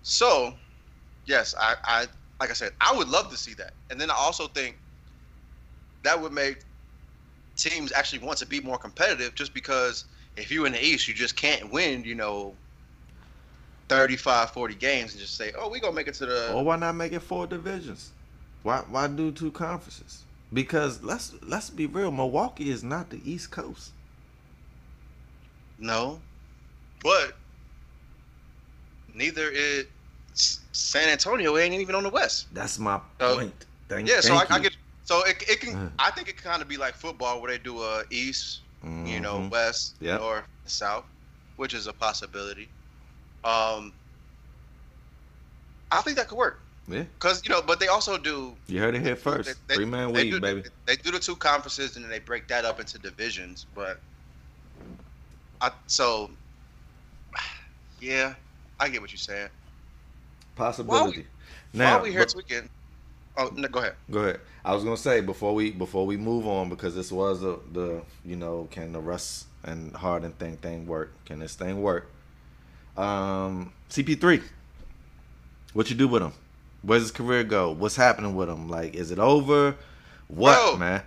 So, 0.03 0.55
yes, 1.27 1.55
I, 1.59 1.77
I 1.85 2.07
like 2.43 2.51
I 2.51 2.55
said, 2.55 2.73
I 2.81 2.93
would 2.93 3.09
love 3.09 3.31
to 3.31 3.37
see 3.37 3.55
that. 3.55 3.73
And 3.89 4.01
then 4.01 4.11
I 4.11 4.15
also 4.15 4.49
think 4.49 4.77
that 6.03 6.21
would 6.21 6.33
make 6.33 6.65
teams 7.57 7.93
actually 7.93 8.19
want 8.19 8.37
to 8.39 8.47
be 8.47 8.61
more 8.61 8.79
competitive 8.79 9.37
just 9.37 9.55
because 9.55 10.07
if 10.37 10.51
you're 10.51 10.67
in 10.67 10.73
the 10.73 10.85
East, 10.85 11.07
you 11.07 11.15
just 11.15 11.37
can't 11.37 11.71
win, 11.71 12.03
you 12.03 12.17
know, 12.17 12.57
35, 13.89 14.51
40 14.51 14.75
games 14.75 15.13
and 15.13 15.21
just 15.21 15.37
say, 15.37 15.53
oh, 15.57 15.71
we're 15.71 15.79
going 15.79 15.93
to 15.93 15.97
make 15.97 16.09
it 16.09 16.15
to 16.15 16.27
the. 16.27 16.53
or 16.53 16.65
why 16.65 16.75
not 16.75 16.97
make 16.97 17.13
it 17.13 17.21
four 17.21 17.47
divisions? 17.47 18.11
Why 18.65 18.79
why 18.91 19.07
do 19.07 19.31
two 19.31 19.53
conferences? 19.53 20.25
Because 20.53 21.01
let's 21.01 21.33
let's 21.43 21.71
be 21.71 21.87
real, 21.87 22.11
Milwaukee 22.11 22.71
is 22.71 22.83
not 22.83 23.11
the 23.11 23.21
East 23.25 23.53
Coast. 23.53 23.93
No, 25.79 26.21
but 27.05 27.37
neither 29.15 29.49
is 29.49 29.87
San 30.35 31.09
Antonio. 31.09 31.57
Ain't 31.59 31.75
even 31.75 31.95
on 31.95 32.03
the 32.03 32.09
West. 32.11 32.47
That's 32.55 32.79
my 32.79 33.01
So- 33.21 33.37
point. 33.37 33.67
Thank, 33.89 34.09
Yeah, 34.09 34.21
so 34.21 34.35
I, 34.35 34.47
I 34.49 34.59
get. 34.59 34.75
So 35.05 35.23
it, 35.27 35.43
it 35.49 35.61
can. 35.61 35.75
Uh. 35.77 35.91
I 35.99 36.11
think 36.13 36.29
it 36.29 36.37
kind 36.37 36.63
of 36.63 36.69
be 36.69 36.77
like 36.79 36.95
football, 36.95 37.41
where 37.43 37.51
they 37.51 37.59
do 37.59 37.83
a 37.83 38.05
East, 38.11 38.61
you 38.83 39.21
know, 39.21 39.39
Mhm. 39.39 39.51
West, 39.51 39.97
Yep. 40.01 40.21
North, 40.21 40.45
South, 40.67 41.05
which 41.57 41.75
is 41.75 41.87
a 41.89 41.93
possibility. 41.93 42.69
Um, 43.45 43.93
I 45.91 46.01
think 46.01 46.17
that 46.17 46.29
could 46.29 46.39
work. 46.39 46.61
Yeah. 46.89 47.05
Cause 47.19 47.43
you 47.45 47.51
know, 47.51 47.61
but 47.63 47.79
they 47.81 47.89
also 47.89 48.17
do. 48.17 48.57
You 48.67 48.81
heard 48.81 48.95
it 48.95 49.03
here 49.03 49.15
first. 49.17 49.55
they- 49.69 49.75
Three 49.75 49.85
Man 49.85 50.13
Weave, 50.13 50.33
do, 50.33 50.41
baby. 50.41 50.65
they 50.87 50.97
do 50.97 51.11
the 51.11 51.19
two 51.19 51.37
conferences 51.37 51.97
and 51.97 52.05
then 52.05 52.11
they 52.11 52.19
break 52.19 52.49
that 52.49 52.65
up 52.65 52.81
into 52.81 52.99
divisions. 52.99 53.67
But 53.75 54.01
I 55.61 55.71
so 55.87 56.31
yeah, 58.01 58.35
I 58.81 58.89
get 58.89 59.01
what 59.03 59.11
you're 59.13 59.19
saying. 59.19 59.49
Possibility. 60.57 61.27
Now, 61.73 61.85
now, 61.85 61.95
While 61.95 62.03
we 62.05 62.11
here 62.11 62.21
but- 62.21 62.31
tweaking, 62.31 62.69
oh 63.39 63.51
no, 63.55 63.69
go 63.69 63.81
ahead. 63.81 63.95
Go 64.11 64.21
ahead. 64.21 64.41
I 64.65 64.75
was 64.75 64.85
gonna 64.85 64.97
say 64.97 65.21
before 65.21 65.55
we 65.55 65.71
before 65.71 66.07
we 66.07 66.17
move 66.17 66.47
on 66.47 66.69
because 66.69 66.95
this 66.95 67.11
was 67.11 67.41
the 67.41 67.59
the 67.73 68.03
you 68.25 68.37
know 68.37 68.69
can 68.71 68.93
the 68.93 69.01
Russ 69.01 69.47
and 69.65 69.95
Harden 69.97 70.33
thing 70.33 70.57
thing 70.59 70.87
work? 70.87 71.13
Can 71.25 71.39
this 71.39 71.55
thing 71.55 71.83
work? 71.83 72.11
Um, 72.97 73.73
CP3. 73.91 74.43
What 75.73 75.89
you 75.89 75.97
do 75.97 76.07
with 76.07 76.23
him? 76.23 76.33
Where's 76.83 77.03
his 77.03 77.11
career 77.11 77.43
go? 77.45 77.73
What's 77.73 77.97
happening 77.97 78.35
with 78.35 78.49
him? 78.51 78.69
Like, 78.69 78.95
is 78.95 79.11
it 79.11 79.19
over? 79.19 79.77
What 80.29 80.55
Bro. 80.73 80.77
man? 80.77 81.03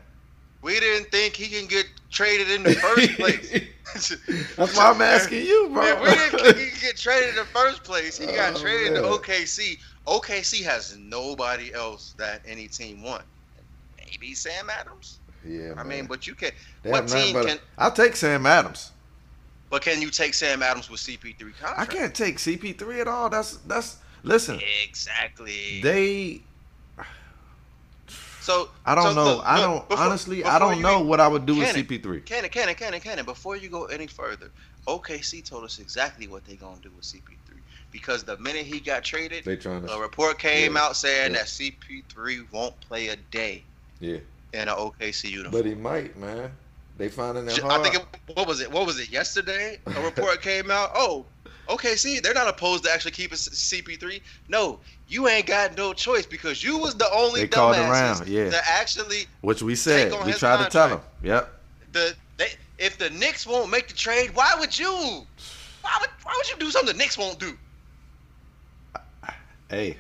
We 0.62 0.80
didn't 0.80 1.12
think 1.12 1.36
he 1.36 1.48
can 1.48 1.68
get 1.68 1.86
traded 2.12 2.50
in 2.52 2.64
the 2.64 2.74
first 2.76 3.12
place. 3.18 3.52
That's 4.58 4.76
why 4.78 4.92
I'm 4.92 5.02
asking 5.02 5.46
you, 5.46 5.70
bro. 5.72 5.82
Man, 5.82 6.02
we 6.02 6.10
didn't 6.10 6.40
think 6.40 6.58
he 6.58 6.70
could 6.72 6.82
get 6.82 6.98
traded 6.98 7.30
in 7.30 7.36
the 7.36 7.46
first 7.46 7.84
place. 7.84 8.18
He 8.18 8.26
got 8.28 8.56
Oh, 8.56 8.60
traded 8.62 8.94
man. 8.94 9.04
to 9.04 9.10
OKC. 9.10 9.78
OKC 10.08 10.64
has 10.64 10.98
nobody 10.98 11.74
else 11.74 12.14
that 12.18 12.42
any 12.48 12.68
team 12.68 13.02
want. 13.02 13.24
Maybe 13.98 14.34
Sam 14.34 14.70
Adams. 14.70 15.20
yeah, 15.46 15.72
I 15.72 15.76
man. 15.78 15.88
mean, 15.88 16.06
but 16.06 16.28
you 16.28 16.36
can. 16.36 16.52
They 16.84 16.92
what 16.92 17.08
team 17.08 17.36
can? 17.44 17.58
I'll 17.78 17.92
take 17.92 18.16
Sam 18.16 18.46
Adams. 18.46 18.92
But 19.70 19.82
can 19.82 20.02
you 20.02 20.10
take 20.12 20.34
Sam 20.36 20.62
Adams 20.62 20.90
with 20.90 21.00
CP3 21.00 21.40
contract? 21.60 21.80
I 21.80 21.86
can't 21.86 22.14
take 22.14 22.38
CP3 22.38 23.02
at 23.02 23.08
all. 23.08 23.30
That's 23.30 23.58
that's 23.58 23.98
listen. 24.24 24.60
Exactly. 24.84 25.82
They 25.82 26.42
so 28.46 28.70
I 28.86 28.94
don't 28.96 29.06
so 29.06 29.14
know. 29.14 29.24
look, 29.26 29.44
I 29.46 29.60
don't 29.60 29.90
before- 29.90 30.06
honestly. 30.06 30.44
I 30.44 30.60
don't 30.60 30.82
know 30.82 30.96
even- 30.98 31.08
what 31.08 31.20
I 31.20 31.28
would 31.28 31.46
do 31.46 31.56
with 31.56 31.70
CP3. 31.76 32.22
Cannon, 32.26 32.50
Cannon, 32.50 32.76
Cannon, 32.76 33.00
Cannon. 33.00 33.26
Before 33.26 33.56
you 33.58 33.70
go 33.70 33.86
any 33.86 34.08
further, 34.08 34.52
OKC 34.88 35.42
told 35.44 35.64
us 35.64 35.80
exactly 35.80 36.28
what 36.28 36.46
they're 36.46 36.56
gonna 36.56 36.80
do 36.82 36.92
with 36.96 37.06
CP3 37.06 37.58
because 37.92 38.24
the 38.24 38.38
minute 38.38 38.66
he 38.66 38.80
got 38.80 39.04
traded, 39.04 39.44
They 39.46 39.56
trying 39.56 39.82
to, 39.86 39.92
a 39.94 40.00
report 40.00 40.38
came 40.40 40.76
Yeah, 40.76 40.84
out 40.84 40.96
saying 40.96 41.32
yeah. 41.32 41.40
that 41.40 41.48
CP3 41.48 42.46
won't 42.52 42.80
play 42.82 43.08
a 43.10 43.16
day 43.16 43.64
yeah, 44.00 44.18
in 44.54 44.62
an 44.62 44.70
OKC 44.70 45.30
uniform. 45.32 45.52
but 45.52 45.66
he 45.66 45.74
might, 45.76 46.16
man. 46.18 46.52
They 46.98 47.10
finding 47.10 47.48
J- 47.50 47.62
hard. 47.62 47.82
I 47.82 47.84
think 47.84 47.96
it, 47.96 48.06
what 48.36 48.48
was 48.48 48.62
it? 48.62 48.72
What 48.72 48.86
was 48.86 49.00
it 49.00 49.10
yesterday? 49.10 49.80
A 49.86 50.02
report 50.02 50.42
came 50.42 50.72
out. 50.72 50.92
Oh, 50.96 51.26
OKC, 51.68 52.22
they're 52.22 52.34
not 52.34 52.48
opposed 52.48 52.84
to 52.86 52.92
actually 52.92 53.12
keeping 53.12 53.38
C- 53.38 53.82
CP3. 53.82 54.22
No, 54.50 54.80
you 55.08 55.28
ain't 55.28 55.46
got 55.48 55.76
no 55.78 55.94
choice 55.94 56.26
because 56.26 56.64
you 56.64 56.78
was 56.78 56.96
the 56.96 57.12
only 57.14 57.42
They 57.42 57.48
called 57.48 57.76
around, 57.76 58.28
yeah. 58.28 58.50
that 58.50 58.64
actually 58.68 59.26
Which 59.42 59.62
we 59.62 59.76
said. 59.76 60.12
We 60.26 60.34
tried 60.34 60.64
to 60.64 60.70
tell 60.70 60.90
contract. 60.90 61.04
Yep. 61.24 61.54
the 61.92 62.16
they, 62.38 62.48
if 62.78 62.98
the 62.98 63.10
Knicks 63.12 63.48
won't 63.48 63.70
make 63.72 63.88
the 63.88 63.94
trade, 63.94 64.32
why 64.34 64.54
would 64.60 64.78
you? 64.78 64.92
Why 64.92 65.98
would 66.02 66.10
why 66.24 66.34
would 66.36 66.50
you 66.50 66.56
do 66.58 66.70
something 66.72 66.92
the 66.96 66.98
Knicks 66.98 67.18
won't 67.18 67.40
do? 67.40 67.58
Hey, 69.70 69.98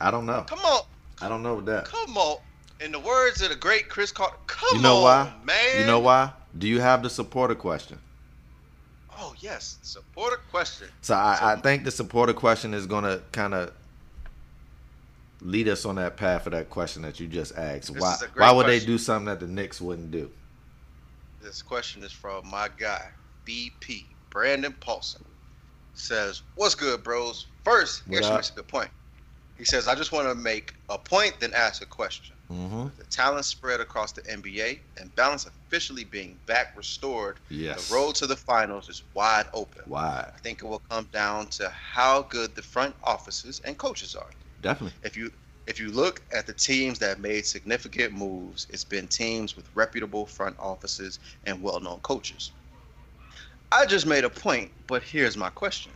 I 0.00 0.10
don't 0.10 0.24
know. 0.26 0.44
Come 0.48 0.60
on, 0.60 0.82
I 1.20 1.28
don't 1.28 1.42
know 1.42 1.60
that. 1.62 1.84
come 1.84 2.16
on. 2.16 2.38
In 2.80 2.90
the 2.90 2.98
words 2.98 3.40
of 3.42 3.50
the 3.50 3.54
great 3.56 3.88
Cris 3.88 4.10
Carter, 4.10 4.34
come 4.48 4.76
You 4.76 4.82
know 4.82 4.96
on, 4.96 5.02
why? 5.02 5.32
man. 5.44 5.80
You 5.80 5.86
know 5.86 6.00
why? 6.00 6.32
Do 6.58 6.66
you 6.66 6.80
have 6.80 7.02
the 7.02 7.10
supporter 7.10 7.54
question? 7.54 7.98
Oh 9.24 9.34
yes, 9.38 9.78
support 9.82 10.32
a 10.32 10.50
question. 10.50 10.88
So 11.00 11.14
I, 11.14 11.36
So- 11.36 11.46
I 11.46 11.56
think 11.56 11.84
the 11.84 11.92
supporter 11.92 12.32
question 12.32 12.74
is 12.74 12.86
gonna 12.86 13.20
kind 13.30 13.54
of 13.54 13.72
lead 15.40 15.68
us 15.68 15.84
on 15.84 15.94
that 15.96 16.16
path 16.16 16.46
of 16.46 16.52
that 16.52 16.70
question 16.70 17.02
that 17.02 17.20
you 17.20 17.28
just 17.28 17.56
asked. 17.56 17.90
Why? 17.90 18.14
is 18.14 18.22
a 18.22 18.28
great 18.28 18.42
Why 18.44 18.52
would 18.52 18.66
they 18.66 18.80
do 18.80 18.98
something 18.98 19.26
that 19.26 19.38
the 19.40 19.46
Knicks 19.46 19.80
wouldn't 19.80 20.10
do? 20.10 20.30
This 21.40 21.62
question 21.62 22.02
is 22.02 22.12
from 22.12 22.48
my 22.48 22.68
guy, 22.76 23.10
BP, 23.46 24.06
Brandon 24.30 24.72
Paulson. 24.80 25.24
Says, 25.94 26.42
What's 26.54 26.74
good, 26.74 27.02
bros? 27.04 27.46
First, 27.64 28.02
here's 28.08 28.22
What 28.22 28.30
up? 28.30 28.38
makes 28.38 28.50
a 28.50 28.54
good 28.54 28.68
point. 28.68 28.90
He 29.58 29.64
says, 29.64 29.86
I 29.86 29.94
just 29.94 30.10
want 30.10 30.28
to 30.28 30.34
make 30.34 30.74
a 30.88 30.98
point, 30.98 31.38
then 31.38 31.52
ask 31.54 31.82
a 31.82 31.86
question. 31.86 32.34
Mm-hmm. 32.52 32.88
The 32.98 33.04
talent 33.04 33.46
spread 33.46 33.80
across 33.80 34.12
the 34.12 34.20
NBA 34.22 34.80
and 35.00 35.14
balance 35.14 35.46
officially 35.46 36.04
being 36.04 36.38
back 36.46 36.76
restored, 36.76 37.38
Yes. 37.48 37.88
the 37.88 37.94
road 37.94 38.14
to 38.16 38.26
the 38.26 38.36
finals 38.36 38.88
is 38.90 39.02
wide 39.14 39.46
open. 39.54 39.82
Why? 39.86 40.30
I 40.34 40.38
think 40.40 40.60
it 40.62 40.66
will 40.66 40.82
come 40.90 41.08
down 41.12 41.46
to 41.48 41.70
how 41.70 42.22
good 42.22 42.54
the 42.54 42.62
front 42.62 42.94
offices 43.02 43.60
and 43.64 43.78
coaches 43.78 44.14
are. 44.14 44.30
Definitely. 44.60 44.98
If 45.02 45.16
you 45.16 45.30
if 45.66 45.78
you 45.78 45.90
look 45.92 46.22
at 46.32 46.46
the 46.46 46.52
teams 46.52 46.98
that 46.98 47.20
made 47.20 47.46
significant 47.46 48.12
moves, 48.12 48.66
it's 48.68 48.84
been 48.84 49.06
teams 49.06 49.56
with 49.56 49.70
reputable 49.74 50.26
front 50.26 50.56
offices 50.58 51.20
and 51.44 51.62
well-known 51.62 52.00
coaches. 52.00 52.50
I 53.70 53.86
just 53.86 54.06
made 54.06 54.24
a 54.24 54.28
point, 54.30 54.72
but 54.88 55.04
here's 55.04 55.36
my 55.36 55.50
question. 55.50 55.92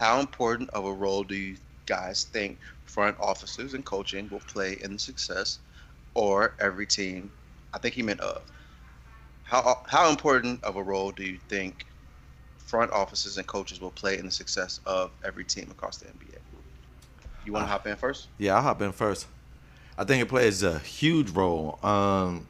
How 0.00 0.18
important 0.20 0.70
of 0.70 0.84
a 0.84 0.92
role 0.92 1.22
do 1.22 1.36
you 1.36 1.56
guys 1.86 2.24
think 2.24 2.58
front 2.84 3.16
offices 3.20 3.74
and 3.74 3.84
coaching 3.84 4.28
will 4.28 4.40
play 4.40 4.76
in 4.82 4.94
the 4.94 4.98
success 4.98 5.60
or 6.16 6.54
every 6.58 6.86
team? 6.86 7.30
I 7.72 7.78
think 7.78 7.94
he 7.94 8.02
meant 8.02 8.20
of. 8.20 8.42
How 9.44 9.84
how 9.86 10.10
important 10.10 10.64
of 10.64 10.74
a 10.74 10.82
role 10.82 11.12
do 11.12 11.22
you 11.22 11.38
think 11.48 11.86
front 12.58 12.90
offices 12.90 13.36
and 13.36 13.46
coaches 13.46 13.80
will 13.80 13.92
play 13.92 14.18
in 14.18 14.24
the 14.24 14.32
success 14.32 14.80
of 14.86 15.12
every 15.24 15.44
team 15.44 15.68
across 15.70 15.98
the 15.98 16.06
NBA? 16.06 16.38
You 17.44 17.52
want 17.52 17.64
to 17.64 17.68
hop 17.68 17.86
in 17.86 17.96
first? 17.96 18.26
Yeah, 18.38 18.56
I'll 18.56 18.62
hop 18.62 18.82
in 18.82 18.90
first. 18.90 19.28
I 19.96 20.04
think 20.04 20.22
it 20.22 20.28
plays 20.28 20.64
a 20.64 20.80
huge 20.80 21.30
role. 21.30 21.78
Um, 21.82 22.46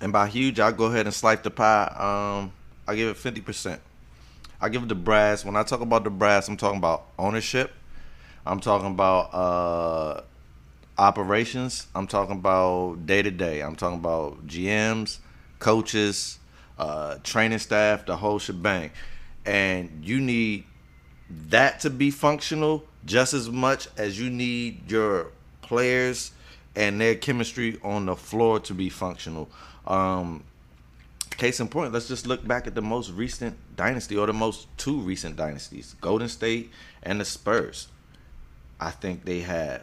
and 0.00 0.12
by 0.12 0.28
huge, 0.28 0.60
I'll 0.60 0.72
go 0.72 0.86
ahead 0.86 1.06
and 1.06 1.14
slice 1.14 1.40
the 1.40 1.50
pie. 1.50 1.86
Um, 1.96 2.52
I 2.86 2.96
give 2.96 3.08
it 3.08 3.16
fifty 3.16 3.40
percent. 3.40 3.80
I 4.60 4.68
give 4.68 4.82
it 4.82 4.88
the 4.88 4.94
brass. 4.94 5.44
When 5.44 5.56
I 5.56 5.62
talk 5.62 5.80
about 5.80 6.04
the 6.04 6.10
brass, 6.10 6.48
I'm 6.48 6.56
talking 6.56 6.78
about 6.78 7.06
ownership. 7.18 7.72
I'm 8.44 8.60
talking 8.60 8.88
about 8.88 9.32
uh, 9.32 10.20
operations. 10.98 11.86
I'm 11.94 12.06
talking 12.06 12.36
about 12.36 13.06
day 13.06 13.22
to 13.22 13.30
day. 13.30 13.60
I'm 13.60 13.76
talking 13.76 13.98
about 13.98 14.46
GMs, 14.46 15.18
coaches, 15.58 16.38
uh, 16.78 17.16
training 17.22 17.58
staff, 17.58 18.06
the 18.06 18.16
whole 18.16 18.38
shebang. 18.38 18.90
And 19.44 20.00
you 20.02 20.20
need 20.20 20.64
that 21.48 21.80
to 21.80 21.90
be 21.90 22.10
functional 22.10 22.84
just 23.04 23.34
as 23.34 23.50
much 23.50 23.88
as 23.96 24.18
you 24.18 24.30
need 24.30 24.90
your 24.90 25.32
players 25.62 26.32
and 26.76 27.00
their 27.00 27.14
chemistry 27.14 27.78
on 27.82 28.06
the 28.06 28.16
floor 28.16 28.60
to 28.60 28.74
be 28.74 28.88
functional. 28.88 29.48
Um, 29.86 30.44
case 31.36 31.60
in 31.60 31.68
point, 31.68 31.92
let's 31.92 32.08
just 32.08 32.26
look 32.26 32.46
back 32.46 32.66
at 32.66 32.74
the 32.74 32.82
most 32.82 33.10
recent 33.10 33.56
dynasty 33.76 34.16
or 34.16 34.26
the 34.26 34.32
most 34.32 34.66
two 34.76 35.00
recent 35.00 35.36
dynasties, 35.36 35.94
Golden 36.00 36.28
State 36.28 36.70
and 37.02 37.20
the 37.20 37.24
Spurs. 37.24 37.88
I 38.80 38.90
think 38.90 39.24
they 39.24 39.40
have 39.40 39.82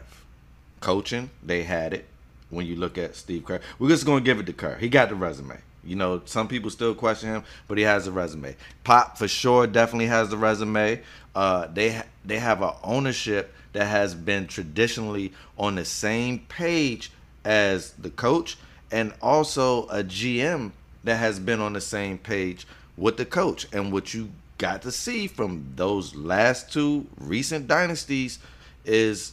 coaching. 0.82 1.30
They 1.42 1.62
had 1.62 1.94
it. 1.94 2.06
When 2.50 2.66
you 2.66 2.76
look 2.76 2.98
at 2.98 3.16
Steve 3.16 3.46
Kerr, 3.46 3.60
we're 3.78 3.88
just 3.88 4.04
gonna 4.04 4.20
give 4.20 4.38
it 4.38 4.46
to 4.46 4.52
Kerr. 4.52 4.76
He 4.76 4.90
got 4.90 5.08
the 5.08 5.14
resume. 5.14 5.56
You 5.84 5.96
know, 5.96 6.22
some 6.26 6.48
people 6.48 6.70
still 6.70 6.94
question 6.94 7.30
him, 7.30 7.44
but 7.66 7.78
he 7.78 7.84
has 7.84 8.06
a 8.06 8.12
resume. 8.12 8.56
Pop 8.84 9.16
for 9.16 9.26
sure 9.26 9.66
definitely 9.66 10.06
has 10.06 10.28
the 10.28 10.36
resume. 10.36 11.00
Uh, 11.34 11.66
they 11.72 12.02
they 12.24 12.38
have 12.38 12.62
a 12.62 12.76
ownership 12.84 13.54
that 13.72 13.86
has 13.86 14.14
been 14.14 14.46
traditionally 14.46 15.32
on 15.58 15.76
the 15.76 15.84
same 15.84 16.40
page 16.40 17.10
as 17.44 17.92
the 17.92 18.10
coach, 18.10 18.58
and 18.90 19.12
also 19.22 19.86
a 19.86 20.04
GM 20.04 20.72
that 21.04 21.16
has 21.16 21.40
been 21.40 21.60
on 21.60 21.72
the 21.72 21.80
same 21.80 22.18
page 22.18 22.66
with 22.96 23.16
the 23.16 23.24
coach. 23.24 23.66
And 23.72 23.92
what 23.92 24.14
you 24.14 24.30
got 24.58 24.82
to 24.82 24.92
see 24.92 25.26
from 25.26 25.72
those 25.74 26.14
last 26.14 26.72
two 26.72 27.06
recent 27.18 27.66
dynasties 27.66 28.38
is 28.84 29.32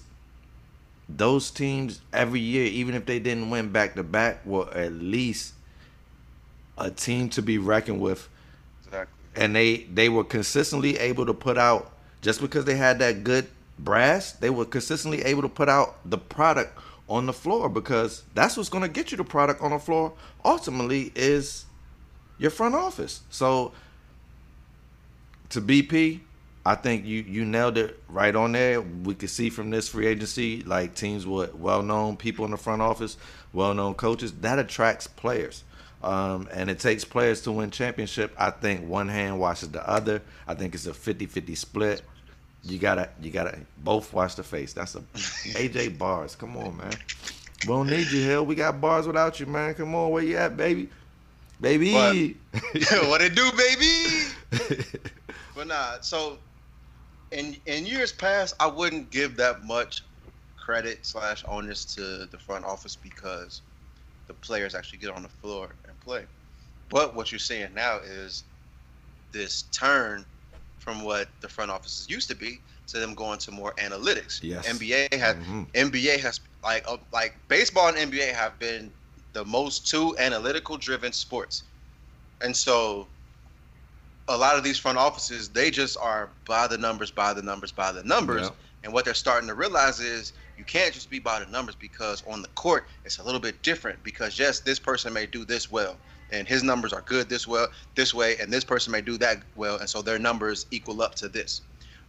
those 1.10 1.50
teams 1.50 2.02
every 2.14 2.40
year, 2.40 2.66
even 2.66 2.94
if 2.96 3.06
they 3.06 3.20
didn't 3.20 3.50
win 3.50 3.70
back 3.72 3.96
to 3.96 4.04
back, 4.04 4.46
were 4.46 4.72
at 4.74 4.94
least 4.94 5.54
a 6.78 6.92
team 6.92 7.30
to 7.30 7.42
be 7.42 7.58
reckoned 7.58 8.00
with. 8.00 8.30
Exactly. 8.86 9.14
And 9.36 9.56
they 9.56 9.78
they 9.78 10.10
were 10.10 10.24
consistently 10.24 10.98
able 10.98 11.26
to 11.26 11.34
put 11.34 11.58
out 11.58 11.92
just 12.22 12.42
because 12.42 12.66
they 12.66 12.76
had 12.76 13.00
that 13.00 13.24
good 13.24 13.48
brass, 13.78 14.34
they 14.34 14.50
were 14.50 14.66
consistently 14.66 15.22
able 15.24 15.42
to 15.42 15.50
put 15.50 15.70
out 15.70 15.98
the 16.06 16.18
product 16.18 16.78
on 17.08 17.26
the 17.26 17.34
floor 17.34 17.70
because 17.70 18.24
that's 18.36 18.56
what's 18.56 18.70
going 18.70 18.84
to 18.84 18.90
get 18.90 19.12
you 19.12 19.18
the 19.18 19.24
product 19.24 19.62
on 19.62 19.72
the 19.72 19.80
floor 19.80 20.14
ultimately 20.46 21.12
is 21.16 21.66
your 22.38 22.52
front 22.52 22.76
office. 22.76 23.22
So 23.30 23.72
to 25.50 25.62
BP, 25.62 26.20
I 26.70 26.76
think 26.76 27.04
you 27.04 27.24
you 27.24 27.46
nailed 27.46 27.80
it 27.80 28.00
right 28.08 28.36
on 28.36 28.52
there. 28.52 28.80
We 28.80 29.16
could 29.16 29.32
see 29.32 29.50
from 29.50 29.72
this 29.72 29.90
free 29.90 30.06
agency, 30.06 30.62
like 30.62 30.94
teams 30.94 31.26
with 31.26 31.56
well-known 31.56 32.16
people 32.16 32.46
in 32.46 32.52
the 32.52 32.58
front 32.58 32.84
office, 32.84 33.18
well-known 33.54 33.96
coaches, 33.96 34.34
that 34.42 34.60
attracts 34.60 35.08
players. 35.08 35.64
Um, 36.04 36.48
and 36.54 36.70
it 36.70 36.78
takes 36.78 37.04
players 37.04 37.42
to 37.42 37.52
win 37.52 37.72
championship. 37.72 38.36
I 38.38 38.52
think 38.52 38.88
one 38.88 39.08
hand 39.08 39.40
washes 39.40 39.70
the 39.70 39.90
other. 39.90 40.22
I 40.48 40.54
think 40.54 40.76
it's 40.76 40.86
a 40.86 40.92
50-50 40.92 41.58
split. 41.58 42.04
You 42.62 42.78
gotta 42.78 43.10
you 43.20 43.32
gotta 43.32 43.58
both 43.80 44.14
wash 44.14 44.36
the 44.36 44.44
face. 44.44 44.74
That's 44.74 44.94
a 44.94 45.00
AJ 45.58 45.98
bars. 45.98 46.36
Come 46.36 46.56
on, 46.56 46.78
man. 46.78 46.94
We 47.64 47.68
don't 47.70 47.88
need 47.88 48.12
you, 48.12 48.22
Hill. 48.22 48.46
We 48.46 48.54
got 48.54 48.80
bars 48.80 49.08
without 49.08 49.40
you, 49.40 49.48
man. 49.48 49.74
Come 49.74 49.96
on, 49.96 50.12
where 50.12 50.22
you 50.22 50.38
at, 50.38 50.56
baby? 50.56 50.88
Baby. 51.60 51.94
what 52.54 53.22
it 53.24 53.34
do, 53.34 53.50
baby? 53.54 54.86
but 55.56 55.66
nah, 55.66 56.00
so 56.02 56.38
in 57.32 57.56
in 57.66 57.86
years 57.86 58.12
past, 58.12 58.56
I 58.60 58.68
wouldn't 58.68 59.12
give 59.12 59.38
that 59.38 59.64
much 59.64 60.04
credit 60.56 61.06
slash 61.06 61.44
onus 61.48 61.86
to 61.96 62.26
the 62.28 62.38
front 62.38 62.66
office 62.66 62.96
because 62.96 63.62
the 64.28 64.34
players 64.34 64.76
actually 64.76 65.00
get 65.00 65.12
on 65.12 65.24
the 65.24 65.30
floor 65.30 65.76
and 65.88 66.00
play. 66.00 66.26
But 66.90 67.16
what 67.16 67.32
you're 67.32 67.40
seeing 67.40 67.74
now 67.74 67.98
is 68.00 68.44
this 69.32 69.64
turn 69.64 70.26
from 70.78 71.04
what 71.04 71.30
the 71.42 71.50
front 71.50 71.72
offices 71.72 72.10
used 72.10 72.30
to 72.30 72.36
be 72.36 72.62
to 72.88 73.00
them 73.00 73.14
going 73.14 73.40
to 73.40 73.52
more 73.52 73.74
analytics. 73.78 74.42
Yes. 74.42 74.68
NBA 74.68 75.18
has 75.18 75.36
Mhm. 75.36 75.70
NBA 75.74 76.18
has 76.20 76.40
like 76.64 76.84
uh, 76.88 76.98
like 77.12 77.36
baseball 77.48 77.90
and 77.90 77.98
NBA 77.98 78.34
have 78.34 78.58
been 78.60 78.94
the 79.34 79.46
most 79.46 79.88
two 79.88 80.16
analytical 80.18 80.78
driven 80.78 81.12
sports, 81.14 81.64
and 82.42 82.56
so 82.56 83.10
a 84.30 84.38
lot 84.38 84.56
of 84.58 84.64
these 84.64 84.78
front 84.78 84.98
offices 84.98 85.50
they 85.50 85.72
just 85.72 85.98
are 85.98 86.30
by 86.46 86.68
the 86.68 86.78
numbers, 86.78 87.12
by 87.12 87.34
the 87.34 87.42
numbers, 87.42 87.72
by 87.72 87.92
the 87.92 88.04
numbers, 88.04 88.44
Yep. 88.44 88.56
and 88.84 88.94
what 88.94 89.04
they're 89.06 89.14
starting 89.14 89.48
to 89.50 89.56
realize 89.56 90.00
is 90.00 90.34
you 90.56 90.64
can't 90.64 90.94
just 90.94 91.10
be 91.10 91.20
by 91.20 91.40
the 91.40 91.52
numbers 91.52 91.76
because 91.76 92.24
on 92.28 92.42
the 92.42 92.48
court 92.50 92.88
it's 93.06 93.20
a 93.20 93.24
little 93.24 93.40
bit 93.42 93.62
different 93.64 94.02
because 94.04 94.38
yes 94.40 94.60
this 94.62 94.80
person 94.80 95.14
may 95.14 95.26
do 95.26 95.46
this 95.46 95.72
well 95.72 95.98
and 96.32 96.48
his 96.48 96.64
numbers 96.64 96.94
are 96.94 97.02
good 97.02 97.28
this 97.30 97.48
well 97.48 97.68
this 97.96 98.14
way 98.14 98.38
and 98.38 98.52
this 98.54 98.64
person 98.64 98.92
may 98.92 99.02
do 99.02 99.18
that 99.18 99.44
well 99.56 99.78
and 99.78 99.90
so 99.90 100.02
their 100.02 100.20
numbers 100.20 100.66
equal 100.72 101.02
up 101.02 101.16
to 101.16 101.28
this. 101.28 101.62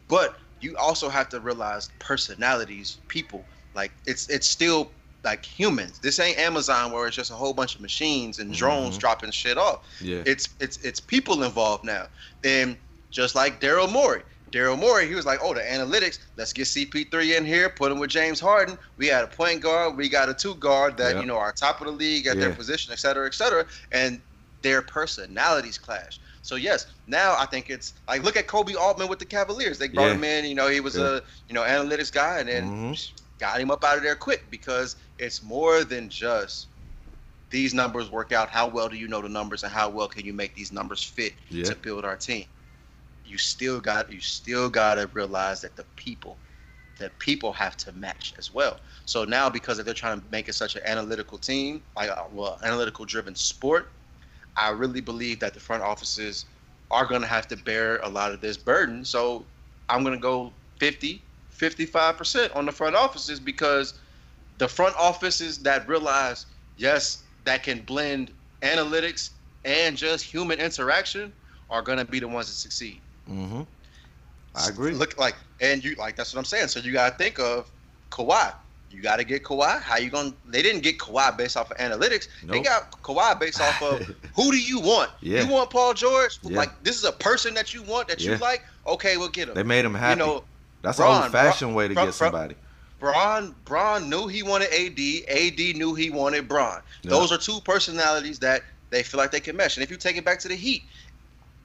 But 0.09 0.37
you 0.61 0.77
also 0.77 1.09
have 1.09 1.29
to 1.31 1.41
realize 1.41 1.91
personalities 1.99 2.99
people. 3.09 3.47
Like 3.75 3.93
it's 4.07 4.29
it's 4.29 4.47
still 4.49 4.93
like 5.25 5.45
humans 5.45 5.99
this 6.01 6.19
ain't 6.19 6.39
amazon 6.39 6.93
where 6.93 7.07
it's 7.07 7.17
just 7.17 7.31
a 7.31 7.35
whole 7.35 7.53
bunch 7.53 7.75
of 7.75 7.81
machines 7.81 8.39
and 8.39 8.53
drones 8.55 8.97
Mhm. 8.97 9.01
dropping 9.01 9.31
shit 9.31 9.59
off 9.59 9.81
Yeah. 10.01 10.23
it's 10.27 10.49
it's 10.61 10.79
it's 10.79 11.01
people 11.01 11.43
involved 11.43 11.85
now 11.85 12.09
and 12.45 12.77
just 13.11 13.35
like 13.35 13.61
daryl 13.61 13.91
morey 13.91 14.23
daryl 14.51 14.79
morey 14.79 15.07
he 15.07 15.15
was 15.15 15.27
like 15.27 15.39
oh 15.43 15.53
the 15.55 15.61
analytics 15.61 16.19
let's 16.37 16.53
get 16.53 16.65
cp3 16.67 17.37
in 17.37 17.45
here 17.45 17.69
put 17.69 17.93
him 17.93 17.99
with 17.99 18.11
james 18.11 18.41
harden 18.41 18.79
we 18.97 19.07
had 19.07 19.23
a 19.25 19.29
point 19.29 19.61
guard 19.61 19.97
we 19.97 20.09
got 20.09 20.29
a 20.29 20.35
two 20.35 20.55
guard 20.57 20.97
that 20.97 21.15
Yep. 21.15 21.21
you 21.23 21.27
know 21.27 21.37
are 21.37 21.53
top 21.53 21.81
of 21.81 21.87
the 21.87 21.93
league 21.93 22.27
at 22.27 22.39
their 22.41 22.55
position 22.55 22.93
et 22.93 22.99
cetera 22.99 23.27
et 23.27 23.35
cetera 23.35 23.67
and 23.93 24.23
their 24.63 24.83
personalities 24.83 25.79
clash 25.79 26.19
so 26.43 26.55
yes, 26.57 26.87
now 27.07 27.37
I 27.39 27.45
think 27.45 27.69
it's 27.69 27.93
like 28.09 28.23
look 28.23 28.35
at 28.35 28.47
Koby 28.47 28.75
Altman 28.75 29.09
with 29.09 29.19
the 29.19 29.27
Cavaliers. 29.27 29.77
They 29.79 29.89
brought 29.89 30.07
Yeah. 30.07 30.15
him 30.15 30.25
in. 30.25 30.45
You 30.47 30.55
know, 30.55 30.69
he 30.69 30.81
was 30.81 30.97
Yeah. 30.97 31.17
a 31.17 31.23
you 31.49 31.55
know 31.55 31.61
analytics 31.61 32.11
guy, 32.11 32.39
and 32.39 32.49
then 32.49 32.65
Mhm. 32.95 33.13
got 33.39 33.61
him 33.61 33.71
up 33.71 33.85
out 33.85 33.99
of 33.99 34.03
there 34.03 34.17
quick 34.17 34.51
because 34.51 34.97
it's 35.21 35.43
more 35.43 35.85
than 35.85 36.09
just 36.09 36.69
these 37.51 37.75
numbers 37.75 38.11
work 38.11 38.33
out. 38.33 38.49
How 38.49 38.67
well 38.67 38.89
do 38.89 38.97
you 38.97 39.09
know 39.09 39.21
the 39.21 39.29
numbers, 39.29 39.63
and 39.63 39.73
how 39.73 39.89
well 39.91 40.09
can 40.09 40.25
you 40.25 40.33
make 40.33 40.55
these 40.55 40.73
numbers 40.73 41.03
fit 41.05 41.35
Yeah. 41.51 41.65
to 41.65 41.75
build 41.77 42.05
our 42.05 42.17
team? 42.17 42.47
You 43.25 43.39
still 43.39 43.81
got 43.81 44.11
you 44.13 44.21
still 44.21 44.71
got 44.71 44.95
to 44.97 45.09
realize 45.13 45.61
that 45.61 45.77
the 45.77 45.85
people, 45.97 46.39
the 46.99 47.11
people 47.19 47.53
have 47.53 47.77
to 47.79 47.93
match 47.93 48.35
as 48.39 48.53
well. 48.53 48.79
So 49.05 49.25
now 49.25 49.51
because 49.51 49.79
if 49.79 49.85
they're 49.85 49.95
trying 49.95 50.21
to 50.21 50.27
make 50.33 50.49
it 50.49 50.55
such 50.55 50.75
an 50.77 50.83
analytical 50.87 51.39
team, 51.39 51.83
like 51.97 52.11
uh, 52.11 52.25
well, 52.33 52.59
analytical 52.65 53.05
driven 53.05 53.35
sport, 53.35 53.93
I 54.57 54.71
really 54.71 55.01
believe 55.01 55.39
that 55.41 55.55
the 55.55 55.61
front 55.61 55.83
offices 55.83 56.47
are 56.91 57.07
going 57.07 57.21
to 57.21 57.29
have 57.29 57.47
to 57.49 57.57
bear 57.57 57.99
a 57.99 58.09
lot 58.09 58.33
of 58.33 58.41
this 58.41 58.57
burden. 58.57 59.05
So 59.05 59.47
I'm 59.89 60.03
going 60.03 60.15
to 60.17 60.21
go 60.21 60.53
50, 60.79 61.23
55% 61.53 62.57
on 62.57 62.67
the 62.67 62.73
front 62.73 62.97
offices 62.97 63.39
because 63.39 64.00
the 64.61 64.69
front 64.69 64.95
offices 64.97 65.59
that 65.59 65.89
realize, 65.89 66.45
yes, 66.77 67.25
that 67.45 67.63
can 67.63 67.81
blend 67.81 68.31
analytics 68.61 69.31
and 69.65 69.97
just 69.97 70.23
human 70.23 70.61
interaction 70.61 71.33
are 71.71 71.81
going 71.81 71.97
to 71.99 72.05
be 72.05 72.21
the 72.21 72.29
ones 72.29 72.47
that 72.49 72.53
succeed. 72.53 73.01
Mm-hmm. 73.29 73.63
I 74.55 74.69
agree. 74.69 74.93
Look 74.93 75.19
like, 75.19 75.35
and 75.61 75.83
you 75.83 75.95
like 75.95 76.15
that's 76.15 76.35
what 76.35 76.39
I'm 76.39 76.45
saying. 76.45 76.69
So 76.69 76.79
you 76.81 76.93
got 76.93 77.13
to 77.13 77.17
think 77.17 77.39
of 77.39 77.71
Kawhi. 78.11 78.53
You 78.91 79.01
got 79.01 79.17
to 79.17 79.25
get 79.25 79.45
Kawhi. 79.45 79.81
How 79.81 79.97
you 79.97 80.11
going? 80.11 80.33
to 80.33 80.37
They 80.49 80.61
didn't 80.61 80.83
get 80.83 80.99
Kawhi 80.99 81.39
based 81.39 81.57
off 81.57 81.71
of 81.71 81.77
analytics. 81.79 82.29
They 82.45 82.61
got 82.61 82.91
Kawhi 83.03 83.39
based 83.41 83.61
off 83.63 83.81
of 83.83 84.01
who 84.35 84.51
do 84.51 84.61
you 84.61 84.81
want? 84.81 85.11
Yeah. 85.23 85.43
You 85.43 85.51
want 85.51 85.71
Paul 85.71 85.95
George? 85.95 86.39
Yeah. 86.43 86.59
Like 86.59 86.83
this 86.83 86.97
is 86.97 87.05
a 87.05 87.13
person 87.13 87.55
that 87.55 87.73
you 87.73 87.83
want 87.83 88.09
that 88.09 88.21
you 88.21 88.37
like. 88.37 88.63
Okay, 88.87 89.17
we'll 89.17 89.29
get 89.29 89.49
him. 89.49 89.55
They 89.55 89.63
made 89.63 89.85
him 89.87 89.95
happy. 89.95 90.21
You 90.21 90.27
know, 90.27 90.45
That's 90.83 90.99
an 90.99 91.07
old-fashioned 91.07 91.75
way 91.75 91.89
to 91.89 91.95
Bron- 91.95 92.07
get 92.09 92.15
somebody. 92.15 92.57
Bron 93.01 93.55
Bron 93.65 94.09
knew 94.09 94.29
he 94.29 94.43
wanted 94.43 94.69
AD. 94.73 94.99
AD 95.37 95.77
knew 95.77 95.95
he 95.95 96.11
wanted 96.11 96.47
Bron. 96.47 96.81
Yeah. 97.03 97.11
Those 97.11 97.33
are 97.33 97.39
two 97.39 97.61
personalities 97.65 98.39
that 98.41 98.63
they 98.91 99.03
feel 99.03 99.19
like 99.19 99.31
they 99.33 99.41
can 99.41 99.57
mesh. 99.57 99.77
And 99.77 99.83
if 99.85 99.91
you 99.91 99.97
take 99.97 100.17
it 100.17 100.25
back 100.25 100.39
to 100.41 100.49
the 100.49 100.55
Heat, 100.55 100.85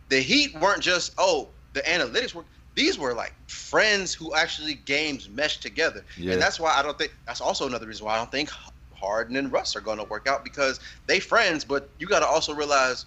the 0.09 0.19
Heat 0.21 0.59
weren't 0.59 0.81
just 0.81 1.13
oh 1.17 1.49
the 1.73 1.81
analytics 1.81 2.33
were. 2.33 2.45
These 2.75 2.99
were 2.99 3.13
like 3.13 3.33
friends 3.47 4.13
who 4.13 4.35
actually 4.35 4.73
games 4.73 5.29
meshed 5.29 5.61
together, 5.61 6.03
Yeah. 6.17 6.33
and 6.33 6.41
that's 6.41 6.59
why 6.59 6.75
I 6.77 6.81
don't 6.81 6.97
think 6.97 7.15
that's 7.25 7.39
also 7.39 7.67
another 7.67 7.87
reason 7.87 8.05
why 8.05 8.15
I 8.15 8.17
don't 8.17 8.31
think 8.31 8.49
Harden 8.93 9.37
and 9.37 9.49
Russ 9.49 9.77
are 9.77 9.81
going 9.81 9.97
to 9.97 10.03
work 10.03 10.27
out 10.27 10.43
because 10.43 10.81
they 11.07 11.21
friends. 11.21 11.63
But 11.63 11.89
you 11.99 12.07
got 12.07 12.19
to 12.19 12.27
also 12.27 12.53
realize, 12.53 13.05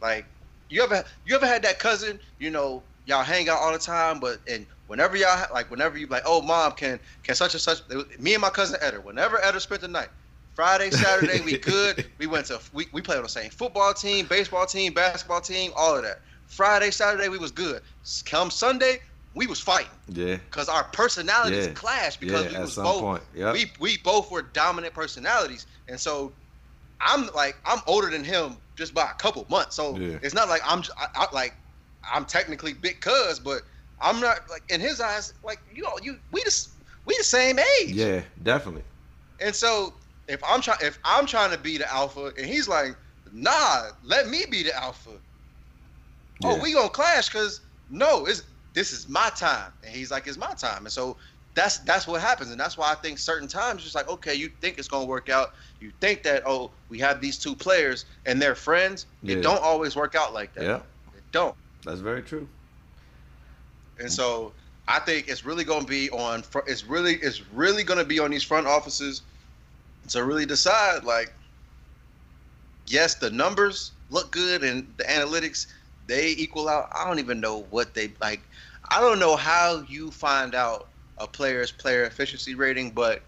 like, 0.00 0.24
you 0.68 0.84
ever 0.84 1.04
you 1.26 1.34
ever 1.34 1.46
had 1.46 1.62
that 1.62 1.80
cousin, 1.80 2.20
you 2.38 2.50
know, 2.50 2.80
y'all 3.06 3.24
hang 3.24 3.48
out 3.48 3.58
all 3.58 3.72
the 3.72 3.78
time, 3.78 4.20
but 4.20 4.38
and 4.48 4.66
whenever 4.88 5.16
y'all 5.16 5.46
like 5.52 5.70
whenever 5.70 5.96
you 5.96 6.06
like, 6.08 6.24
oh 6.26 6.42
mom, 6.42 6.72
can 6.72 6.98
can 7.22 7.36
such 7.36 7.54
and 7.54 7.60
such, 7.60 7.78
me 8.18 8.34
and 8.34 8.42
my 8.42 8.50
cousin 8.50 8.78
Eder, 8.82 9.00
whenever 9.00 9.42
Eder 9.42 9.60
spent 9.60 9.80
the 9.80 9.88
night. 9.88 10.08
Friday, 10.54 10.90
Saturday, 10.90 11.40
we 11.40 11.56
good. 11.60 12.04
We 12.18 12.26
went 12.26 12.46
to 12.46 12.60
we, 12.72 12.86
we 12.92 13.00
played 13.00 13.18
on 13.18 13.22
the 13.22 13.28
same 13.28 13.50
football 13.50 13.94
team, 13.94 14.26
baseball 14.26 14.66
team, 14.66 14.92
basketball 14.92 15.40
team, 15.40 15.70
all 15.76 15.96
of 15.96 16.02
that. 16.02 16.16
Friday, 16.46 16.90
Saturday, 16.90 17.28
we 17.28 17.38
was 17.38 17.52
good. 17.52 17.80
Come 18.26 18.50
Sunday, 18.50 18.98
we 19.34 19.46
was 19.46 19.60
fighting 19.60 19.92
Yeah. 20.08 20.36
because 20.36 20.68
our 20.68 20.84
personalities 20.84 21.66
Yeah. 21.68 21.72
clashed 21.74 22.18
because 22.18 22.46
Yeah, 22.46 22.58
we 22.58 22.64
was 22.64 22.74
both 22.76 23.00
point. 23.00 23.22
Yep. 23.34 23.54
we 23.54 23.72
we 23.78 23.98
both 23.98 24.32
were 24.32 24.42
dominant 24.42 24.94
personalities, 24.94 25.66
and 25.86 26.00
so 26.00 26.34
I'm 27.00 27.28
like 27.34 27.56
I'm 27.64 27.80
older 27.86 28.10
than 28.10 28.24
him 28.24 28.56
just 28.76 28.94
by 28.94 29.08
a 29.10 29.14
couple 29.14 29.46
months. 29.48 29.76
So 29.76 29.96
Yeah. 29.96 30.18
it's 30.22 30.34
not 30.34 30.48
like 30.48 30.62
I'm 30.64 30.82
I, 30.98 31.06
I, 31.14 31.26
like 31.32 31.54
I'm 32.12 32.24
technically 32.24 32.72
big 32.72 33.00
cuz, 33.00 33.38
but 33.38 33.62
I'm 34.00 34.20
not 34.20 34.38
like 34.50 34.62
in 34.68 34.80
his 34.80 35.00
eyes 35.00 35.32
like 35.42 35.58
you 35.72 35.82
know 35.82 35.92
you 36.02 36.18
we 36.30 36.42
just 36.42 36.70
we 37.04 37.16
the 37.18 37.24
same 37.24 37.58
age. 37.58 37.90
Yeah, 37.90 38.22
definitely. 38.42 38.84
And 39.40 39.54
so 39.54 39.94
if 40.26 40.40
I'm 40.46 40.60
trying 40.60 40.78
if 40.82 40.98
I'm 41.04 41.26
trying 41.26 41.50
to 41.52 41.58
be 41.58 41.78
the 41.78 41.92
alpha 41.92 42.32
and 42.36 42.46
he's 42.46 42.68
like 42.68 42.96
nah, 43.32 43.90
let 44.02 44.28
me 44.28 44.44
be 44.50 44.62
the 44.62 44.76
alpha. 44.76 45.10
Oh, 45.10 46.50
yeah. 46.50 46.56
Oh, 46.58 46.62
we 46.62 46.72
gonna 46.72 46.88
clash 46.88 47.28
because 47.28 47.60
no, 47.90 48.26
it's 48.26 48.42
this 48.74 48.92
is 48.92 49.08
my 49.08 49.30
time, 49.36 49.72
and 49.82 49.94
he's 49.94 50.10
like, 50.10 50.26
it's 50.26 50.38
my 50.38 50.52
time, 50.54 50.84
and 50.84 50.92
so 50.92 51.16
that's 51.54 51.78
that's 51.78 52.06
what 52.06 52.20
happens, 52.20 52.50
and 52.50 52.60
that's 52.60 52.78
why 52.78 52.92
I 52.92 52.94
think 52.94 53.18
certain 53.18 53.48
times 53.48 53.84
it's 53.84 53.94
like, 53.94 54.08
okay, 54.08 54.34
you 54.34 54.48
think 54.60 54.78
it's 54.78 54.88
gonna 54.88 55.06
work 55.06 55.28
out, 55.28 55.48
you 55.80 55.90
think 56.00 56.22
that 56.22 56.42
oh, 56.46 56.72
we 56.88 56.98
have 57.00 57.20
these 57.20 57.38
two 57.38 57.56
players 57.56 58.04
and 58.26 58.40
they're 58.40 58.54
friends. 58.54 59.06
Yeah. 59.22 59.36
It 59.36 59.42
don't 59.42 59.62
always 59.62 59.96
work 59.96 60.14
out 60.14 60.32
like 60.32 60.54
that. 60.54 60.64
Yeah, 60.64 60.80
It 61.16 61.24
don't. 61.32 61.54
that's 61.84 62.00
very 62.00 62.22
true. 62.22 62.48
And 64.00 64.10
so 64.10 64.52
I 64.86 64.98
think 65.00 65.28
it's 65.28 65.44
really 65.44 65.64
going 65.64 65.82
to 65.82 65.86
be 65.86 66.10
on. 66.10 66.42
It's 66.66 66.84
really 66.84 67.14
it's 67.14 67.42
really 67.52 67.82
going 67.82 67.98
to 67.98 68.04
be 68.04 68.18
on 68.18 68.30
these 68.30 68.42
front 68.44 68.66
offices 68.66 69.22
to 70.08 70.24
really 70.24 70.46
decide. 70.46 71.04
Like, 71.04 71.32
yes, 72.86 73.14
the 73.14 73.30
numbers 73.30 73.92
look 74.10 74.30
good 74.30 74.62
and 74.64 74.86
the 74.96 75.04
analytics 75.04 75.66
they 76.06 76.30
equal 76.30 76.68
out. 76.68 76.88
I 76.94 77.06
don't 77.06 77.18
even 77.18 77.40
know 77.40 77.66
what 77.70 77.94
they 77.94 78.12
like. 78.20 78.40
I 78.90 79.00
don't 79.00 79.18
know 79.18 79.36
how 79.36 79.84
you 79.88 80.10
find 80.10 80.54
out 80.54 80.88
a 81.18 81.26
player's 81.26 81.70
player 81.70 82.04
efficiency 82.04 82.54
rating, 82.54 82.90
but 82.90 83.22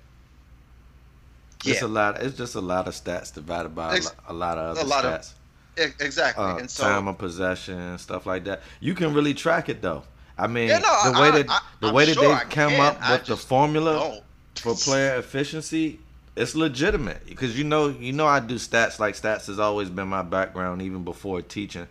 yeah. 1.64 1.74
It's 1.74 1.82
a 1.82 1.88
lot. 1.88 2.22
It's 2.22 2.36
just 2.38 2.54
a 2.54 2.60
lot 2.60 2.88
of 2.88 2.94
stats 2.94 3.34
divided 3.34 3.74
by 3.74 3.92
a, 3.92 3.96
Ex- 3.96 4.14
a 4.28 4.32
lot 4.32 4.56
of 4.56 4.78
other 4.78 4.80
a 4.80 4.84
lot 4.84 5.04
of- 5.04 5.20
stats. 5.20 5.32
e- 5.78 5.92
exactly. 6.00 6.42
uh, 6.44 6.56
and 6.56 6.70
so 6.70 6.84
time 6.84 7.06
of 7.06 7.18
possession, 7.18 7.98
stuff 7.98 8.24
like 8.24 8.44
that. 8.44 8.62
You 8.80 8.94
can 8.94 9.12
really 9.12 9.34
track 9.34 9.68
it 9.68 9.82
though. 9.82 10.04
I 10.42 10.46
mean, 10.46 10.68
Yeah, 10.68 10.78
no, 10.78 11.12
the 11.12 11.20
way 11.20 11.28
I- 11.28 11.30
that 11.42 11.50
I- 11.50 11.60
the 11.80 11.88
I'm 11.88 11.94
way 11.94 12.04
that 12.06 12.14
sure 12.14 12.34
they 12.34 12.40
come 12.44 12.70
can. 12.72 12.80
up 12.80 13.10
with 13.10 13.24
the 13.26 13.36
formula 13.36 13.94
don't. 13.94 14.22
for 14.56 14.74
player 14.74 15.16
efficiency, 15.16 16.00
it's 16.36 16.54
legitimate 16.54 17.26
because 17.26 17.58
you 17.58 17.64
know 17.64 17.88
you 17.88 18.12
know 18.12 18.26
I 18.26 18.40
do 18.40 18.54
stats 18.56 18.98
like 18.98 19.14
stats 19.14 19.46
has 19.48 19.58
always 19.58 19.90
been 19.90 20.08
my 20.08 20.22
background 20.22 20.80
even 20.82 21.04
before 21.04 21.42
teaching, 21.42 21.86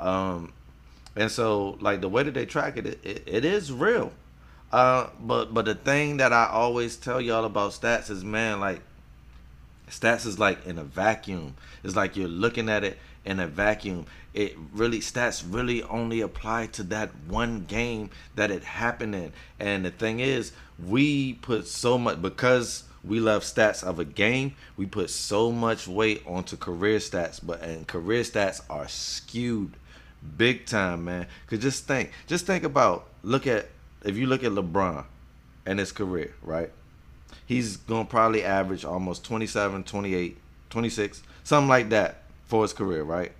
um, 0.00 0.52
and 1.16 1.30
so 1.30 1.76
like 1.80 2.00
the 2.00 2.08
way 2.08 2.22
that 2.22 2.32
they 2.34 2.46
track 2.46 2.76
it, 2.78 2.86
it, 2.86 2.98
it, 3.04 3.22
it 3.26 3.44
is 3.44 3.70
real. 3.72 4.12
Uh, 4.72 5.08
but 5.20 5.52
but 5.52 5.66
the 5.66 5.74
thing 5.74 6.16
that 6.16 6.32
I 6.32 6.46
always 6.46 6.96
tell 6.96 7.20
y'all 7.20 7.44
about 7.44 7.72
stats 7.72 8.08
is 8.10 8.24
man 8.24 8.58
like 8.60 8.80
stats 9.90 10.24
is 10.26 10.38
like 10.38 10.64
in 10.66 10.78
a 10.78 10.84
vacuum. 10.84 11.54
It's 11.84 11.96
like 11.96 12.16
you're 12.16 12.28
looking 12.28 12.68
at 12.70 12.84
it 12.84 12.98
in 13.24 13.38
a 13.40 13.46
vacuum. 13.46 14.06
It 14.34 14.56
really 14.72 15.00
stats 15.00 15.44
really 15.46 15.82
only 15.82 16.20
apply 16.20 16.68
to 16.68 16.82
that 16.84 17.10
one 17.28 17.64
game 17.64 18.10
that 18.34 18.50
it 18.50 18.64
happened 18.64 19.14
in. 19.14 19.32
And 19.60 19.84
the 19.84 19.90
thing 19.90 20.20
is, 20.20 20.52
we 20.84 21.34
put 21.34 21.66
so 21.66 21.98
much 21.98 22.22
because 22.22 22.84
we 23.04 23.20
love 23.20 23.42
stats 23.42 23.84
of 23.84 23.98
a 23.98 24.04
game. 24.04 24.54
We 24.76 24.86
put 24.86 25.10
so 25.10 25.52
much 25.52 25.86
weight 25.86 26.22
onto 26.26 26.56
career 26.56 26.98
stats, 26.98 27.40
but 27.42 27.62
and 27.62 27.86
career 27.86 28.22
stats 28.22 28.62
are 28.70 28.88
skewed 28.88 29.74
big 30.36 30.66
time, 30.66 31.04
man. 31.04 31.26
Cause 31.48 31.58
just 31.58 31.86
think, 31.86 32.12
just 32.26 32.46
think 32.46 32.64
about 32.64 33.08
look 33.22 33.46
at 33.46 33.68
if 34.04 34.16
you 34.16 34.26
look 34.26 34.44
at 34.44 34.52
LeBron 34.52 35.04
and 35.66 35.78
his 35.78 35.92
career, 35.92 36.34
right? 36.42 36.70
he's 37.46 37.76
to 37.76 38.04
probably 38.04 38.42
average 38.44 38.84
almost 38.84 39.24
27, 39.24 39.84
28, 39.84 40.38
26, 40.70 41.22
something 41.44 41.68
like 41.68 41.88
that 41.90 42.22
for 42.46 42.62
his 42.62 42.72
career, 42.72 43.02
right? 43.02 43.32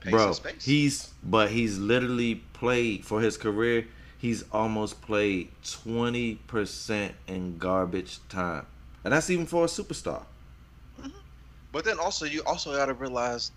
Pace 0.00 0.10
Bro, 0.12 0.32
space. 0.32 0.64
he's 0.64 1.12
but 1.22 1.50
he's 1.50 1.78
literally 1.78 2.36
played 2.52 3.04
for 3.04 3.20
his 3.20 3.36
career. 3.36 3.86
He's 4.18 4.44
almost 4.50 5.02
played 5.02 5.50
20% 5.62 7.12
in 7.28 7.58
garbage 7.58 8.18
time. 8.28 8.66
And 9.04 9.12
that's 9.12 9.30
even 9.30 9.46
for 9.46 9.64
a 9.64 9.68
superstar. 9.68 10.22
But 11.72 11.84
then 11.84 11.98
also 11.98 12.24
you 12.24 12.42
also 12.46 12.74
got 12.74 12.86
to 12.86 12.94
realize 12.94 13.52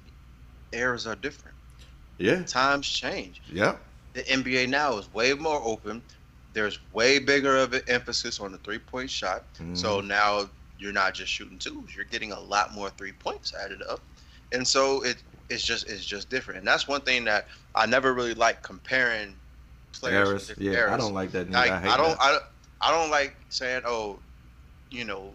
eras 0.74 1.08
are 1.08 1.16
different. 1.16 1.56
Yeah. 2.18 2.44
Times 2.44 2.88
change. 2.88 3.42
Yeah, 3.50 3.78
The 4.14 4.24
NBA 4.24 4.68
now 4.68 4.98
is 4.98 5.12
way 5.14 5.34
more 5.34 5.62
open. 5.64 6.02
There's 6.52 6.80
way 6.92 7.20
bigger 7.20 7.56
of 7.56 7.74
an 7.74 7.82
emphasis 7.88 8.40
on 8.42 8.52
the 8.52 8.58
three 8.58 8.80
point 8.80 9.10
shot. 9.10 9.46
Mm-hmm. 9.54 9.76
So 9.76 10.02
now 10.02 10.50
you're 10.78 10.92
not 10.92 11.14
just 11.14 11.32
shooting 11.32 11.58
twos. 11.58 11.96
You're 11.96 12.06
getting 12.06 12.34
a 12.34 12.40
lot 12.40 12.74
more 12.74 12.90
three 12.90 13.14
points 13.14 13.54
added 13.56 13.82
up. 13.90 14.02
And 14.52 14.68
so 14.68 15.02
it 15.04 15.18
it's 15.50 15.64
just 15.64 15.90
it's 15.90 16.06
just 16.06 16.30
different. 16.30 16.60
And 16.60 16.68
that's 16.68 16.88
one 16.88 17.02
thing 17.02 17.26
that 17.26 17.48
I 17.76 17.86
never 17.86 18.14
really 18.14 18.34
like 18.34 18.62
comparing 18.64 19.36
players 19.94 20.28
with 20.30 20.30
Eras. 20.30 20.48
different 20.48 20.74
Yeah, 20.74 20.94
I 20.94 20.98
don't 20.98 21.14
like 21.14 21.32
that. 21.32 21.52
Like, 21.52 21.72
I 21.72 21.94
I 21.94 21.98
don't 21.98 22.18
that. 22.20 22.22
I, 22.22 22.38
I 22.82 22.92
don't 22.92 23.10
like 23.10 23.36
saying 23.50 23.82
oh, 23.86 24.20
you 24.92 25.06
know, 25.06 25.34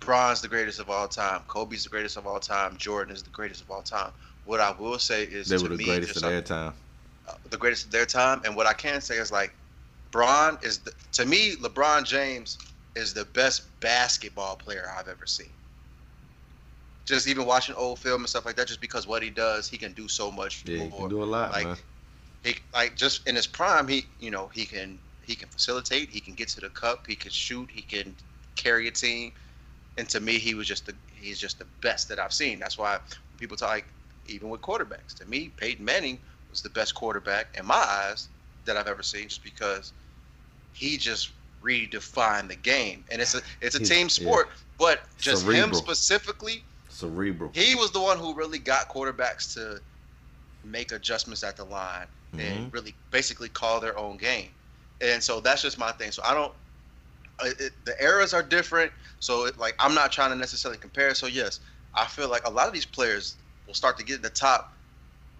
Bron's 0.00 0.40
the 0.40 0.48
greatest 0.48 0.80
of 0.80 0.90
all 0.90 1.08
time, 1.08 1.42
Kobe's 1.48 1.84
the 1.84 1.90
greatest 1.90 2.16
of 2.16 2.26
all 2.26 2.40
time, 2.40 2.76
Jordan 2.76 3.14
is 3.14 3.22
the 3.22 3.30
greatest 3.30 3.62
of 3.62 3.70
all 3.70 3.82
time. 3.82 4.10
What 4.44 4.60
I 4.60 4.72
will 4.72 4.98
say 4.98 5.22
is 5.22 5.48
They 5.48 5.56
to 5.56 5.62
were 5.62 5.68
the 5.70 5.76
me, 5.76 5.84
greatest 5.84 6.16
of 6.16 6.22
their 6.22 6.42
time. 6.42 6.74
uh, 7.28 7.34
the 7.50 7.56
greatest 7.56 7.84
of 7.86 7.92
their 7.92 8.06
time. 8.06 8.42
And 8.44 8.56
what 8.56 8.66
I 8.66 8.72
can 8.72 9.00
say 9.00 9.18
is 9.18 9.30
like, 9.30 9.54
Bron 10.10 10.58
is 10.62 10.78
the, 10.80 10.92
to 11.12 11.24
me, 11.24 11.54
LeBron 11.56 12.04
James 12.04 12.58
is 12.96 13.14
the 13.14 13.24
best 13.26 13.68
basketball 13.80 14.56
player 14.56 14.90
I've 14.98 15.08
ever 15.08 15.26
seen. 15.26 15.52
Just 17.06 17.26
even 17.26 17.46
watching 17.46 17.74
old 17.74 17.98
film 17.98 18.22
and 18.22 18.28
stuff 18.28 18.46
like 18.46 18.56
that, 18.56 18.68
just 18.68 18.80
because 18.80 19.06
what 19.06 19.22
he 19.22 19.30
does, 19.30 19.68
he 19.68 19.76
can 19.78 19.92
do 19.92 20.08
so 20.08 20.30
much 20.30 20.64
Yeah, 20.66 20.78
more. 20.78 21.00
can 21.00 21.08
do 21.08 21.22
a 21.22 21.24
lot, 21.24 21.50
like, 21.52 21.64
man. 21.64 21.76
he 22.44 22.56
like 22.72 22.96
just 22.96 23.26
in 23.26 23.34
his 23.36 23.46
prime, 23.46 23.88
he 23.88 24.06
you 24.18 24.30
know 24.30 24.48
he 24.54 24.64
can 24.66 25.00
he 25.22 25.34
can 25.34 25.48
facilitate, 25.48 26.10
he 26.10 26.20
can 26.20 26.34
get 26.34 26.48
to 26.50 26.60
the 26.60 26.70
cup, 26.70 27.06
he 27.06 27.16
can 27.16 27.30
shoot, 27.30 27.70
he 27.72 27.82
can 27.82 28.14
carry 28.56 28.88
a 28.88 28.90
team. 28.92 29.32
And 29.96 30.08
to 30.10 30.20
me, 30.20 30.38
he 30.38 30.54
was 30.54 30.66
just 30.66 30.86
the 30.86 30.94
he's 31.08 31.38
just 31.38 31.58
the 31.58 31.66
best 31.80 32.08
that 32.08 32.18
I've 32.18 32.32
seen. 32.32 32.58
That's 32.58 32.78
why 32.78 33.00
people 33.36 33.56
talk 33.56 33.70
like 33.70 33.92
even 34.26 34.48
with 34.48 34.60
quarterbacks. 34.62 35.14
To 35.16 35.26
me, 35.26 35.50
Peyton 35.56 35.84
Manning 35.84 36.20
was 36.50 36.62
the 36.62 36.70
best 36.70 36.94
quarterback 36.94 37.48
in 37.58 37.66
my 37.66 37.74
eyes 37.74 38.28
that 38.64 38.76
I've 38.76 38.86
ever 38.88 39.02
seen, 39.02 39.28
just 39.28 39.42
because 39.42 39.92
he 40.72 40.96
just 40.96 41.32
redefined 41.62 42.48
the 42.48 42.56
game. 42.56 43.04
And 43.10 43.20
it's 43.22 43.34
a 43.34 43.42
it's 43.60 43.74
a 43.74 43.80
team 43.80 44.08
sport, 44.08 44.48
but 44.78 45.00
just 45.20 45.48
him 45.48 45.72
specifically, 45.74 46.64
Cerebral. 47.12 47.50
he 47.54 47.74
was 47.74 47.90
the 47.90 48.00
one 48.00 48.18
who 48.18 48.34
really 48.34 48.58
got 48.58 48.88
quarterbacks 48.88 49.52
to 49.54 49.80
make 50.64 50.92
adjustments 50.92 51.42
at 51.42 51.56
the 51.56 51.64
line 51.64 52.06
Mhm. 52.34 52.40
and 52.40 52.72
really 52.72 52.94
basically 53.10 53.48
call 53.48 53.80
their 53.80 53.98
own 53.98 54.16
game. 54.16 54.48
And 55.00 55.22
so 55.22 55.40
that's 55.40 55.62
just 55.62 55.78
my 55.78 55.92
thing. 55.92 56.12
So 56.12 56.22
I 56.24 56.32
don't. 56.34 56.52
It, 57.42 57.60
it, 57.60 57.72
the 57.84 58.00
eras 58.02 58.32
are 58.34 58.42
different. 58.42 58.92
So 59.18 59.46
it, 59.46 59.58
like 59.58 59.74
I'm 59.80 59.94
not 59.94 60.12
trying 60.12 60.30
to 60.30 60.36
necessarily 60.36 60.78
compare. 60.78 61.14
So 61.14 61.26
yes, 61.26 61.58
I 61.94 62.06
feel 62.06 62.28
like 62.28 62.46
a 62.46 62.50
lot 62.50 62.68
of 62.68 62.72
these 62.72 62.86
players 62.86 63.34
will 63.66 63.74
start 63.74 63.98
to 63.98 64.04
get 64.04 64.16
in 64.16 64.22
the 64.22 64.30
top 64.30 64.72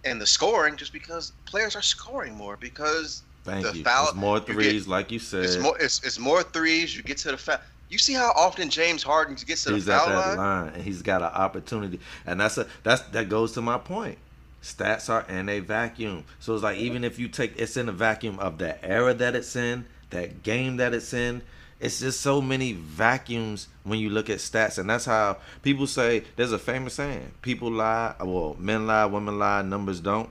and 0.03 0.19
the 0.19 0.25
scoring 0.27 0.75
just 0.75 0.91
because 0.91 1.31
players 1.45 1.75
are 1.77 1.81
scoring 1.81 2.35
more 2.35 2.57
because 2.57 3.23
Thank 3.45 3.65
the 3.65 3.77
you. 3.77 3.83
foul- 3.83 4.07
it's 4.09 4.15
more 4.15 4.37
you 4.39 4.45
get- 4.45 4.53
threes, 4.53 4.87
like 4.87 5.11
you 5.11 5.19
said. 5.19 5.45
it's 5.45 5.57
more 5.57 5.77
it's, 5.79 6.03
it's 6.03 6.19
more 6.19 6.43
threes. 6.43 6.93
You 6.95 7.03
get 7.03 7.17
to 7.19 7.31
the 7.31 7.37
foul. 7.37 7.59
You 7.93 7.99
see 7.99 8.13
how 8.13 8.31
often 8.35 8.71
James 8.71 9.03
Harden 9.03 9.35
gets 9.35 9.65
to 9.65 9.69
the 9.69 9.75
he's 9.75 9.87
at 9.87 10.01
foul 10.01 10.09
that 10.09 10.27
line. 10.29 10.37
line. 10.37 10.73
and 10.73 10.83
he's 10.83 11.03
got 11.03 11.21
an 11.21 11.27
opportunity, 11.27 11.99
and 12.25 12.41
that's 12.41 12.57
a 12.57 12.65
that's 12.81 13.03
that 13.11 13.29
goes 13.29 13.51
to 13.51 13.61
my 13.61 13.77
point. 13.77 14.17
Stats 14.63 15.09
are 15.09 15.23
in 15.29 15.47
a 15.47 15.59
vacuum, 15.59 16.23
so 16.39 16.55
it's 16.55 16.63
like 16.63 16.77
even 16.77 17.03
if 17.03 17.19
you 17.19 17.27
take 17.27 17.55
it's 17.55 17.77
in 17.77 17.87
a 17.87 17.91
vacuum 17.91 18.39
of 18.39 18.57
the 18.57 18.83
era 18.83 19.13
that 19.13 19.35
it's 19.35 19.55
in, 19.55 19.85
that 20.09 20.41
game 20.41 20.77
that 20.77 20.95
it's 20.95 21.13
in. 21.13 21.43
It's 21.79 21.99
just 21.99 22.21
so 22.21 22.41
many 22.41 22.71
vacuums 22.73 23.67
when 23.83 23.99
you 23.99 24.09
look 24.09 24.27
at 24.29 24.37
stats, 24.37 24.79
and 24.79 24.89
that's 24.89 25.05
how 25.05 25.37
people 25.61 25.85
say. 25.85 26.23
There's 26.35 26.51
a 26.51 26.57
famous 26.57 26.95
saying: 26.95 27.29
"People 27.43 27.69
lie, 27.71 28.15
well, 28.21 28.55
men 28.57 28.87
lie, 28.87 29.05
women 29.05 29.37
lie, 29.37 29.61
numbers 29.61 29.99
don't." 29.99 30.29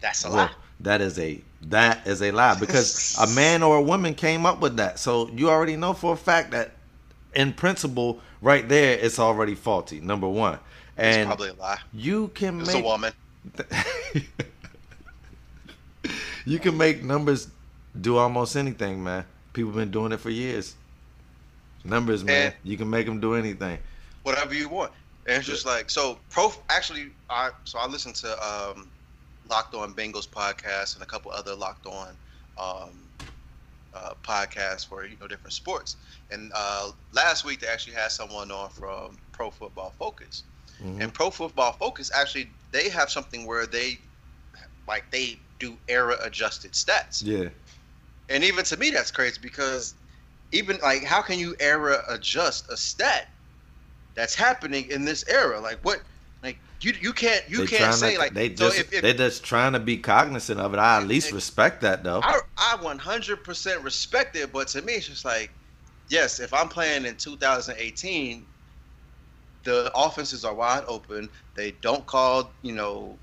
That's 0.00 0.24
a 0.24 0.28
Well, 0.28 0.36
lot. 0.36 0.52
that 0.78 1.00
is 1.00 1.18
a 1.18 1.40
that 1.62 2.06
is 2.06 2.22
a 2.22 2.30
lie 2.30 2.58
because 2.58 3.16
a 3.18 3.26
man 3.34 3.62
or 3.62 3.76
a 3.76 3.82
woman 3.82 4.14
came 4.14 4.46
up 4.46 4.60
with 4.60 4.76
that. 4.78 4.98
So 4.98 5.28
you 5.30 5.50
already 5.50 5.76
know 5.76 5.92
for 5.92 6.14
a 6.14 6.16
fact 6.16 6.50
that 6.52 6.72
in 7.34 7.52
principle, 7.52 8.20
right 8.40 8.68
there, 8.68 8.98
it's 8.98 9.18
already 9.18 9.54
faulty. 9.54 10.00
Number 10.00 10.28
one, 10.28 10.54
It's 10.96 11.16
and 11.18 11.26
probably 11.28 11.50
a 11.50 11.54
lie. 11.54 11.78
you 11.92 12.28
can 12.28 12.60
It's 12.60 12.70
a 12.70 12.74
make 12.74 12.84
woman. 12.84 13.12
you 16.44 16.58
can 16.58 16.76
make 16.76 17.02
numbers 17.02 17.48
do 18.00 18.16
almost 18.16 18.56
anything, 18.56 19.02
man. 19.02 19.24
People 19.52 19.72
been 19.72 19.90
doing 19.90 20.12
it 20.12 20.18
for 20.20 20.30
years. 20.30 20.74
Numbers, 21.84 22.24
man. 22.24 22.46
And- 22.46 22.54
you 22.64 22.76
can 22.76 22.88
make 22.88 23.06
them 23.06 23.20
do 23.20 23.34
anything. 23.34 23.78
whatever 24.22 24.54
you 24.54 24.68
want. 24.68 24.92
And 25.26 25.36
it's 25.38 25.46
just 25.46 25.66
like 25.66 25.90
so. 25.90 26.18
Pro 26.30 26.52
actually, 26.70 27.10
I 27.28 27.50
so 27.64 27.78
I 27.78 27.86
listened 27.86 28.14
to 28.16 28.32
um, 28.44 28.88
Locked 29.50 29.74
On 29.74 29.94
Bengals 29.94 30.28
podcast 30.28 30.94
and 30.94 31.02
a 31.02 31.06
couple 31.06 31.30
other 31.32 31.54
Locked 31.54 31.86
On 31.86 32.16
um, 32.56 33.10
uh, 33.92 34.14
podcasts 34.22 34.86
for 34.86 35.04
you 35.04 35.16
know 35.20 35.26
different 35.28 35.52
sports. 35.52 35.96
And 36.30 36.52
uh, 36.54 36.92
last 37.12 37.44
week 37.44 37.60
they 37.60 37.66
actually 37.66 37.94
had 37.94 38.12
someone 38.12 38.50
on 38.50 38.70
from 38.70 39.18
Pro 39.32 39.50
Football 39.50 39.94
Focus. 39.98 40.44
Mhm. 40.80 41.02
And 41.02 41.14
Pro 41.14 41.30
Football 41.30 41.72
Focus 41.72 42.10
actually 42.14 42.52
they 42.70 42.88
have 42.88 43.10
something 43.10 43.46
where 43.46 43.66
they 43.66 43.98
like 44.86 45.10
they 45.10 45.40
do 45.58 45.76
era 45.88 46.16
adjusted 46.22 46.72
stats. 46.72 47.22
Yeah, 47.22 47.50
And 48.28 48.44
even 48.44 48.64
to 48.66 48.76
me, 48.76 48.90
that's 48.90 49.10
crazy 49.10 49.38
because 49.42 49.94
even 50.52 50.78
like, 50.82 51.04
how 51.04 51.22
can 51.22 51.38
you 51.38 51.54
era 51.60 52.02
adjust 52.08 52.70
a 52.70 52.76
stat 52.76 53.26
that's 54.14 54.34
happening 54.34 54.86
in 54.90 55.04
this 55.04 55.24
era. 55.28 55.60
Like 55.60 55.80
what? 55.82 56.02
You 56.82 56.94
you 57.00 57.12
can't 57.12 57.42
you 57.48 57.58
They 57.60 57.66
can't 57.66 57.94
say 57.94 58.14
to, 58.14 58.20
like 58.20 58.34
they 58.34 58.48
so 58.54 58.66
just 58.66 58.78
if, 58.78 58.92
if 58.92 59.02
they're 59.02 59.14
just 59.14 59.44
trying 59.44 59.72
to 59.74 59.80
be 59.80 59.98
cognizant 59.98 60.60
of 60.60 60.72
it. 60.74 60.78
I 60.78 60.96
at 60.98 61.06
least 61.06 61.30
respect 61.32 61.82
that 61.82 62.04
though. 62.04 62.20
I 62.22 62.40
I 62.56 62.76
100% 62.80 63.84
respect 63.84 64.36
it, 64.36 64.52
but 64.52 64.68
to 64.68 64.82
me 64.82 64.94
it's 64.94 65.06
just 65.06 65.24
like 65.24 65.52
yes, 66.08 66.40
if 66.40 66.52
I'm 66.54 66.68
playing 66.68 67.04
in 67.04 67.16
2018, 67.16 68.46
the 69.64 69.90
offenses 69.94 70.44
are 70.44 70.54
wide 70.54 70.84
open. 70.88 71.28
They 71.54 71.72
don't 71.82 72.06
call 72.06 72.54
you 72.62 72.72
know. 72.72 73.18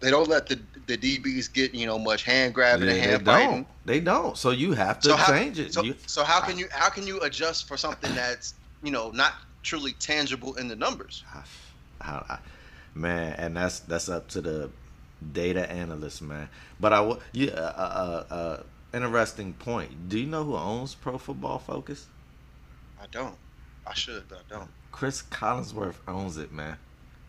They 0.00 0.10
don't 0.10 0.28
let 0.28 0.48
the 0.48 0.60
the 0.86 0.98
DBs 0.98 1.52
get 1.52 1.74
you 1.74 1.86
know 1.86 1.98
much 1.98 2.24
hand 2.24 2.54
grabbing 2.54 2.88
Yeah, 2.88 2.94
and 2.94 3.02
they 3.04 3.10
hand 3.10 3.22
fighting. 3.22 3.48
don't. 3.50 3.66
They 3.84 4.00
don't. 4.00 4.36
So 4.36 4.50
you 4.50 4.72
have 4.72 5.00
to 5.00 5.08
So 5.10 5.16
how, 5.16 5.32
change 5.32 5.58
it. 5.60 5.74
so, 5.74 5.82
You- 5.82 5.94
so 6.06 6.24
how 6.24 6.40
can 6.40 6.58
you 6.58 6.66
how 6.72 6.90
can 6.90 7.06
you 7.06 7.20
adjust 7.20 7.68
for 7.68 7.76
something 7.76 8.12
that's 8.14 8.54
you 8.82 8.90
know 8.90 9.10
not 9.10 9.32
truly 9.62 9.92
tangible 9.92 10.54
in 10.56 10.68
the 10.68 10.76
numbers? 10.76 11.22
I, 11.34 11.42
I, 12.00 12.38
man, 12.94 13.34
and 13.38 13.56
that's 13.56 13.80
that's 13.80 14.08
up 14.08 14.28
to 14.28 14.40
the 14.40 14.70
data 15.32 15.70
analyst, 15.70 16.22
man. 16.22 16.48
But 16.80 16.92
I 16.92 17.16
you 17.32 17.50
uh, 17.50 17.54
uh, 17.54 18.24
uh, 18.30 18.34
uh, 18.34 18.62
interesting 18.94 19.52
point. 19.54 20.08
Do 20.08 20.18
you 20.18 20.26
know 20.26 20.44
who 20.44 20.56
owns 20.56 20.94
Pro 20.94 21.18
Football 21.18 21.58
Focus? 21.58 22.06
I 23.00 23.06
don't. 23.10 23.36
I 23.86 23.94
should, 23.94 24.24
but 24.28 24.38
I 24.50 24.54
don't. 24.58 24.70
Cris 24.92 25.22
Collinsworth 25.22 25.96
owns 26.06 26.36
it, 26.36 26.52
man. 26.52 26.76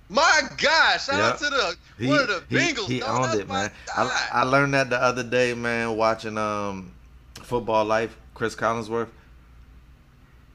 My 0.10 0.42
gosh! 0.58 1.06
Shout 1.06 1.20
out 1.20 1.38
to 1.40 1.46
the 1.46 1.76
He, 1.98 2.08
one 2.08 2.20
of 2.20 2.28
the 2.28 2.44
he, 2.50 2.56
Bengals. 2.56 2.88
he 2.88 3.00
dog. 3.00 3.30
owned 3.32 3.40
it, 3.40 3.48
man. 3.48 3.72
I, 3.96 4.30
I 4.34 4.44
learned 4.44 4.74
that 4.74 4.90
the 4.90 5.02
other 5.02 5.24
day, 5.24 5.54
man, 5.54 5.96
watching 5.96 6.38
um 6.38 6.94
football 7.42 7.86
life. 7.86 8.16
Cris 8.36 8.56
Collinsworth, 8.56 9.10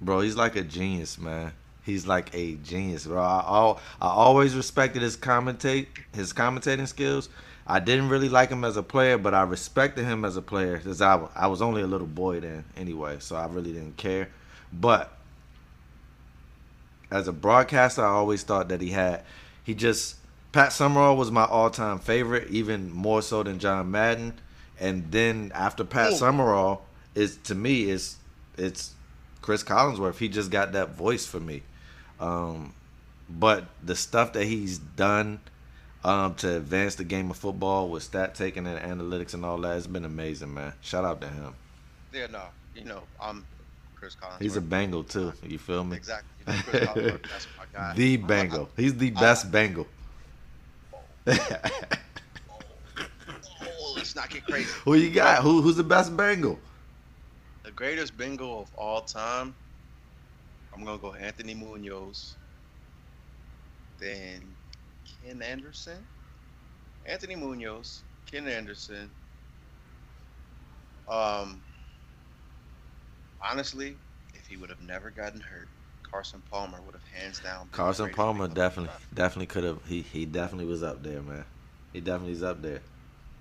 bro, 0.01 0.21
he's 0.21 0.37
like 0.37 0.57
a 0.57 0.63
genius, 0.63 1.17
man. 1.19 1.53
He's 1.89 2.07
like 2.07 2.28
a 2.34 2.57
genius, 2.57 3.07
bro. 3.07 3.22
I, 3.22 3.43
al- 3.47 3.80
I 3.99 4.09
always 4.09 4.55
respected 4.55 5.01
his 5.01 5.16
commentate 5.16 5.86
his 6.12 6.34
commentating 6.34 6.86
skills. 6.86 7.30
I 7.66 7.80
didn't 7.80 8.11
really 8.11 8.28
like 8.28 8.51
him 8.51 8.62
as 8.62 8.76
a 8.76 8.82
player, 8.82 9.16
but 9.16 9.32
I 9.32 9.41
respected 9.43 10.05
him 10.05 10.22
as 10.26 10.36
a 10.36 10.43
player 10.43 10.76
because 10.76 11.01
I, 11.01 11.18
I 11.34 11.47
was 11.47 11.62
only 11.62 11.80
a 11.80 11.86
little 11.86 12.07
boy 12.07 12.41
then 12.41 12.64
anyway, 12.76 13.16
so 13.20 13.36
I 13.36 13.47
really 13.47 13.72
didn't 13.72 13.97
care. 13.97 14.28
But 14.70 15.16
as 17.11 17.26
a 17.26 17.32
broadcaster, 17.32 18.05
I 18.05 18.11
always 18.11 18.43
thought 18.43 18.68
that 18.68 18.82
he 18.82 18.91
had 18.91 19.22
he 19.64 19.72
just 19.74 20.16
Pat 20.53 20.74
Summerall 20.74 21.16
was 21.16 21.30
my 21.30 21.47
all-time 21.47 22.01
favorite, 22.01 22.51
even 22.51 22.93
more 22.93 23.22
so 23.22 23.43
than 23.43 23.59
John 23.59 23.91
Madden. 23.91 24.34
And 24.78 25.11
then 25.11 25.53
after 25.55 25.84
Pat 25.84 26.12
Ooh. 26.12 26.16
Summerall 26.16 26.82
is 27.14 27.39
to 27.45 27.55
me 27.55 27.89
is 27.89 28.16
it's 28.59 28.93
Cris 29.41 29.64
Collinsworth. 29.64 30.18
He 30.18 30.28
just 30.28 30.51
got 30.51 30.72
that 30.72 30.91
voice 30.91 31.24
for 31.24 31.41
me. 31.41 31.62
Um, 32.21 32.75
but 33.29 33.66
the 33.83 33.95
stuff 33.95 34.33
that 34.33 34.45
he's 34.45 34.79
done 34.79 35.41
um, 36.05 36.35
to 36.37 36.57
advance 36.57 36.95
the 36.95 37.05
game 37.05 37.31
of 37.31 37.37
football 37.37 37.89
with 37.89 38.03
stat 38.03 38.35
taking 38.35 38.66
and 38.66 38.79
analytics 38.79 39.35
and 39.35 39.45
all 39.45 39.59
that 39.59 39.75
has 39.75 39.87
been 39.87 40.05
amazing, 40.05 40.55
man. 40.55 40.73
Shout 40.81 41.05
out 41.05 41.21
to 41.21 41.29
him. 41.29 41.55
Yeah, 42.12 42.27
no, 42.31 42.45
you 42.75 42.85
know, 42.85 43.03
I'm 43.21 43.45
Chris 43.95 44.14
Collins. 44.14 44.41
He's 44.41 44.57
a 44.57 44.61
Bengal 44.61 45.05
too. 45.05 45.33
You 45.43 45.59
feel 45.59 45.85
me? 45.85 45.97
exactly. 45.97 46.31
You 46.47 46.55
know, 46.55 46.62
Cris 46.62 46.85
Collinsworth, 46.85 47.31
that's 47.31 47.47
my 47.59 47.64
guy. 47.73 47.95
The 47.95 48.16
Bengal. 48.16 48.69
He's 48.77 48.97
the 48.97 49.11
best 49.11 49.51
Bengal. 49.51 49.87
Oh, 51.27 51.33
let's 53.97 54.16
not 54.16 54.31
get 54.31 54.47
crazy. 54.47 54.71
Who 54.85 54.95
you 54.95 55.11
got? 55.11 55.43
Who 55.43 55.61
who's 55.61 55.77
the 55.77 55.85
best 55.85 56.16
Bengal? 56.16 56.59
The 57.64 57.71
greatest 57.73 58.16
Bengal 58.16 58.62
of 58.62 58.71
all 58.77 59.03
time. 59.03 59.55
I'm 60.79 60.85
gonna 60.85 60.99
go 60.99 61.14
Anthony 61.14 61.55
Munoz. 61.55 62.37
Then 63.99 64.57
Ken 65.05 65.43
Anderson. 65.43 66.09
Anthony 67.05 67.35
Munoz, 67.35 68.05
Ken 68.31 68.47
Anderson. 68.47 69.16
Um, 71.09 71.64
honestly, 73.43 74.01
if 74.35 74.47
he 74.47 74.57
would 74.57 74.70
have 74.70 74.81
never 74.81 75.11
gotten 75.11 75.41
hurt, 75.41 75.70
Carson 76.09 76.43
Palmer 76.43 76.83
would 76.83 76.95
have 76.95 77.03
hands 77.12 77.41
down. 77.41 77.70
Carson 77.72 78.11
Palmer 78.11 78.49
bingo 78.49 78.53
of 78.53 78.62
all 78.62 78.64
definitely 78.64 78.95
definitely 79.12 79.47
could 79.47 79.64
have 79.64 79.85
he 79.87 80.03
he 80.03 80.26
definitely 80.26 80.66
was 80.66 80.83
up 80.83 81.03
there, 81.03 81.22
man. 81.22 81.47
He 81.93 82.01
definitely 82.01 82.33
is 82.33 82.43
up 82.43 82.62
there. 82.62 82.83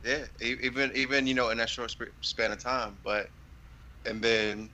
Yeah, 0.03 0.25
even 0.41 0.91
even 0.95 1.27
you 1.27 1.33
know 1.33 1.49
in 1.49 1.57
that 1.57 1.69
short 1.69 1.91
sp- 1.91 2.15
span 2.21 2.51
of 2.51 2.59
time, 2.61 2.99
but 3.03 3.29
and 4.05 4.23
then 4.23 4.71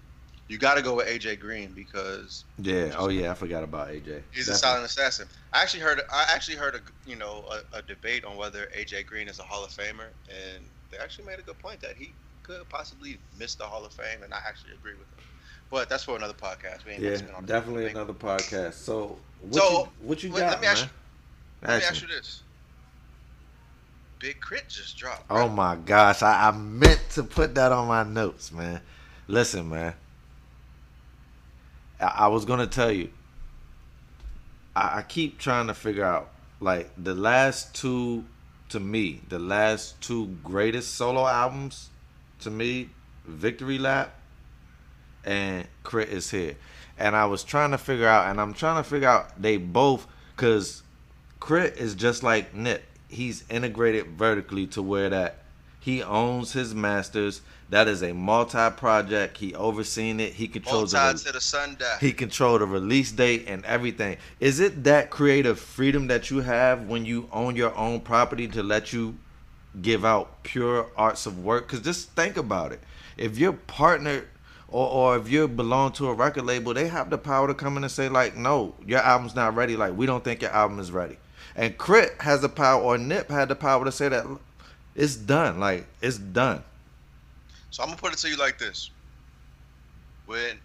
you 0.53 0.59
got 0.59 0.75
to 0.75 0.83
go 0.83 0.95
with 0.97 1.09
AJ 1.09 1.37
Green 1.37 1.75
because 1.75 2.45
Yeah. 2.57 2.95
Oh 2.97 3.09
yeah, 3.09 3.31
I 3.31 3.35
forgot 3.35 3.63
about 3.63 3.89
AJ. 3.89 4.23
He's 4.31 4.49
a 4.49 4.55
silent 4.55 4.85
assassin. 4.85 5.27
I 5.53 5.61
actually 5.61 5.81
heard. 5.81 6.01
I 6.11 6.25
actually 6.33 6.57
heard 6.57 6.75
a 6.75 6.81
you 7.09 7.15
know 7.17 7.45
a, 7.73 7.79
a 7.79 7.81
debate 7.83 8.25
on 8.25 8.37
whether 8.37 8.67
AJ 8.75 9.03
Green 9.03 9.29
is 9.29 9.39
a 9.39 9.43
Hall 9.43 9.65
of 9.65 9.71
Famer, 9.71 10.13
and 10.29 10.71
they 10.91 10.97
actually 10.97 11.25
made 11.25 11.39
a 11.39 11.43
good 11.43 11.59
point 11.59 11.81
that 11.81 11.97
he 11.97 12.17
could 12.43 12.69
possibly 12.69 13.21
miss 13.37 13.55
the 13.55 13.65
Hall 13.65 13.85
of 13.85 13.93
Fame, 13.93 14.23
and 14.23 14.33
I 14.33 14.39
actually 14.47 14.73
agree 14.73 14.95
with 14.97 15.09
them. 15.11 15.21
But 15.69 15.89
that's 15.89 16.03
for 16.03 16.15
another 16.17 16.33
podcast. 16.33 16.85
We 16.85 16.93
ain't 16.93 17.03
Yeah, 17.03 17.15
gonna 17.15 17.17
spend 17.17 17.35
all 17.35 17.43
the 17.43 17.47
definitely 17.47 17.85
another 17.87 18.13
podcast. 18.13 18.73
So 18.73 19.19
what 19.39 19.69
So, 19.69 19.87
you 19.87 19.89
what 20.01 20.23
you 20.23 20.31
got, 20.31 20.59
let 20.59 20.59
me 20.61 20.67
man? 20.67 20.89
ask 20.89 20.93
Let 21.67 21.77
me 21.77 21.83
Ask 21.83 21.91
ask 21.91 22.01
you 22.01 22.07
this: 22.07 22.43
Big 24.19 24.41
K.R.I.T. 24.41 24.67
just 24.69 24.97
dropped. 24.97 25.29
Oh 25.29 25.47
my 25.49 25.75
gosh, 25.75 26.21
I, 26.21 26.47
I 26.49 26.51
meant 26.51 27.01
to 27.11 27.23
put 27.23 27.55
that 27.55 27.71
on 27.71 27.87
my 27.87 28.03
notes, 28.03 28.51
man. 28.51 28.81
Listen, 29.27 29.69
man. 29.69 29.95
I, 31.99 32.27
was 32.27 32.45
gonna 32.45 32.67
tell 32.67 32.91
you. 32.91 33.09
I, 34.75 34.99
I 34.99 35.01
keep 35.03 35.39
trying 35.39 35.67
to 35.67 35.73
figure 35.73 36.05
out 36.05 36.29
like 36.59 36.91
the 36.97 37.13
last 37.13 37.75
two 37.75 38.25
to 38.69 38.79
me, 38.79 39.21
the 39.29 39.39
last 39.39 40.01
two 40.01 40.37
greatest 40.43 40.95
solo 40.95 41.27
albums 41.27 41.89
to 42.39 42.49
me, 42.49 42.89
Victory 43.25 43.77
Lap 43.77 44.15
and 45.23 45.67
K.R.I.T. 45.83 46.11
is 46.11 46.31
here. 46.31 46.55
And 46.97 47.15
I 47.15 47.25
was 47.25 47.43
trying 47.43 47.71
to 47.71 47.77
figure 47.77 48.07
out 48.07 48.27
and 48.27 48.39
I'm 48.39 48.53
trying 48.53 48.81
to 48.81 48.89
figure 48.89 49.07
out 49.07 49.41
they 49.41 49.57
both 49.57 50.07
cuz 50.35 50.83
K.R.I.T. 51.39 51.79
is 51.79 51.95
just 51.95 52.23
like 52.23 52.53
Nip. 52.53 52.83
He's 53.07 53.43
integrated 53.49 54.07
vertically 54.17 54.65
to 54.67 54.81
where 54.81 55.09
that 55.09 55.42
he 55.83 56.01
owns 56.01 56.53
his 56.53 56.73
masters. 56.73 57.41
That 57.69 57.89
is 57.89 58.03
a 58.03 58.13
multi-project. 58.13 59.37
He 59.37 59.53
overseen 59.53 60.21
it. 60.21 60.31
He 60.31 60.47
controls 60.47 60.93
the 60.93 60.97
sides 60.97 61.23
to 61.25 61.33
the 61.33 61.41
sun 61.41 61.75
die. 61.77 61.97
he 61.99 62.13
controlled 62.13 62.61
the 62.61 62.65
release 62.65 63.11
date 63.11 63.45
and 63.47 63.65
everything. 63.65 64.15
Is 64.39 64.61
it 64.61 64.85
that 64.85 65.09
creative 65.09 65.59
freedom 65.59 66.07
that 66.07 66.31
you 66.31 66.39
have 66.39 66.87
when 66.87 67.05
you 67.05 67.27
own 67.33 67.57
your 67.57 67.75
own 67.75 67.99
property 67.99 68.47
to 68.47 68.63
let 68.63 68.93
you 68.93 69.17
give 69.81 70.05
out 70.05 70.41
pure 70.43 70.87
arts 70.95 71.25
of 71.25 71.43
work? 71.43 71.67
Because 71.67 71.81
just 71.81 72.11
think 72.11 72.37
about 72.37 72.71
it. 72.71 72.79
If 73.17 73.37
you're 73.37 73.51
partnered 73.51 74.29
or, 74.69 74.87
or 74.87 75.17
if 75.17 75.29
you 75.29 75.49
belong 75.49 75.91
to 75.93 76.07
a 76.07 76.13
record 76.13 76.45
label, 76.45 76.73
they 76.73 76.87
have 76.87 77.09
the 77.09 77.17
power 77.17 77.47
to 77.47 77.53
come 77.53 77.75
in 77.75 77.83
and 77.83 77.91
say, 77.91 78.07
like, 78.07 78.37
no, 78.37 78.73
your 78.85 78.99
album's 78.99 79.35
not 79.35 79.53
ready. 79.53 79.75
Like, 79.75 79.97
we 79.97 80.05
don't 80.05 80.23
think 80.23 80.43
your 80.43 80.51
album 80.51 80.79
is 80.79 80.93
ready. 80.93 81.17
And 81.57 81.77
K.R.I.T. 81.77 82.11
has 82.21 82.39
the 82.39 82.49
power, 82.49 82.81
or 82.81 82.97
Nip 82.97 83.29
had 83.29 83.49
the 83.49 83.55
power 83.55 83.83
to 83.83 83.91
say 83.91 84.07
that 84.07 84.25
it's 84.95 85.15
done. 85.15 85.59
Like, 85.59 85.87
it's 86.01 86.17
done. 86.17 86.63
So 87.71 87.83
I'm 87.83 87.89
gonna 87.89 87.99
put 87.99 88.13
it 88.13 88.19
to 88.19 88.29
you 88.29 88.37
like 88.37 88.57
this: 88.59 88.91
when, 90.25 90.59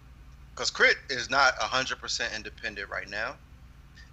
because 0.53 0.69
K.R.I.T. 0.71 0.97
is 1.09 1.29
not 1.29 1.53
hundred 1.57 1.99
percent 1.99 2.33
independent 2.35 2.89
right 2.89 3.09
now, 3.09 3.35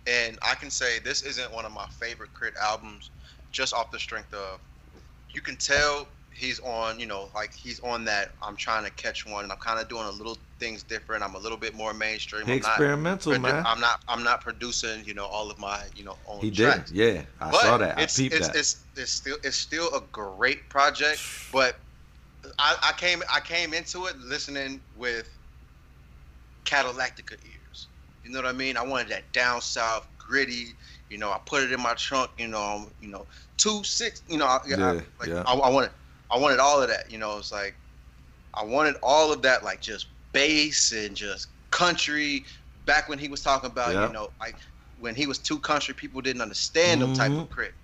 and 0.06 0.38
I 0.42 0.54
can 0.54 0.70
say 0.70 0.98
this 0.98 1.22
isn't 1.22 1.52
one 1.52 1.64
of 1.64 1.72
my 1.72 1.86
favorite 2.00 2.30
K.R.I.T. 2.38 2.56
albums, 2.62 3.10
just 3.52 3.74
off 3.74 3.90
the 3.90 3.98
strength 3.98 4.32
of, 4.32 4.60
you 5.32 5.40
can 5.40 5.56
tell 5.56 6.08
he's 6.36 6.60
on, 6.60 7.00
you 7.00 7.06
know, 7.06 7.28
like 7.34 7.54
he's 7.54 7.80
on 7.80 8.04
that. 8.04 8.30
I'm 8.42 8.56
trying 8.56 8.84
to 8.84 8.90
catch 8.92 9.26
one, 9.26 9.44
and 9.44 9.52
I'm 9.52 9.58
kind 9.58 9.80
of 9.80 9.88
doing 9.88 10.04
a 10.06 10.10
little 10.10 10.36
things 10.58 10.82
different. 10.82 11.22
I'm 11.22 11.34
a 11.34 11.38
little 11.38 11.58
bit 11.58 11.74
more 11.74 11.94
mainstream. 11.94 12.46
He 12.46 12.54
I'm 12.54 12.60
not, 12.60 12.68
experimental, 12.68 13.38
man. 13.38 13.64
I'm 13.66 13.80
not. 13.80 14.00
I'm 14.08 14.22
not 14.22 14.40
producing, 14.42 15.04
you 15.04 15.14
know, 15.14 15.26
all 15.26 15.50
of 15.50 15.58
my, 15.58 15.82
you 15.96 16.04
know, 16.04 16.16
own 16.28 16.40
He 16.40 16.50
did. 16.50 16.90
Yeah, 16.90 17.22
I 17.40 17.50
But 17.50 17.60
saw 17.62 17.78
that. 17.78 17.98
I 17.98 18.02
It's, 18.02 18.16
peeped 18.16 18.34
it's, 18.34 18.48
that. 18.48 18.56
it's 18.56 18.84
it's 18.96 19.10
still 19.10 19.36
it's 19.42 19.56
still 19.56 19.88
a 19.94 20.00
great 20.12 20.68
project, 20.68 21.20
but 21.52 21.76
I, 22.58 22.76
I 22.82 22.92
came 22.92 23.22
I 23.32 23.40
came 23.40 23.74
into 23.74 24.06
it 24.06 24.16
listening 24.18 24.80
with 24.96 25.28
Cadillactica 26.64 27.32
ears. 27.32 27.86
You 28.24 28.32
know 28.32 28.38
what 28.38 28.46
I 28.46 28.52
mean? 28.52 28.76
I 28.76 28.82
wanted 28.82 29.08
that 29.08 29.30
down 29.32 29.60
south 29.60 30.06
gritty. 30.18 30.68
You 31.08 31.18
know, 31.18 31.30
I 31.30 31.38
put 31.46 31.62
it 31.62 31.72
in 31.72 31.80
my 31.80 31.94
trunk. 31.94 32.30
You 32.38 32.48
know, 32.48 32.88
you 33.00 33.08
know, 33.08 33.26
two 33.56 33.82
six. 33.84 34.22
You 34.28 34.38
know, 34.38 34.46
I, 34.46 34.56
I, 34.56 34.68
Yeah, 34.68 34.92
like, 35.20 35.28
yeah. 35.28 35.42
I, 35.46 35.54
I 35.54 35.70
wanted 35.70 35.90
I 36.30 36.38
wanted 36.38 36.58
all 36.58 36.82
of 36.82 36.88
that. 36.88 37.10
You 37.10 37.18
know, 37.18 37.38
it's 37.38 37.52
like 37.52 37.74
I 38.54 38.64
wanted 38.64 38.96
all 39.02 39.32
of 39.32 39.42
that, 39.42 39.64
like 39.64 39.80
just 39.80 40.06
bass 40.32 40.92
and 40.92 41.16
just 41.16 41.48
country. 41.70 42.44
Back 42.84 43.08
when 43.08 43.18
he 43.18 43.28
was 43.28 43.42
talking 43.42 43.70
about, 43.70 43.94
Yeah. 43.94 44.06
you 44.06 44.12
know, 44.12 44.30
like 44.40 44.56
when 45.00 45.14
he 45.14 45.26
was 45.26 45.38
too 45.38 45.58
country, 45.58 45.94
people 45.94 46.20
didn't 46.20 46.42
understand 46.42 47.02
him 47.02 47.14
type 47.14 47.30
of 47.32 47.38
mm-hmm. 47.38 47.52
crit. 47.52 47.74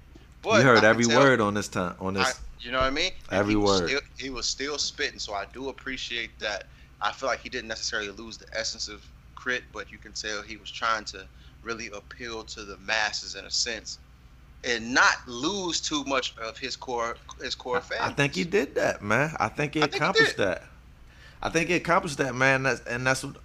you 0.44 0.50
I 0.50 0.62
heard 0.62 0.80
can 0.80 0.84
every 0.84 1.06
word 1.06 1.40
on 1.40 1.54
this 1.54 1.68
time 1.68 1.94
on 2.00 2.14
this. 2.14 2.26
I, 2.26 2.32
you 2.60 2.70
know 2.70 2.78
what 2.78 2.86
I 2.86 2.90
mean? 2.90 3.10
Every 3.30 3.54
he 3.54 3.56
word. 3.56 3.88
Still, 3.88 4.00
he 4.18 4.30
was 4.30 4.46
still 4.46 4.78
spitting, 4.78 5.18
so 5.18 5.34
I 5.34 5.46
do 5.52 5.68
appreciate 5.68 6.38
that. 6.38 6.64
I 7.00 7.10
feel 7.10 7.28
like 7.28 7.40
he 7.40 7.48
didn't 7.48 7.68
necessarily 7.68 8.10
lose 8.10 8.38
the 8.38 8.46
essence 8.52 8.86
of 8.86 9.04
K.R.I.T., 9.42 9.64
but 9.72 9.90
you 9.90 9.98
can 9.98 10.12
tell 10.12 10.40
he 10.42 10.56
was 10.56 10.70
trying 10.70 11.04
to 11.06 11.26
really 11.62 11.90
appeal 11.92 12.44
to 12.44 12.64
the 12.64 12.76
masses 12.78 13.34
in 13.34 13.44
a 13.44 13.50
sense, 13.50 13.98
and 14.64 14.94
not 14.94 15.16
lose 15.26 15.80
too 15.80 16.04
much 16.04 16.34
of 16.38 16.58
his 16.58 16.76
core 16.76 17.16
his 17.40 17.54
core 17.54 17.80
fans. 17.80 18.00
I 18.02 18.10
think 18.10 18.34
he 18.34 18.44
did 18.44 18.74
that, 18.76 19.02
man. 19.02 19.34
I 19.38 19.48
think 19.48 19.74
he 19.74 19.80
I 19.80 19.86
think 19.86 19.94
he 19.94 19.96
accomplished 19.98 20.36
that. 20.36 20.64
I 21.42 21.48
think 21.48 21.68
he 21.68 21.74
accomplished 21.74 22.18
that, 22.18 22.34
man. 22.34 22.62
That's 22.62 22.80
and 22.86 23.06
that's 23.06 23.24
what 23.24 23.36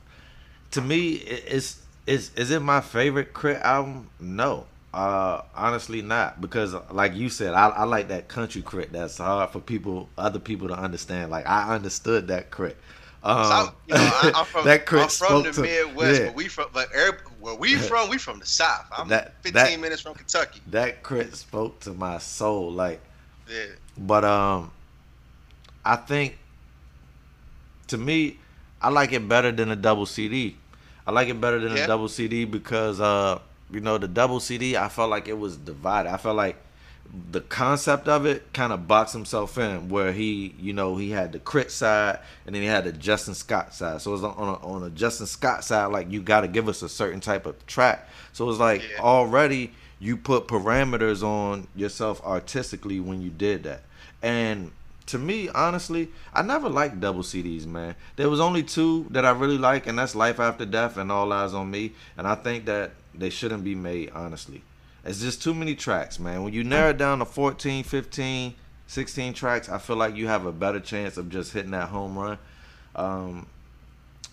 to 0.71 0.81
me 0.81 1.13
it's 1.13 1.81
is 2.05 2.31
is 2.35 2.51
it 2.51 2.61
my 2.61 2.81
favorite 2.81 3.33
K.R.I.T. 3.33 3.61
album? 3.61 4.09
No. 4.19 4.65
Uh 4.93 5.41
honestly 5.53 6.01
not 6.01 6.39
because 6.39 6.73
like 6.91 7.13
you 7.13 7.29
said 7.29 7.53
I, 7.53 7.69
I 7.69 7.83
like 7.83 8.07
that 8.07 8.27
country 8.27 8.61
K.R.I.T. 8.61 8.89
that's 8.91 9.17
hard 9.17 9.49
for 9.49 9.59
people 9.59 10.09
other 10.17 10.39
people 10.39 10.69
to 10.69 10.73
understand 10.73 11.29
like 11.29 11.45
I 11.45 11.75
understood 11.75 12.27
that 12.29 12.51
K.R.I.T. 12.51 12.75
um, 13.23 13.71
you 13.87 13.93
know, 13.95 13.99
I, 14.01 14.31
I'm 14.35 14.45
from, 14.53 14.65
that 14.65 14.91
I'm 14.93 15.09
from 15.09 15.43
the 15.43 15.51
to- 15.51 15.61
Midwest, 15.61 16.19
yeah. 16.21 16.27
but 16.27 16.35
we 16.35 16.47
from 16.47 16.67
but 16.73 16.89
where 17.39 17.55
we 17.55 17.75
from, 17.75 18.09
we 18.09 18.17
from 18.17 18.39
the 18.39 18.45
South. 18.45 18.85
I'm 18.95 19.07
That- 19.09 19.33
15 19.41 19.53
that- 19.53 19.79
minutes 19.79 20.01
from 20.01 20.13
Kentucky. 20.15 20.61
that 20.67 21.03
K.R.I.T. 21.03 21.31
spoke 21.35 21.79
to 21.81 21.93
my 21.93 22.17
soul 22.19 22.71
like 22.71 23.01
Yeah, 23.49 23.65
But 23.97 24.23
um, 24.25 24.71
I 25.83 25.95
think 25.95 26.37
to 27.87 27.97
me, 27.97 28.37
I 28.81 28.89
like 28.89 29.11
it 29.13 29.27
better 29.27 29.51
than 29.51 29.71
a 29.71 29.75
double 29.75 30.05
CD. 30.05 30.55
I 31.05 31.11
like 31.11 31.29
it 31.29 31.39
better 31.39 31.59
than 31.59 31.75
Yeah. 31.75 31.85
a 31.85 31.87
double 31.87 32.09
CD 32.09 32.45
because 32.45 32.99
uh, 32.99 33.39
you 33.71 33.79
know, 33.79 33.97
the 33.97 34.07
double 34.07 34.39
CD, 34.39 34.77
I 34.77 34.89
felt 34.89 35.09
like 35.09 35.27
it 35.27 35.37
was 35.37 35.57
divided. 35.57 36.11
I 36.11 36.17
felt 36.17 36.35
like 36.37 36.55
the 37.31 37.41
concept 37.41 38.07
of 38.07 38.25
it 38.25 38.51
kind 38.53 38.71
of 38.73 38.87
boxed 38.87 39.13
himself 39.13 39.57
in, 39.57 39.89
where 39.89 40.11
he, 40.11 40.53
you 40.59 40.73
know, 40.73 40.97
he 40.97 41.11
had 41.11 41.31
the 41.31 41.39
K.R.I.T. 41.39 41.69
side 41.69 42.19
and 42.45 42.53
then 42.55 42.61
he 42.61 42.67
had 42.67 42.83
the 42.83 42.91
Justin 42.91 43.33
Scott 43.33 43.73
side. 43.73 44.01
So 44.01 44.11
it 44.11 44.13
was 44.13 44.23
on 44.23 44.47
a, 44.47 44.65
on 44.65 44.83
a 44.83 44.89
Justin 44.89 45.25
Scott 45.27 45.63
side, 45.63 45.87
like 45.87 46.11
you 46.11 46.21
got 46.21 46.41
to 46.41 46.47
give 46.47 46.67
us 46.69 46.81
a 46.81 46.89
certain 46.89 47.19
type 47.19 47.45
of 47.45 47.65
track. 47.67 48.07
So 48.33 48.45
it 48.45 48.47
was 48.47 48.59
like 48.59 48.81
Yeah. 48.81 49.01
already 49.01 49.73
you 49.99 50.15
put 50.17 50.47
parameters 50.47 51.23
on 51.23 51.67
yourself 51.75 52.23
artistically 52.23 52.99
when 52.99 53.21
you 53.21 53.29
did 53.29 53.63
that. 53.63 53.81
And 54.21 54.71
to 55.07 55.17
me, 55.17 55.49
honestly, 55.49 56.09
I 56.33 56.41
never 56.41 56.69
liked 56.69 56.99
double 56.99 57.23
CDs, 57.23 57.65
man. 57.65 57.95
There 58.15 58.29
was 58.29 58.39
only 58.39 58.61
two 58.61 59.07
that 59.11 59.25
I 59.25 59.31
really 59.31 59.57
like, 59.57 59.87
and 59.87 59.97
that's 59.97 60.13
Life 60.15 60.39
After 60.39 60.65
Death 60.65 60.97
and 60.97 61.11
All 61.11 61.31
Eyes 61.31 61.53
on 61.53 61.71
Me. 61.71 61.93
And 62.17 62.27
I 62.27 62.35
think 62.35 62.65
that 62.65 62.91
they 63.15 63.29
shouldn't 63.29 63.63
be 63.63 63.73
made, 63.73 64.11
honestly. 64.13 64.63
It's 65.05 65.21
just 65.21 65.41
too 65.41 65.53
many 65.53 65.75
tracks, 65.75 66.19
man. 66.19 66.43
When 66.43 66.53
you 66.53 66.63
narrow 66.63 66.89
it 66.89 66.97
down 66.97 67.19
to 67.19 67.25
14, 67.25 67.83
15, 67.83 68.55
16 68.87 69.33
tracks, 69.33 69.69
I 69.69 69.77
feel 69.77 69.95
like 69.95 70.15
you 70.15 70.27
have 70.27 70.45
a 70.45 70.51
better 70.51 70.79
chance 70.79 71.17
of 71.17 71.29
just 71.29 71.53
hitting 71.53 71.71
that 71.71 71.89
home 71.89 72.17
run. 72.17 72.37
Um, 72.95 73.47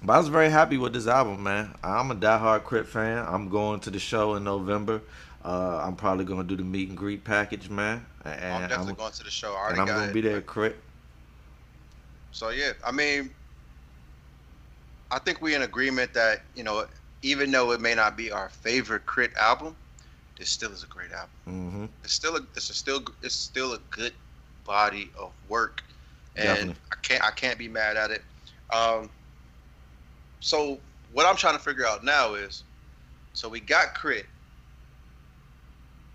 but 0.02 0.14
I 0.14 0.18
was 0.18 0.28
very 0.28 0.50
happy 0.50 0.76
with 0.76 0.92
this 0.92 1.06
album, 1.06 1.42
man. 1.42 1.74
I'm 1.82 2.10
a 2.10 2.14
diehard 2.14 2.68
K.R.I.T. 2.68 2.88
fan. 2.88 3.24
I'm 3.26 3.48
going 3.48 3.80
to 3.80 3.90
the 3.90 3.98
show 3.98 4.34
in 4.34 4.44
November. 4.44 5.00
Uh, 5.44 5.82
I'm 5.84 5.96
probably 5.96 6.24
going 6.24 6.40
to 6.40 6.46
do 6.46 6.56
the 6.56 6.62
meet 6.68 6.88
and 6.88 6.96
greet 6.96 7.22
package, 7.24 7.70
man. 7.70 8.04
And 8.24 8.44
I'm 8.44 8.68
definitely 8.68 8.92
I'm, 8.92 8.96
going 8.96 9.12
to 9.12 9.24
the 9.24 9.30
show. 9.30 9.54
I 9.54 9.70
and 9.70 9.80
I'm 9.80 9.86
got 9.86 9.94
going 9.94 10.04
it. 10.04 10.08
to 10.08 10.14
be 10.14 10.20
there, 10.20 10.40
Crit. 10.40 10.76
So 12.32 12.50
yeah, 12.50 12.72
I 12.84 12.90
mean, 12.90 13.30
I 15.10 15.18
think 15.18 15.40
we're 15.40 15.54
in 15.54 15.62
agreement 15.62 16.12
that 16.14 16.42
you 16.56 16.64
know, 16.64 16.86
even 17.22 17.50
though 17.50 17.72
it 17.72 17.80
may 17.80 17.94
not 17.94 18.16
be 18.16 18.30
our 18.32 18.48
favorite 18.48 19.06
K.R.I.T. 19.06 19.34
album, 19.40 19.76
this 20.38 20.50
still 20.50 20.72
is 20.72 20.82
a 20.82 20.86
great 20.86 21.12
album. 21.12 21.28
hmm 21.44 21.84
It's 22.02 22.12
still 22.12 22.36
a, 22.36 22.40
it's 22.56 22.70
a 22.70 22.74
still, 22.74 23.02
it's 23.22 23.34
still 23.34 23.74
a 23.74 23.78
good 23.90 24.12
body 24.64 25.10
of 25.18 25.32
work, 25.48 25.82
and 26.36 26.46
Definitely. 26.46 26.74
I 26.92 26.96
can't, 27.02 27.24
I 27.24 27.30
can't 27.30 27.58
be 27.58 27.68
mad 27.68 27.96
at 27.96 28.10
it. 28.10 28.22
Um, 28.72 29.10
so 30.40 30.78
what 31.12 31.26
I'm 31.26 31.36
trying 31.36 31.54
to 31.54 31.60
figure 31.62 31.86
out 31.86 32.04
now 32.04 32.34
is, 32.34 32.64
so 33.32 33.48
we 33.48 33.60
got 33.60 33.94
Crit. 33.94 34.26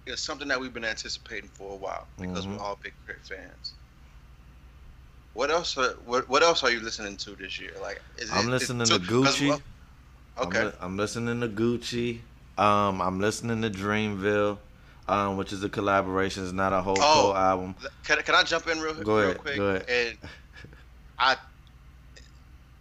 It's 0.06 0.22
something 0.22 0.48
that 0.48 0.60
we've 0.60 0.74
been 0.74 0.86
anticipating 0.86 1.50
for 1.54 1.74
a 1.74 1.76
while 1.76 2.08
because 2.20 2.46
Mhm. 2.46 2.58
we're 2.58 2.64
all 2.64 2.80
big 2.82 2.94
K.R.I.T. 3.06 3.36
fans. 3.36 3.74
What 5.34 5.52
else? 5.52 5.78
Are, 5.78 5.92
what, 6.06 6.28
what 6.28 6.42
else 6.42 6.64
are 6.64 6.72
you 6.72 6.80
listening 6.80 7.16
to 7.18 7.32
this 7.36 7.60
year? 7.60 7.72
Like, 7.82 8.02
is 8.18 8.32
I'm 8.32 8.48
it- 8.48 8.52
listening 8.52 8.82
it's 8.82 8.90
to 8.90 9.00
Gucci. 9.00 9.48
well, 9.50 9.62
I'm, 10.38 10.48
Okay. 10.48 10.64
li- 10.66 10.72
I'm 10.82 10.98
listening 10.98 11.42
to 11.42 11.48
Gucci. 11.48 12.20
Um, 12.60 13.02
I'm 13.02 13.20
listening 13.22 13.62
to 13.62 13.70
Dreamville, 13.70 14.60
um, 15.08 15.38
which 15.38 15.54
is 15.54 15.64
a 15.64 15.70
collaboration. 15.70 16.44
It's 16.44 16.52
not 16.52 16.74
a 16.74 16.82
whole 16.82 16.98
Oh. 17.00 17.34
album. 17.34 17.76
Can, 18.04 18.22
can 18.22 18.36
I 18.36 18.44
jump 18.44 18.68
in 18.68 18.80
real, 18.82 18.96
Go 18.96 19.18
real 19.18 19.30
ahead, 19.30 19.38
quick? 19.38 19.58
go 19.58 19.64
ahead. 19.70 19.86
And 19.88 20.18
I, 21.18 21.38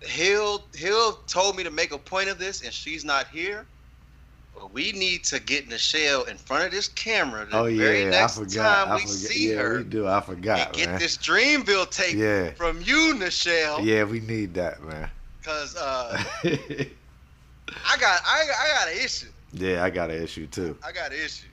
Hill, 0.00 0.64
Hill 0.74 1.12
told 1.28 1.56
me 1.56 1.62
to 1.62 1.70
make 1.70 1.92
a 1.92 1.98
point 1.98 2.28
of 2.28 2.38
this, 2.38 2.62
and 2.62 2.72
she's 2.72 3.04
not 3.04 3.28
here. 3.28 3.68
But 4.54 4.72
we 4.72 4.90
need 4.90 5.22
to 5.26 5.38
get 5.38 5.68
Nichelle 5.68 6.26
in 6.26 6.36
front 6.36 6.64
of 6.64 6.72
this 6.72 6.88
camera 6.88 7.46
the 7.46 7.56
Oh 7.56 7.66
yeah, 7.66 7.86
very 8.10 8.24
I 8.24 8.26
forgot. 8.26 8.86
time 8.86 8.88
I 8.88 8.94
we 8.96 9.00
forgot. 9.02 9.14
see 9.14 9.50
yeah, 9.50 9.62
her 9.62 9.78
we 9.78 9.84
do. 9.84 10.08
I 10.08 10.20
forgot, 10.20 10.72
get 10.72 10.86
man. 10.86 10.98
this 10.98 11.16
Dreamville 11.18 11.88
tape 11.90 12.16
Yeah, 12.16 12.50
from 12.56 12.80
you, 12.82 13.14
Nichelle. 13.16 13.84
yeah, 13.86 14.02
we 14.02 14.18
need 14.18 14.54
that, 14.54 14.82
man. 14.82 15.08
Cause 15.44 15.76
uh, 15.76 16.16
I 16.44 17.96
got 18.00 18.20
I, 18.26 18.42
I 18.42 18.68
got 18.84 18.88
an 18.92 19.04
issue. 19.04 19.26
Yeah, 19.52 19.82
I 19.84 19.90
got 19.90 20.10
an 20.10 20.22
issue 20.22 20.46
too. 20.46 20.76
I 20.86 20.92
got 20.92 21.12
an 21.12 21.18
issue. 21.24 21.46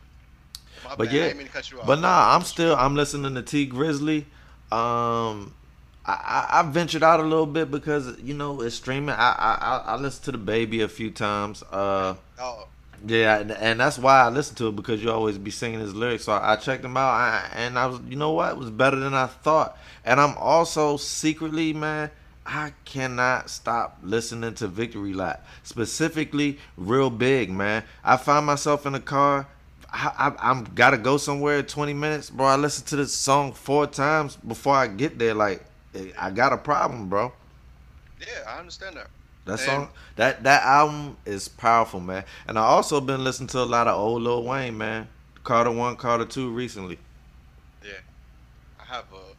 My 0.83 0.95
But 0.95 1.05
bad. 1.07 1.13
yeah, 1.13 1.25
I 1.27 1.33
mean 1.33 1.47
to 1.47 1.51
cut 1.53 1.71
you 1.71 1.79
off. 1.79 1.87
But 1.87 1.99
nah, 1.99 2.35
I'm 2.35 2.41
still 2.43 2.75
I'm 2.75 2.95
listening 2.95 3.33
to 3.35 3.41
Tee 3.41 3.67
Grizzley. 3.69 4.25
Um, 4.71 5.53
I, 6.05 6.13
I 6.13 6.59
I 6.59 6.63
ventured 6.63 7.03
out 7.03 7.19
a 7.19 7.23
little 7.23 7.45
bit 7.45 7.71
because 7.71 8.19
you 8.21 8.33
know 8.33 8.61
it's 8.61 8.75
streaming. 8.75 9.15
I 9.15 9.31
I 9.31 9.57
I- 9.61 9.83
I 9.93 9.95
listened 9.97 10.25
to 10.33 10.39
DaBaby 10.39 10.83
a 10.83 10.87
few 10.87 11.11
times. 11.11 11.63
Uh, 11.63 12.15
Oh, 12.39 12.67
yeah, 13.07 13.39
and, 13.39 13.51
and 13.51 13.79
that's 13.79 13.97
why 13.97 14.21
I 14.21 14.29
listen 14.29 14.55
to 14.57 14.67
it 14.67 14.75
because 14.75 15.01
you 15.03 15.11
always 15.11 15.37
be 15.37 15.51
singing 15.51 15.79
his 15.79 15.93
lyrics. 15.95 16.25
So 16.25 16.33
I, 16.33 16.53
I 16.53 16.55
checked 16.57 16.83
him 16.83 16.97
out, 16.97 17.09
I, 17.11 17.49
and 17.55 17.77
I 17.79 17.85
was 17.87 17.99
you 18.07 18.15
know 18.17 18.31
what 18.31 18.51
it 18.51 18.57
was 18.57 18.69
better 18.69 18.97
than 18.97 19.13
I 19.13 19.27
thought. 19.27 19.77
And 20.03 20.19
I'm 20.19 20.35
also 20.37 20.97
secretly 20.97 21.73
man. 21.73 22.11
I 22.45 22.73
cannot 22.85 23.49
stop 23.49 23.97
listening 24.03 24.53
to 24.55 24.67
Victory 24.67 25.13
Lap, 25.13 25.45
specifically 25.63 26.59
Real 26.77 27.09
Big, 27.09 27.49
man. 27.49 27.83
I 28.03 28.17
find 28.17 28.45
myself 28.45 28.85
in 28.85 28.93
the 28.93 28.99
car. 28.99 29.47
I, 29.91 30.11
I, 30.39 30.51
I'm 30.51 30.63
gotta 30.75 30.97
go 30.97 31.17
somewhere 31.17 31.59
in 31.59 31.65
20 31.65 31.93
minutes, 31.93 32.29
bro. 32.29 32.45
I 32.45 32.55
listen 32.55 32.85
to 32.87 32.97
this 32.97 33.13
song 33.13 33.53
four 33.53 33.87
times 33.87 34.35
before 34.35 34.75
I 34.75 34.87
get 34.87 35.17
there. 35.17 35.33
Like, 35.33 35.63
eh, 35.95 36.11
I 36.19 36.29
got 36.31 36.53
a 36.53 36.57
problem, 36.57 37.09
bro. 37.09 37.31
yeah, 38.19 38.43
I 38.47 38.59
understand 38.59 38.97
that. 38.97 39.07
That 39.45 39.53
And- 39.53 39.59
song, 39.61 39.89
that 40.15 40.43
that 40.43 40.63
album 40.63 41.17
is 41.25 41.47
powerful, 41.47 41.99
man. 41.99 42.25
And 42.47 42.57
I 42.59 42.63
also 42.63 42.99
been 42.99 43.23
listening 43.23 43.47
to 43.49 43.59
a 43.59 43.63
lot 43.63 43.87
of 43.87 43.97
old 43.97 44.21
Lil 44.23 44.43
Wayne, 44.43 44.77
man. 44.77 45.07
Carter 45.43 45.71
One, 45.71 45.95
Carter 45.95 46.25
Two, 46.25 46.49
recently. 46.51 46.97
Yeah, 47.83 47.91
I 48.79 48.83
have 48.85 49.05
a. 49.13 49.35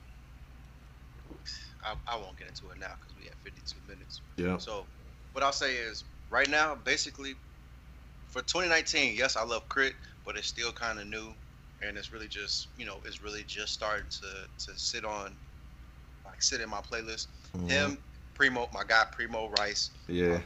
I, 1.84 1.94
I 2.06 2.16
won't 2.16 2.35
into 2.56 2.72
it 2.72 2.78
now 2.80 2.92
because 3.00 3.14
we 3.18 3.24
have 3.24 3.34
52 3.44 3.78
minutes. 3.88 4.20
Yeah. 4.36 4.58
So, 4.58 4.86
what 5.32 5.44
I'll 5.44 5.52
say 5.52 5.74
is, 5.76 6.04
right 6.30 6.48
now, 6.48 6.74
basically, 6.84 7.34
for 8.28 8.42
2019, 8.42 9.14
yes, 9.16 9.36
I 9.36 9.44
love 9.44 9.68
K.R.I.T., 9.68 9.94
but 10.24 10.36
it's 10.36 10.48
still 10.48 10.72
kind 10.72 10.98
of 10.98 11.06
new, 11.06 11.32
and 11.82 11.96
it's 11.96 12.12
really 12.12 12.28
just, 12.28 12.68
you 12.76 12.86
know, 12.86 12.96
it's 13.04 13.22
really 13.22 13.44
just 13.46 13.72
starting 13.72 14.06
to 14.10 14.26
to 14.72 14.78
sit 14.78 15.04
on, 15.04 15.32
like, 16.24 16.42
sit 16.42 16.60
in 16.60 16.68
my 16.68 16.80
playlist. 16.80 17.26
Mhm. 17.56 17.68
Him, 17.70 17.98
Primo, 18.34 18.68
my 18.72 18.82
guy 18.86 19.04
Primo 19.12 19.48
Rice. 19.58 19.90
Yeah. 20.08 20.40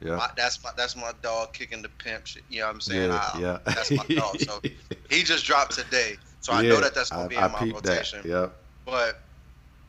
Yeah. 0.00 0.16
My, 0.16 0.28
that's 0.36 0.62
my 0.64 0.70
that's 0.76 0.96
my 0.96 1.12
dog 1.22 1.52
kicking 1.52 1.80
the 1.80 1.88
pimp 1.88 2.26
shit. 2.26 2.42
You 2.48 2.60
know 2.60 2.66
what 2.66 2.74
I'm 2.74 2.80
saying? 2.80 3.10
yeah. 3.10 3.30
I- 3.34 3.40
yeah. 3.40 3.58
That's 3.64 3.90
my 3.92 4.04
dog. 4.16 4.40
So 4.40 4.60
he 5.10 5.22
just 5.22 5.44
dropped 5.46 5.72
today, 5.74 6.16
so 6.40 6.52
I 6.52 6.62
Yeah, 6.62 6.70
know 6.70 6.80
that 6.80 6.94
that's 6.94 7.10
gonna 7.10 7.24
I- 7.24 7.28
be 7.28 7.36
I 7.36 7.46
in 7.46 7.52
my 7.52 7.58
peeped 7.60 7.82
that. 7.84 7.90
rotation. 7.90 8.20
Yep. 8.24 8.56
But 8.84 9.22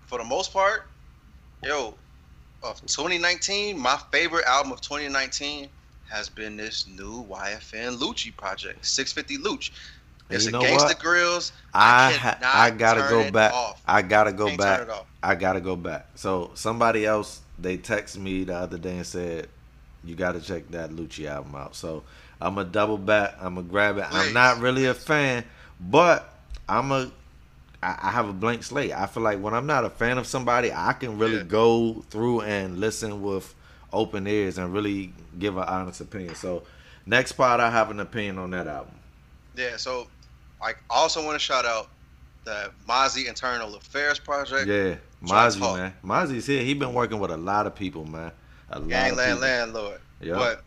for 0.05 0.19
the 0.19 0.23
most 0.23 0.53
part, 0.53 0.81
yo, 1.63 1.95
of 2.63 2.81
2019, 2.85 3.77
my 3.77 3.97
favorite 4.11 4.45
album 4.45 4.71
of 4.71 4.81
2019 4.81 5.69
has 6.09 6.29
been 6.29 6.55
this 6.57 6.87
new 6.87 7.25
YFN 7.25 7.97
Lucci 7.97 8.35
project, 8.35 8.85
650 8.85 9.43
Luch. 9.43 9.71
It's 10.29 10.45
you 10.45 10.51
know 10.51 10.61
Gangsta 10.61 10.77
what? 10.77 10.99
Grills. 10.99 11.51
I 11.73 12.37
I 12.41 12.67
I 12.67 12.71
gotta 12.71 13.01
go 13.01 13.29
back. 13.31 13.53
I 13.85 14.01
gotta 14.01 14.31
go 14.31 14.47
Can't 14.47 14.59
back. 14.59 14.79
turn 14.79 14.89
it 14.89 14.91
off. 14.91 15.05
I 15.21 15.35
gotta 15.35 15.61
go 15.61 15.75
back. 15.75 16.07
So 16.15 16.51
somebody 16.55 17.05
else 17.05 17.41
they 17.59 17.77
texted 17.77 18.17
me 18.17 18.43
the 18.43 18.55
other 18.55 18.77
day 18.77 18.97
and 18.97 19.05
said, 19.05 19.49
"You 20.03 20.15
gotta 20.15 20.41
check 20.41 20.69
that 20.71 20.91
Lucci 20.91 21.27
album 21.27 21.55
out." 21.55 21.75
So 21.75 22.03
I'm 22.39 22.57
a 22.57 22.63
double 22.63 22.97
back. 22.97 23.35
I'm 23.39 23.55
gonna 23.55 23.67
grab 23.67 23.97
it. 23.97 24.05
I'm 24.09 24.33
not 24.33 24.59
really 24.59 24.85
a 24.85 24.93
fan, 24.93 25.43
but 25.79 26.33
I'm 26.67 26.91
a. 26.91 27.11
I 27.83 28.07
I 28.07 28.11
have 28.11 28.29
a 28.29 28.33
blank 28.33 28.63
slate. 28.63 28.91
I 28.93 29.05
feel 29.05 29.23
like 29.23 29.39
when 29.39 29.53
I'm 29.53 29.65
not 29.65 29.85
a 29.85 29.89
fan 29.89 30.17
of 30.17 30.25
somebody, 30.27 30.71
I 30.73 30.93
can 30.93 31.17
really 31.19 31.37
Yeah. 31.37 31.43
go 31.43 32.03
through 32.09 32.41
and 32.41 32.79
listen 32.79 33.21
with 33.21 33.53
open 33.91 34.25
ears 34.27 34.57
and 34.57 34.73
really 34.73 35.13
give 35.37 35.57
an 35.57 35.63
honest 35.65 36.01
opinion. 36.01 36.35
So 36.35 36.63
next 37.05 37.33
part, 37.33 37.59
I 37.59 37.69
have 37.69 37.91
an 37.91 37.99
opinion 37.99 38.37
on 38.39 38.51
that 38.51 38.67
album. 38.67 38.95
Yeah, 39.55 39.77
so 39.77 40.07
I 40.61 40.73
also 40.89 41.23
want 41.23 41.35
to 41.35 41.39
shout 41.39 41.65
out 41.65 41.89
the 42.45 42.71
Mozzy 42.89 43.27
Internal 43.27 43.75
Affairs 43.75 44.17
project. 44.19 44.67
Yeah, 44.67 44.95
Mozzy, 45.23 45.59
man. 45.59 45.93
Mozzy's 46.03 46.45
here. 46.47 46.63
He 46.63 46.73
been 46.73 46.93
working 46.93 47.19
with 47.19 47.31
a 47.31 47.37
lot 47.37 47.67
of 47.67 47.75
people, 47.75 48.05
man. 48.05 48.31
A 48.71 48.79
lot 48.79 48.83
of 48.83 48.89
Gangland. 48.89 49.39
Landlord. 49.41 49.99
Yeah. 50.19 50.35
But 50.35 50.63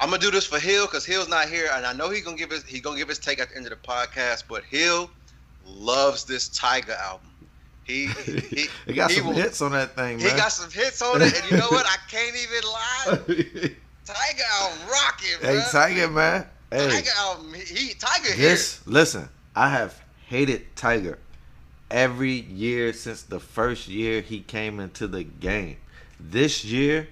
I'm 0.00 0.08
gonna 0.10 0.20
do 0.22 0.30
this 0.30 0.46
for 0.46 0.58
Hill 0.58 0.86
because 0.86 1.04
Hill's 1.04 1.28
not 1.28 1.48
here, 1.48 1.68
and 1.74 1.84
I 1.86 1.92
know 1.92 2.08
he's 2.10 2.24
gonna 2.24 2.36
give 2.36 2.50
his 2.50 2.64
he's 2.64 2.80
gonna 2.80 2.96
give 2.96 3.08
his 3.08 3.18
take 3.18 3.38
at 3.40 3.50
the 3.50 3.56
end 3.56 3.66
of 3.66 3.70
the 3.70 3.76
podcast. 3.88 4.44
But 4.48 4.64
Hill 4.64 5.10
loves 5.66 6.24
this 6.24 6.48
Tyga 6.48 6.98
album. 7.00 7.28
He 7.84 8.06
he, 8.24 8.66
he 8.86 8.92
got 8.94 9.10
he 9.10 9.18
some 9.18 9.28
will- 9.28 9.34
hits 9.34 9.60
on 9.60 9.72
that 9.72 9.94
thing, 9.94 10.18
Man. 10.18 10.30
he 10.30 10.36
got 10.36 10.52
some 10.52 10.70
hits 10.70 11.02
on 11.02 11.20
it, 11.22 11.34
and 11.40 11.50
you 11.50 11.56
know 11.58 11.68
what? 11.68 11.86
I 11.86 11.96
can't 12.10 12.34
even 12.36 12.70
lie. 12.70 13.70
Tyga 14.06 14.42
album 14.60 14.78
rocking, 14.90 15.28
bro. 15.40 15.50
hey, 15.50 15.60
Tyga, 15.70 16.12
man. 16.12 16.46
Hey, 16.70 16.88
Tyga 16.88 17.16
album, 17.18 17.54
he, 17.54 17.94
Tyga 17.94 18.32
here. 18.34 18.56
listen. 18.86 19.28
I 19.56 19.68
have 19.68 20.00
hated 20.26 20.74
Tyga 20.74 21.16
every 21.90 22.32
year 22.32 22.92
since 22.92 23.22
the 23.22 23.38
first 23.38 23.86
year 23.86 24.20
he 24.20 24.40
came 24.40 24.80
into 24.80 25.06
the 25.06 25.22
game. 25.22 25.76
This 26.18 26.64
year, 26.64 27.06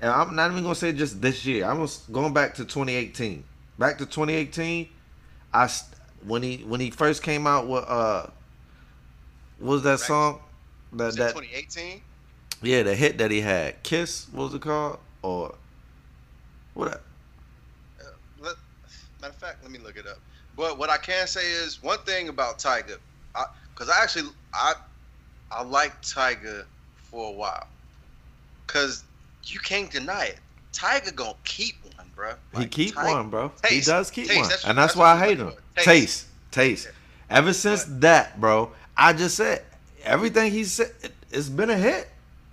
and 0.00 0.10
I'm 0.10 0.36
not 0.36 0.50
even 0.50 0.62
gonna 0.62 0.74
say 0.74 0.92
just 0.92 1.20
this 1.20 1.44
year. 1.44 1.64
I'm 1.64 1.86
gonna- 2.12 2.30
back 2.32 2.54
to 2.56 2.64
2018. 2.64 3.44
Back 3.78 3.98
to 3.98 4.06
2018. 4.06 4.88
I 5.52 5.70
when 6.28 6.42
he 6.42 6.58
when 6.58 6.80
he 6.80 6.90
first 6.90 7.22
came 7.22 7.46
out 7.46 7.66
with 7.66 7.84
uh, 7.88 8.26
what 9.58 9.72
was 9.72 9.82
that 9.82 10.00
song? 10.00 10.40
That 10.92 11.16
that 11.16 11.34
2018. 11.34 12.00
yeah, 12.62 12.82
the 12.82 12.94
hit 12.94 13.18
that 13.18 13.30
he 13.30 13.40
had, 13.40 13.82
Kiss. 13.82 14.28
What 14.32 14.44
was 14.44 14.54
it 14.54 14.62
called? 14.62 14.98
Or 15.22 15.54
what? 16.74 16.88
Uh, 16.88 18.04
let, 18.40 18.54
matter 19.20 19.32
of 19.32 19.36
fact, 19.36 19.62
let 19.62 19.72
me 19.72 19.78
look 19.78 19.96
it 19.96 20.06
up. 20.06 20.18
But 20.56 20.78
what 20.78 20.90
I 20.90 20.96
can 20.96 21.26
say 21.26 21.50
is 21.50 21.82
one 21.82 21.98
thing 22.00 22.28
about 22.28 22.58
Tyga, 22.58 22.98
because 23.74 23.88
I, 23.88 24.02
actually 24.02 24.30
I 24.54 24.74
I 25.50 25.62
like 25.62 26.00
Tyga 26.02 26.64
for 26.96 27.30
a 27.30 27.32
while, 27.32 27.66
because 28.66 29.04
you 29.44 29.60
can't 29.60 29.90
deny 29.90 30.26
it. 30.26 30.40
Tyga 30.72 31.14
gonna 31.14 31.34
keep 31.44 31.76
bro. 32.18 32.32
He 32.60 32.66
keep 32.66 32.96
one, 32.96 33.30
bro. 33.30 33.52
he 33.68 33.80
does 33.80 34.10
keep 34.10 34.26
Taste. 34.26 34.38
one, 34.40 34.48
That's- 34.48 34.64
and 34.66 34.76
that's, 34.76 34.92
that's 34.94 34.96
why 34.96 35.12
I 35.14 35.18
hate 35.18 35.38
him. 35.38 35.52
Taste, 35.76 35.84
Taste. 35.84 36.26
taste. 36.50 36.88
Ever 37.30 37.52
since 37.52 37.84
that, 37.84 38.38
bro, 38.40 38.72
I 38.96 39.12
just 39.12 39.36
said 39.36 39.64
everything 40.02 40.50
he 40.52 40.64
said. 40.64 40.90
It's 41.30 41.48
been 41.48 41.70
a 41.70 41.76
hit. 41.76 42.08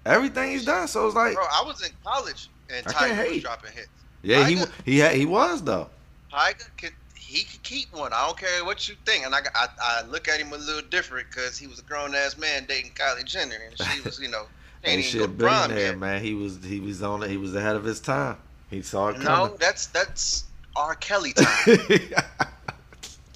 Everything 0.05 0.51
he's 0.51 0.65
done. 0.65 0.87
So 0.87 1.07
it's 1.07 1.15
like, 1.15 1.33
Bro, 1.33 1.43
I 1.51 1.63
was 1.65 1.81
in 1.81 1.89
college 2.03 2.49
and 2.69 2.85
I 2.87 2.91
Tyga 2.91 3.09
was 3.17 3.17
hate. 3.31 3.41
dropping 3.43 3.71
hits. 3.71 3.87
yeah, 4.21 4.45
he 4.47 4.55
Tyga- 4.57 4.71
he 4.85 4.97
had, 4.99 5.15
he 5.15 5.25
was 5.25 5.63
though. 5.63 5.89
Tyga 6.31 6.67
could 6.77 6.91
he 7.15 7.43
could 7.43 7.63
keep 7.63 7.91
one. 7.93 8.13
I 8.13 8.25
don't 8.27 8.37
care 8.37 8.63
what 8.65 8.87
you 8.87 8.95
think. 9.05 9.25
And 9.25 9.33
I 9.33 9.39
I, 9.55 9.67
I 9.81 10.01
look 10.07 10.27
at 10.27 10.39
him 10.39 10.53
a 10.53 10.57
little 10.57 10.81
different 10.89 11.27
because 11.29 11.57
he 11.57 11.65
was 11.67 11.79
a 11.79 11.83
grown 11.83 12.13
ass 12.13 12.37
man 12.37 12.65
dating 12.67 12.91
Kylie 12.91 13.25
Jenner, 13.25 13.55
and 13.67 13.89
she 13.89 14.01
was 14.01 14.19
you 14.19 14.27
know 14.27 14.45
she 14.83 14.89
Ain't 14.91 14.97
ain't 15.05 15.15
even 15.15 15.19
go 15.19 15.25
shit 15.25 15.37
been 15.69 15.75
there, 15.75 15.85
yet. 15.87 15.97
man. 15.97 16.21
He 16.21 16.33
was 16.35 16.59
he 16.63 16.79
was 16.81 17.01
on 17.01 17.23
it. 17.23 17.29
He 17.29 17.37
was 17.37 17.55
ahead 17.55 17.75
of 17.77 17.83
his 17.85 17.99
time. 18.01 18.37
He 18.69 18.81
saw 18.81 19.09
it 19.09 19.19
No, 19.21 19.55
that's 19.59 19.87
that's 19.87 20.45
R. 20.75 20.95
Kelly 20.95 21.33
time. 21.37 21.55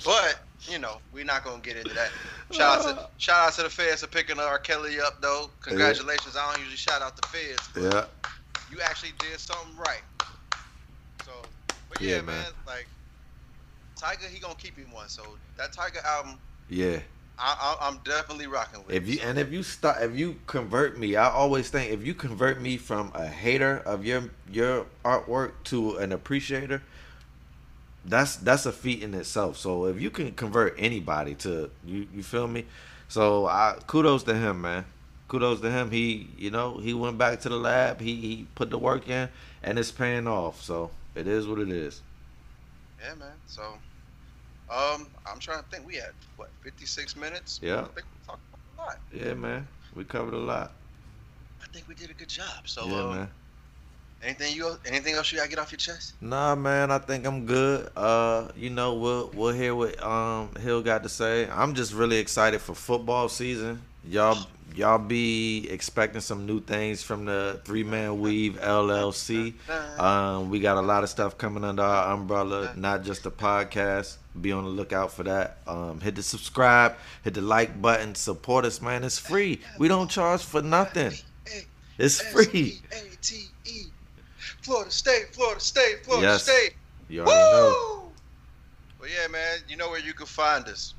but 0.06 0.40
you 0.64 0.80
know 0.80 0.98
we're 1.14 1.26
not 1.26 1.44
gonna 1.44 1.62
get 1.62 1.78
into 1.78 1.94
that. 1.94 2.10
Shout 2.52 2.86
out 2.86 2.98
to 2.98 3.08
shout 3.18 3.48
out 3.48 3.54
to 3.54 3.64
the 3.64 3.70
feds 3.70 4.02
for 4.02 4.08
picking 4.08 4.40
R. 4.40 4.60
Kelly 4.60 5.00
up 5.00 5.22
though. 5.22 5.50
Congratulations. 5.62 6.36
I 6.38 6.52
don't 6.52 6.60
usually 6.60 6.78
shout 6.78 7.02
out 7.02 7.16
the 7.16 7.28
feds. 7.28 7.70
But 7.74 7.84
yeah, 7.84 8.06
You 8.72 8.82
actually 8.84 9.14
did 9.20 9.40
something 9.40 9.78
right. 9.78 10.02
So, 11.26 11.32
but 11.90 12.02
Yeah, 12.02 12.16
yeah, 12.18 12.22
man. 12.22 12.26
man, 12.38 12.46
like 12.68 12.88
Tyga, 14.00 14.30
he 14.32 14.40
gonna 14.40 14.56
keep 14.56 14.78
him 14.78 14.92
one. 14.92 15.10
So 15.10 15.24
that 15.58 15.74
Tyga 15.74 16.04
album, 16.06 16.40
yeah. 16.70 17.00
I, 17.40 17.78
I, 17.82 17.88
I'm 17.88 17.98
definitely 18.00 18.48
rocking 18.48 18.84
with. 18.86 18.96
If 18.96 19.08
you 19.08 19.20
and 19.24 19.38
if 19.40 19.52
you 19.52 19.64
start 19.64 20.02
if 20.02 20.16
you 20.18 20.40
convert 20.48 20.98
me, 20.98 21.16
I 21.16 21.30
always 21.30 21.70
think 21.70 21.92
if 21.92 22.06
you 22.06 22.14
convert 22.14 22.62
me 22.62 22.78
from 22.78 23.12
a 23.16 23.28
hater 23.28 23.78
of 23.86 24.06
your 24.06 24.24
your 24.52 24.86
artwork 25.06 25.54
to 25.66 25.98
an 25.98 26.12
appreciator, 26.12 26.82
that's 28.06 28.36
that's 28.38 28.66
a 28.66 28.72
feat 28.72 29.04
in 29.04 29.14
itself. 29.14 29.58
So 29.58 29.86
if 29.86 30.02
you 30.02 30.10
can 30.10 30.32
convert 30.34 30.76
anybody 30.78 31.36
to 31.36 31.72
you, 31.86 32.08
you 32.14 32.24
feel 32.24 32.48
me? 32.48 32.66
So 33.08 33.48
I 33.48 33.78
kudos 33.88 34.24
to 34.24 34.36
him, 34.36 34.62
man. 34.62 34.86
Kudos 35.28 35.62
to 35.62 35.72
him. 35.72 35.92
He 35.92 36.30
you 36.38 36.52
know 36.52 36.78
he 36.78 36.94
went 36.94 37.18
back 37.18 37.40
to 37.42 37.50
the 37.50 37.58
lab. 37.58 38.02
He 38.02 38.16
he 38.16 38.48
put 38.56 38.70
the 38.70 38.78
work 38.80 39.10
in, 39.10 39.30
and 39.64 39.80
it's 39.80 39.92
paying 39.92 40.28
off. 40.28 40.62
So 40.62 40.92
it 41.16 41.28
is 41.28 41.48
what 41.48 41.60
it 41.60 41.70
is. 41.70 42.02
yeah, 43.02 43.16
man. 43.16 43.34
So, 43.48 43.78
um, 44.70 45.08
I'm 45.26 45.40
trying 45.40 45.64
to 45.64 45.70
think. 45.70 45.86
We 45.86 45.96
had 45.96 46.12
what 46.38 46.50
56 46.64 47.16
minutes. 47.16 47.60
Yeah. 47.62 47.82
I 47.82 47.84
think 47.84 47.96
we 47.96 48.28
talked 48.28 48.42
about 48.54 48.86
a 48.86 48.88
lot. 48.88 49.00
Yeah, 49.14 49.34
man. 49.34 49.68
We 49.96 50.04
covered 50.04 50.34
a 50.34 50.38
lot. 50.38 50.74
I 51.62 51.68
think 51.74 51.88
we 51.88 51.96
did 51.96 52.10
a 52.10 52.14
good 52.14 52.30
job. 52.30 52.68
So, 52.68 52.86
yeah, 52.86 52.96
uh, 52.96 53.14
man. 53.14 53.30
anything 54.24 54.56
you 54.56 54.78
anything 54.86 55.16
else 55.16 55.32
you 55.32 55.38
gotta 55.38 55.50
get 55.50 55.60
off 55.60 55.72
your 55.72 55.80
chest? 55.80 56.14
Nah, 56.22 56.56
man, 56.56 56.92
I 56.92 57.00
think 57.00 57.26
I'm 57.26 57.46
good. 57.46 57.90
Uh, 57.96 58.50
you 58.56 58.70
know, 58.70 58.94
we'll 58.96 59.32
we'll 59.34 59.54
hear 59.54 59.74
what 59.76 60.02
um 60.04 60.54
Hill 60.60 60.82
got 60.82 61.04
to 61.04 61.10
say. 61.10 61.50
I'm 61.50 61.74
just 61.74 61.94
really 61.94 62.18
excited 62.18 62.62
for 62.62 62.76
football 62.76 63.30
season. 63.30 63.82
Y'all 64.08 64.46
y'all 64.76 64.98
be 64.98 65.68
expecting 65.70 66.22
some 66.22 66.46
new 66.46 66.62
things 66.62 67.04
from 67.04 67.26
the 67.26 67.60
Three 67.66 67.84
Man 67.84 68.20
Weave 68.20 68.60
LLC. 68.62 69.54
Um, 70.00 70.50
we 70.50 70.60
got 70.60 70.78
a 70.78 70.82
lot 70.82 71.04
of 71.04 71.10
stuff 71.10 71.38
coming 71.38 71.64
under 71.64 71.84
our 71.84 72.14
umbrella, 72.14 72.74
not 72.76 73.04
just 73.04 73.24
the 73.24 73.32
podcast. 73.32 74.18
Be 74.40 74.52
on 74.52 74.64
the 74.64 74.70
lookout 74.70 75.12
for 75.12 75.24
that. 75.24 75.58
Um, 75.68 76.00
hit 76.00 76.16
the 76.16 76.24
subscribe, 76.24 76.96
hit 77.24 77.34
the 77.34 77.42
like 77.42 77.82
button, 77.82 78.16
support 78.16 78.64
us, 78.64 78.82
man. 78.82 79.04
It's 79.04 79.18
free. 79.18 79.60
We 79.78 79.88
don't 79.88 80.10
charge 80.10 80.44
for 80.44 80.62
nothing. 80.62 81.12
It's 81.98 82.22
free. 82.22 82.80
S-E-A-T-E. 82.92 83.88
Florida 84.62 84.92
State, 84.92 85.34
Florida 85.34 85.60
State, 85.60 86.06
Florida 86.06 86.28
Yes. 86.28 86.44
State. 86.44 86.74
You 87.10 87.22
already 87.24 87.36
know. 87.52 88.02
Woo! 88.04 88.12
Well, 89.02 89.10
yeah, 89.10 89.28
man. 89.28 89.60
You 89.68 89.76
know 89.76 89.90
where 89.90 90.00
you 90.00 90.14
can 90.14 90.26
find 90.28 90.66
us. 90.68 90.94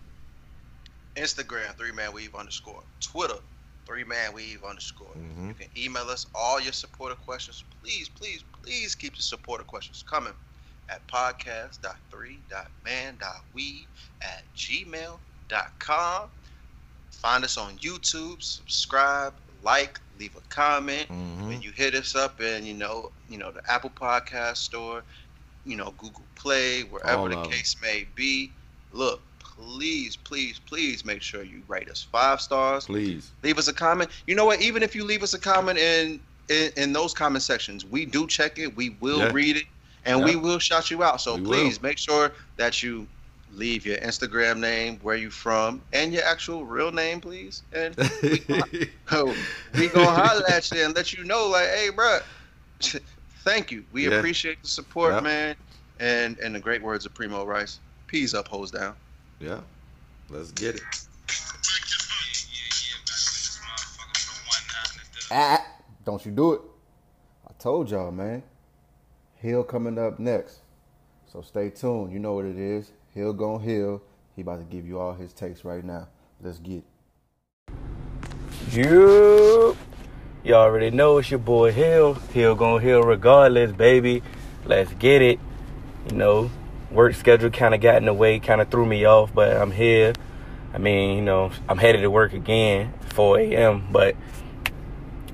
Instagram, 1.17 1.77
three 1.77 1.93
man 1.93 2.13
weave 2.13 2.35
underscore. 2.35 2.83
Twitter, 3.01 3.39
three 3.87 4.05
man 4.05 4.33
weave 4.33 4.63
underscore. 4.65 5.15
Mhm. 5.15 5.49
You 5.49 5.55
can 5.55 5.69
email 5.77 6.09
us 6.11 6.27
all 6.35 6.61
your 6.61 6.73
supporter 6.73 7.15
questions. 7.17 7.65
Please, 7.83 8.09
please, 8.09 8.45
please 8.63 8.95
keep 8.95 9.17
the 9.17 9.23
supporter 9.23 9.65
questions 9.65 10.05
coming 10.09 10.35
at 10.89 11.07
podcast.3.man.weave 11.09 13.87
at 14.23 14.43
gmail.com. 14.57 16.31
Find 17.11 17.45
us 17.45 17.59
on 17.59 17.79
YouTube, 17.79 18.43
subscribe, 18.43 19.35
like, 19.63 20.01
leave 20.19 20.37
a 20.37 20.41
comment 20.49 21.09
Mhm. 21.09 21.49
when 21.49 21.63
you 21.63 21.73
hit 21.73 21.95
us 21.95 22.15
up 22.15 22.41
in 22.41 22.65
you 22.65 22.75
know 22.75 23.13
you 23.29 23.37
know 23.39 23.51
the 23.51 23.63
Apple 23.71 23.91
Podcast 23.91 24.59
Store, 24.59 25.05
you 25.65 25.77
know 25.77 25.91
Google 25.93 26.27
Play, 26.35 26.83
wherever 26.85 27.23
All 27.23 27.29
the 27.29 27.49
case 27.49 27.77
may 27.83 28.05
be. 28.05 28.53
Look, 28.93 29.23
please, 29.61 30.17
please, 30.17 30.59
please 30.59 31.05
make 31.05 31.23
sure 31.23 31.43
you 31.43 31.63
rate 31.69 31.89
us 31.91 32.03
five 32.03 32.41
stars. 32.41 32.87
Please. 32.87 33.33
Leave 33.43 33.59
us 33.59 33.69
a 33.69 33.73
comment. 33.73 34.11
You 34.27 34.35
know 34.35 34.45
what? 34.47 34.61
Even 34.61 34.83
if 34.83 34.95
you 34.95 35.05
leave 35.05 35.23
us 35.23 35.35
a 35.35 35.39
comment 35.39 35.79
in 35.79 36.21
in, 36.49 36.73
in 36.77 36.93
those 36.93 37.15
comment 37.15 37.43
sections, 37.45 37.85
we 37.85 38.05
do 38.05 38.27
check 38.27 38.59
it. 38.59 38.75
We 38.75 38.91
will 39.01 39.21
Yeah. 39.21 39.31
read 39.33 39.57
it, 39.57 39.65
and 40.05 40.19
Yeah. 40.21 40.25
we 40.25 40.37
will 40.37 40.59
shout 40.59 40.91
you 40.91 41.03
out. 41.05 41.21
So 41.21 41.37
We 41.37 41.43
please 41.43 41.81
make 41.81 41.97
sure 41.99 42.33
that 42.57 42.83
you 42.83 43.07
leave 43.53 43.87
your 43.87 43.99
Instagram 43.99 44.59
name, 44.59 44.99
where 45.03 45.15
you 45.17 45.31
from, 45.31 45.81
and 45.93 46.13
your 46.13 46.25
actual 46.25 46.65
real 46.65 46.91
name, 46.91 47.21
please. 47.21 47.63
And 47.73 47.95
we 48.23 48.39
gonna 48.41 48.65
holler 49.07 50.49
at 50.49 50.71
you 50.73 50.85
and 50.85 50.95
let 50.97 51.13
you 51.13 51.23
know, 51.25 51.49
like, 51.49 51.69
hey, 51.69 51.91
bro, 51.95 52.19
thank 53.45 53.71
you. 53.71 53.85
We 53.93 54.09
Yeah. 54.09 54.17
appreciate 54.17 54.61
the 54.63 54.69
support, 54.69 55.23
man. 55.23 55.55
And 56.01 56.39
and 56.39 56.55
the 56.55 56.61
great 56.61 56.83
words 56.83 57.07
of 57.07 57.15
Primo 57.15 57.45
Rice. 57.45 57.79
Peas 58.09 58.35
up, 58.35 58.49
hoes 58.49 58.71
down. 58.73 58.97
Yeah. 59.41 59.61
Let's 60.29 60.53
get 60.53 60.77
it. 60.77 60.83
Ah, 65.33 65.65
don't 66.05 66.25
you 66.25 66.33
do 66.33 66.53
it. 66.53 66.61
I 67.49 67.53
told 67.59 67.91
y'all, 67.91 68.11
man. 68.11 68.43
Hill 69.37 69.65
coming 69.65 69.99
up 69.99 70.19
next. 70.19 70.59
So 71.33 71.41
stay 71.41 71.71
tuned. 71.71 72.13
You 72.13 72.19
know 72.19 72.35
what 72.35 72.45
it 72.45 72.59
is. 72.59 72.93
Hill 73.15 73.33
gon' 73.33 73.61
Hill. 73.61 74.03
He 74.37 74.43
about 74.43 74.59
to 74.59 74.65
give 74.65 74.87
you 74.87 74.99
all 74.99 75.15
his 75.15 75.33
takes 75.33 75.65
right 75.65 75.85
now. 75.85 76.09
Let's 76.43 76.59
get 76.59 76.79
it. 76.79 77.75
You, 78.71 79.77
you 80.45 80.55
already 80.55 80.91
know 80.91 81.19
it's 81.19 81.31
your 81.31 81.41
boy 81.41 81.73
Hill. 81.73 82.15
Hill 82.33 82.55
gon' 82.55 82.81
Hill 82.81 83.03
regardless, 83.03 83.73
baby. 83.73 84.23
Let's 84.65 84.93
get 84.95 85.23
it. 85.23 85.41
You 86.09 86.17
know, 86.17 86.51
work 86.91 87.15
schedule 87.15 87.51
kind 87.51 87.75
of 87.75 87.81
got 87.81 87.97
in 87.97 88.05
the 88.05 88.15
way, 88.15 88.39
kind 88.41 88.61
of 88.61 88.71
threw 88.71 88.85
me 88.85 89.05
off, 89.05 89.33
but 89.33 89.57
I'm 89.57 89.71
here. 89.71 90.13
I 90.73 90.79
mean, 90.79 91.17
you 91.17 91.23
know, 91.23 91.51
I'm 91.69 91.79
headed 91.79 92.03
to 92.03 92.11
work 92.11 92.33
again, 92.33 92.93
4 93.11 93.39
a.m. 93.41 93.89
But 93.91 94.17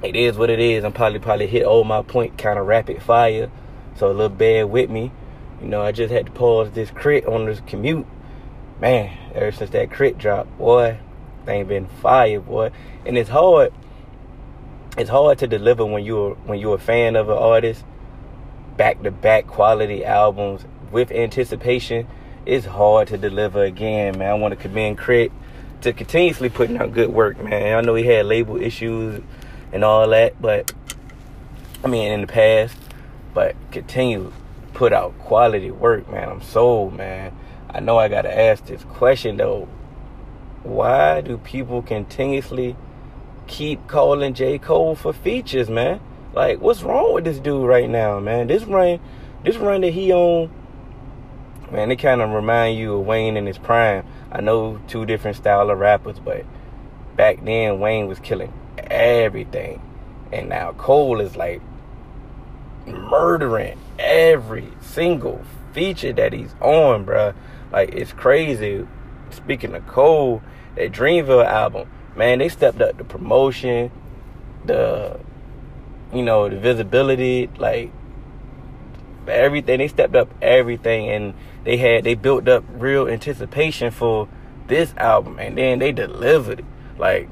it 0.03 0.17
is 0.17 0.37
what 0.37 0.51
it 0.51 0.61
is. 0.61 0.85
I'm 0.85 0.93
probably 0.93 1.19
probably 1.19 1.47
hit 1.47 1.65
all 1.65 1.85
my 1.85 2.03
point 2.03 2.39
kind 2.39 2.59
of 2.59 2.67
rapid 2.67 3.03
fire, 3.03 3.51
so 3.97 4.09
a 4.09 4.13
little 4.13 4.29
bad 4.29 4.65
with 4.65 4.91
me. 4.91 5.13
You 5.61 5.69
know, 5.69 5.83
I 5.83 5.93
just 5.93 6.13
had 6.13 6.27
to 6.27 6.33
pause 6.33 6.71
this 6.73 6.91
K.R.I.T. 6.91 7.27
on 7.27 7.47
this 7.47 7.61
commute. 7.67 8.07
Man, 8.81 9.17
ever 9.35 9.53
since 9.53 9.71
that 9.71 9.91
K.R.I.T. 9.91 10.19
drop, 10.19 10.47
boy, 10.59 10.99
thing 11.47 11.67
been 11.67 11.87
fire, 11.87 12.41
boy. 12.41 12.71
And 13.07 13.17
it's 13.17 13.31
hard. 13.31 13.73
It's 14.99 15.11
hard 15.11 15.39
to 15.39 15.47
deliver 15.47 15.85
when 15.85 16.05
you're 16.05 16.35
when 16.45 16.59
you're 16.59 16.77
a 16.77 16.79
fan 16.79 17.17
of 17.17 17.29
an 17.29 17.37
artist, 17.37 17.85
back 18.77 19.03
to 19.03 19.11
back 19.11 19.47
quality 19.47 20.05
albums 20.05 20.65
with 20.91 21.11
anticipation, 21.11 22.07
it's 22.45 22.67
hard 22.67 23.09
to 23.09 23.19
deliver 23.19 23.65
again, 23.65 24.19
man. 24.19 24.31
I 24.31 24.35
want 24.35 24.53
to 24.53 24.57
commend 24.57 24.99
K.R.I.T. 24.99 25.33
to 25.83 25.93
continuously 25.93 26.49
putting 26.49 26.79
out 26.79 26.93
good 26.93 27.11
work, 27.11 27.43
man. 27.43 27.77
I 27.77 27.81
know 27.81 27.95
he 27.95 28.05
had 28.05 28.27
label 28.27 28.61
issues 28.61 29.23
and 29.73 29.85
all 29.85 30.09
that, 30.09 30.41
but 30.41 30.73
I 31.85 31.89
mean 31.89 32.13
in 32.13 32.21
the 32.23 32.27
past, 32.27 32.77
but 33.35 33.57
continue 33.71 34.33
put 34.75 34.93
out 34.93 35.19
quality 35.19 35.71
work, 35.71 36.09
man. 36.11 36.29
I'm 36.29 36.43
sold, 36.43 36.95
man. 36.95 37.37
I 37.71 37.81
know 37.81 37.99
I 37.99 38.09
gotta 38.09 38.37
ask 38.37 38.67
this 38.67 38.85
question 38.85 39.37
though. 39.39 39.69
Why 40.63 41.21
do 41.21 41.39
people 41.39 41.83
continuously 41.83 42.77
keep 43.47 43.87
calling 43.87 44.35
J. 44.35 44.59
Cole 44.59 44.95
for 44.95 45.13
features, 45.13 45.69
man? 45.69 46.01
Like, 46.35 46.61
what's 46.61 46.83
wrong 46.83 47.15
with 47.15 47.25
this 47.25 47.39
dude 47.39 47.67
right 47.67 47.89
now, 47.89 48.21
man? 48.21 48.47
This 48.47 48.65
run, 48.65 49.01
this 49.45 49.57
run 49.57 49.81
that 49.81 49.93
he 49.93 50.13
on, 50.13 50.51
man, 51.71 51.91
it 51.91 51.97
kind 51.97 52.21
of 52.21 52.31
remind 52.31 52.79
you 52.79 52.95
of 52.95 53.07
Wayne 53.07 53.37
in 53.37 53.47
his 53.47 53.59
prime. 53.59 54.07
I 54.31 54.41
know 54.41 54.81
two 54.89 55.07
different 55.07 55.37
style 55.37 55.71
of 55.71 55.79
rappers, 55.79 56.19
but 56.19 56.45
back 57.17 57.45
then 57.45 57.81
Wayne 57.81 58.07
was 58.07 58.19
killing 58.19 58.53
everything, 58.79 59.81
and 60.33 60.49
now 60.49 60.73
Cole 60.73 61.21
is 61.21 61.37
like 61.37 61.61
murdering 62.87 63.79
every 63.99 64.69
single 64.81 65.43
feature 65.73 66.13
that 66.13 66.33
he's 66.33 66.55
on, 66.61 67.05
bruh. 67.05 67.35
Like 67.73 67.91
it's 67.91 68.13
crazy. 68.13 68.87
Speaking 69.31 69.75
of 69.75 69.87
Cole, 69.87 70.43
that 70.77 70.93
Dreamville 70.93 71.45
album, 71.45 71.91
man, 72.15 72.39
they 72.39 72.49
stepped 72.49 72.81
up 72.81 72.97
the 72.97 73.05
promotion, 73.05 73.91
the 74.65 75.19
you 76.13 76.23
know, 76.23 76.49
the 76.49 76.57
visibility, 76.57 77.51
like 77.59 77.91
everything. 79.29 79.79
They 79.79 79.89
stepped 79.89 80.15
up 80.15 80.29
everything 80.41 81.09
and 81.09 81.35
they 81.65 81.77
had 81.77 82.05
they 82.05 82.15
built 82.15 82.49
up 82.49 82.65
real 82.71 83.09
anticipation 83.09 83.91
for 83.91 84.29
this 84.67 84.95
album 84.97 85.39
and 85.39 85.57
then 85.57 85.79
they 85.79 85.93
delivered 85.93 86.61
it. 86.61 86.65
Like 86.99 87.29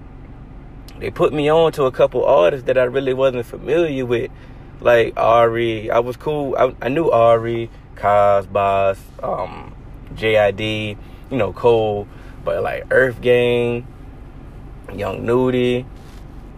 they 0.99 1.11
put 1.11 1.33
me 1.33 1.51
on 1.51 1.73
to 1.73 1.85
a 1.85 1.93
couple 1.93 2.25
artists 2.25 2.67
that 2.67 2.79
I 2.79 2.85
really 2.85 3.15
wasn't 3.15 3.47
familiar 3.47 4.07
with 4.07 4.31
like 4.81 5.15
Ari. 5.17 5.91
I 5.91 5.99
was 5.99 6.17
cool. 6.17 6.57
I, 6.57 6.75
I 6.81 6.89
knew 6.89 7.11
Ari, 7.11 7.71
Cozz, 7.97 8.47
Bas, 8.47 8.99
um, 9.23 9.75
JID, 10.15 10.97
you 11.31 11.37
know, 11.37 11.53
Cole, 11.53 12.07
but 12.45 12.63
like 12.63 12.85
Earth 12.91 13.21
Gang, 13.21 13.87
Young 14.93 15.25
Nudy, 15.25 15.87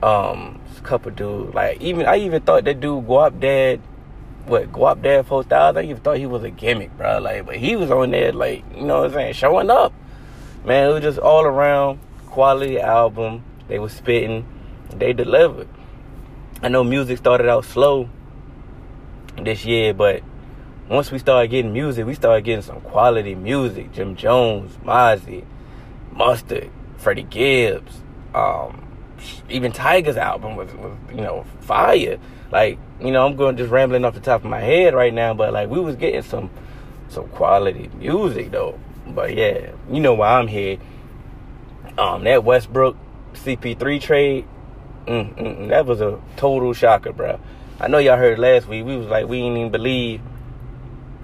um, 0.03 0.61
a 0.77 0.81
couple 0.83 1.11
dudes. 1.13 1.55
Like 1.55 1.81
even 1.81 2.07
I 2.07 2.17
even 2.17 2.43
thought 2.43 2.65
that 2.65 2.81
dude 2.81 3.07
Guap 3.07 3.41
Dad, 3.41 3.81
what 4.47 4.73
Guap 4.73 5.03
Dad 5.03 5.27
four 5.27 5.43
thousand. 5.43 5.79
I 5.79 5.89
even 5.89 6.03
thought 6.03 6.19
he 6.19 6.27
was 6.27 6.45
a 6.45 6.51
gimmick, 6.51 6.97
bro. 6.97 7.19
Like, 7.19 7.47
but 7.47 7.57
he 7.57 7.77
was 7.77 7.91
on 7.91 8.11
there, 8.11 8.33
like 8.33 8.65
you 8.75 8.83
know 8.83 9.01
what 9.01 9.07
I'm 9.07 9.13
saying, 9.13 9.35
showing 9.35 9.71
up. 9.71 9.93
Man, 10.65 10.91
it 10.91 10.93
was 10.93 11.03
just 11.03 11.19
all 11.19 11.45
around 11.45 12.01
quality 12.27 12.81
album. 12.81 13.45
They 13.69 13.79
was 13.79 13.93
spitting, 13.93 14.47
they 14.91 15.13
delivered. 15.13 15.69
I 16.63 16.69
know 16.69 16.85
music 16.85 17.19
started 17.19 17.49
out 17.49 17.65
slow 17.65 18.09
this 19.37 19.65
year, 19.65 19.93
but 19.93 20.23
once 20.89 21.11
we 21.11 21.19
started 21.19 21.49
getting 21.49 21.73
music, 21.73 22.07
we 22.07 22.15
started 22.15 22.45
getting 22.45 22.63
some 22.63 22.81
quality 22.81 23.35
music. 23.35 23.93
Jim 23.93 24.17
Jones, 24.17 24.77
Mozzy, 24.85 25.45
Mustard, 26.13 26.71
Freddie 26.97 27.25
Gibbs, 27.25 28.01
um, 28.35 28.87
even 29.51 29.73
Tyga's 29.73 30.17
album 30.17 30.57
was, 30.57 30.73
was, 30.75 30.97
you 31.11 31.21
know, 31.21 31.45
fire. 31.61 32.19
Like, 32.51 32.79
you 33.01 33.11
know, 33.11 33.27
I'm 33.27 33.37
going 33.37 33.57
just 33.57 33.71
rambling 33.71 34.05
off 34.05 34.15
the 34.15 34.21
top 34.21 34.45
of 34.45 34.51
my 34.51 34.61
head 34.61 34.95
right 34.95 35.13
now, 35.13 35.35
but 35.35 35.53
like 35.53 35.69
we 35.69 35.81
was 35.81 35.97
getting 35.97 36.23
some 36.23 36.51
some 37.09 37.29
quality 37.29 37.91
music 37.99 38.51
though. 38.51 38.79
But 39.07 39.35
yeah, 39.35 39.71
you 39.91 40.01
know 40.01 40.15
why 40.15 40.39
I'm 40.39 40.49
here. 40.49 40.79
Um, 41.99 42.25
that 42.25 42.45
Westbrook 42.45 42.97
CP3 43.35 44.01
trade, 44.01 44.47
Mm, 45.07 45.35
mm, 45.37 45.59
mm, 45.59 45.69
that 45.69 45.87
was 45.87 46.01
a 46.01 46.21
total 46.37 46.73
shocker, 46.73 47.13
bro. 47.13 47.39
I 47.79 47.87
know 47.87 47.99
y'all 47.99 48.17
heard 48.17 48.41
last 48.41 48.67
week. 48.67 48.85
We 48.85 48.97
was 48.97 49.07
like, 49.07 49.29
we 49.29 49.39
didn't 49.39 49.57
even 49.57 49.71
believe 49.71 50.21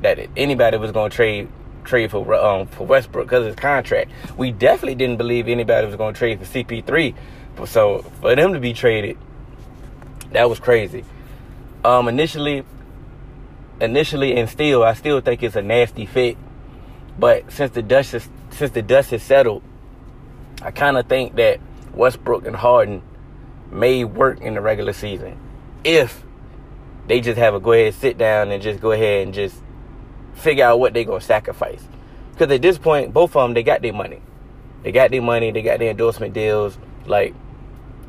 that 0.03 0.20
anybody 0.37 0.77
was 0.77 0.93
gonna 0.93 1.11
trade 1.11 1.49
trade 1.85 2.12
for 2.12 2.33
um 2.35 2.68
for 2.68 2.87
Westbrook 2.87 3.27
because 3.27 3.45
his 3.45 3.57
contract. 3.57 4.12
We 4.37 4.53
definitely 4.53 4.95
didn't 4.95 5.16
believe 5.16 5.49
anybody 5.49 5.87
was 5.87 5.97
gonna 5.97 6.12
trade 6.12 6.39
for 6.39 6.45
CP3. 6.45 7.14
So 7.66 8.03
for 8.20 8.37
them 8.37 8.53
to 8.53 8.61
be 8.61 8.73
traded, 8.73 9.18
that 10.31 10.49
was 10.49 10.61
crazy. 10.61 11.05
Um, 11.85 12.09
initially, 12.09 12.64
initially, 13.80 14.37
and 14.37 14.49
still, 14.49 14.83
I 14.83 14.95
still 14.95 15.20
think 15.20 15.43
it's 15.43 15.57
a 15.57 15.62
nasty 15.62 16.07
fit. 16.07 16.37
But 17.18 17.53
since 17.53 17.72
the 17.72 17.83
dust 17.83 18.14
is, 18.14 18.28
since 18.51 18.70
the 18.70 18.83
dust 18.83 19.11
has 19.11 19.22
settled, 19.22 19.62
I 20.62 20.70
kind 20.70 20.97
of 20.97 21.07
think 21.07 21.35
that 21.37 21.61
Westbrook 21.95 22.47
and 22.47 22.57
Harden 22.57 23.03
may 23.70 24.05
work 24.05 24.41
in 24.41 24.55
the 24.55 24.61
regular 24.61 24.93
season 24.93 25.39
if 25.83 26.24
they 27.07 27.20
just 27.20 27.39
have 27.39 27.55
a 27.55 27.61
go 27.61 27.72
ahead 27.72 27.95
sit 27.95 28.18
down 28.18 28.51
and 28.51 28.62
just 28.62 28.80
go 28.80 28.93
ahead 28.93 29.26
and 29.26 29.35
just 29.35 29.57
figure 30.35 30.64
out 30.64 30.78
what 30.78 30.95
they're 30.95 31.05
gonna 31.05 31.20
sacrifice. 31.20 31.83
Because 32.33 32.53
at 32.53 32.62
this 32.62 32.78
point, 32.78 33.12
both 33.12 33.37
of 33.37 33.43
them 33.43 33.55
they 33.55 33.62
got 33.62 33.83
their 33.83 33.93
money, 33.93 34.20
they 34.83 34.93
got 34.93 35.11
their 35.11 35.22
money, 35.22 35.51
they 35.51 35.62
got 35.62 35.78
their 35.78 35.91
endorsement 35.91 36.33
deals. 36.33 36.78
Like 37.07 37.35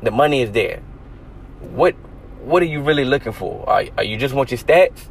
the 0.02 0.10
money 0.10 0.42
is 0.42 0.52
there. 0.52 0.80
What 1.60 1.96
what 2.44 2.62
are 2.62 2.66
you 2.66 2.82
really 2.82 3.04
looking 3.04 3.32
for? 3.32 3.68
Are, 3.68 3.84
are 3.96 4.04
you 4.04 4.16
just 4.16 4.34
want 4.34 4.50
your 4.50 4.58
stats? 4.58 5.08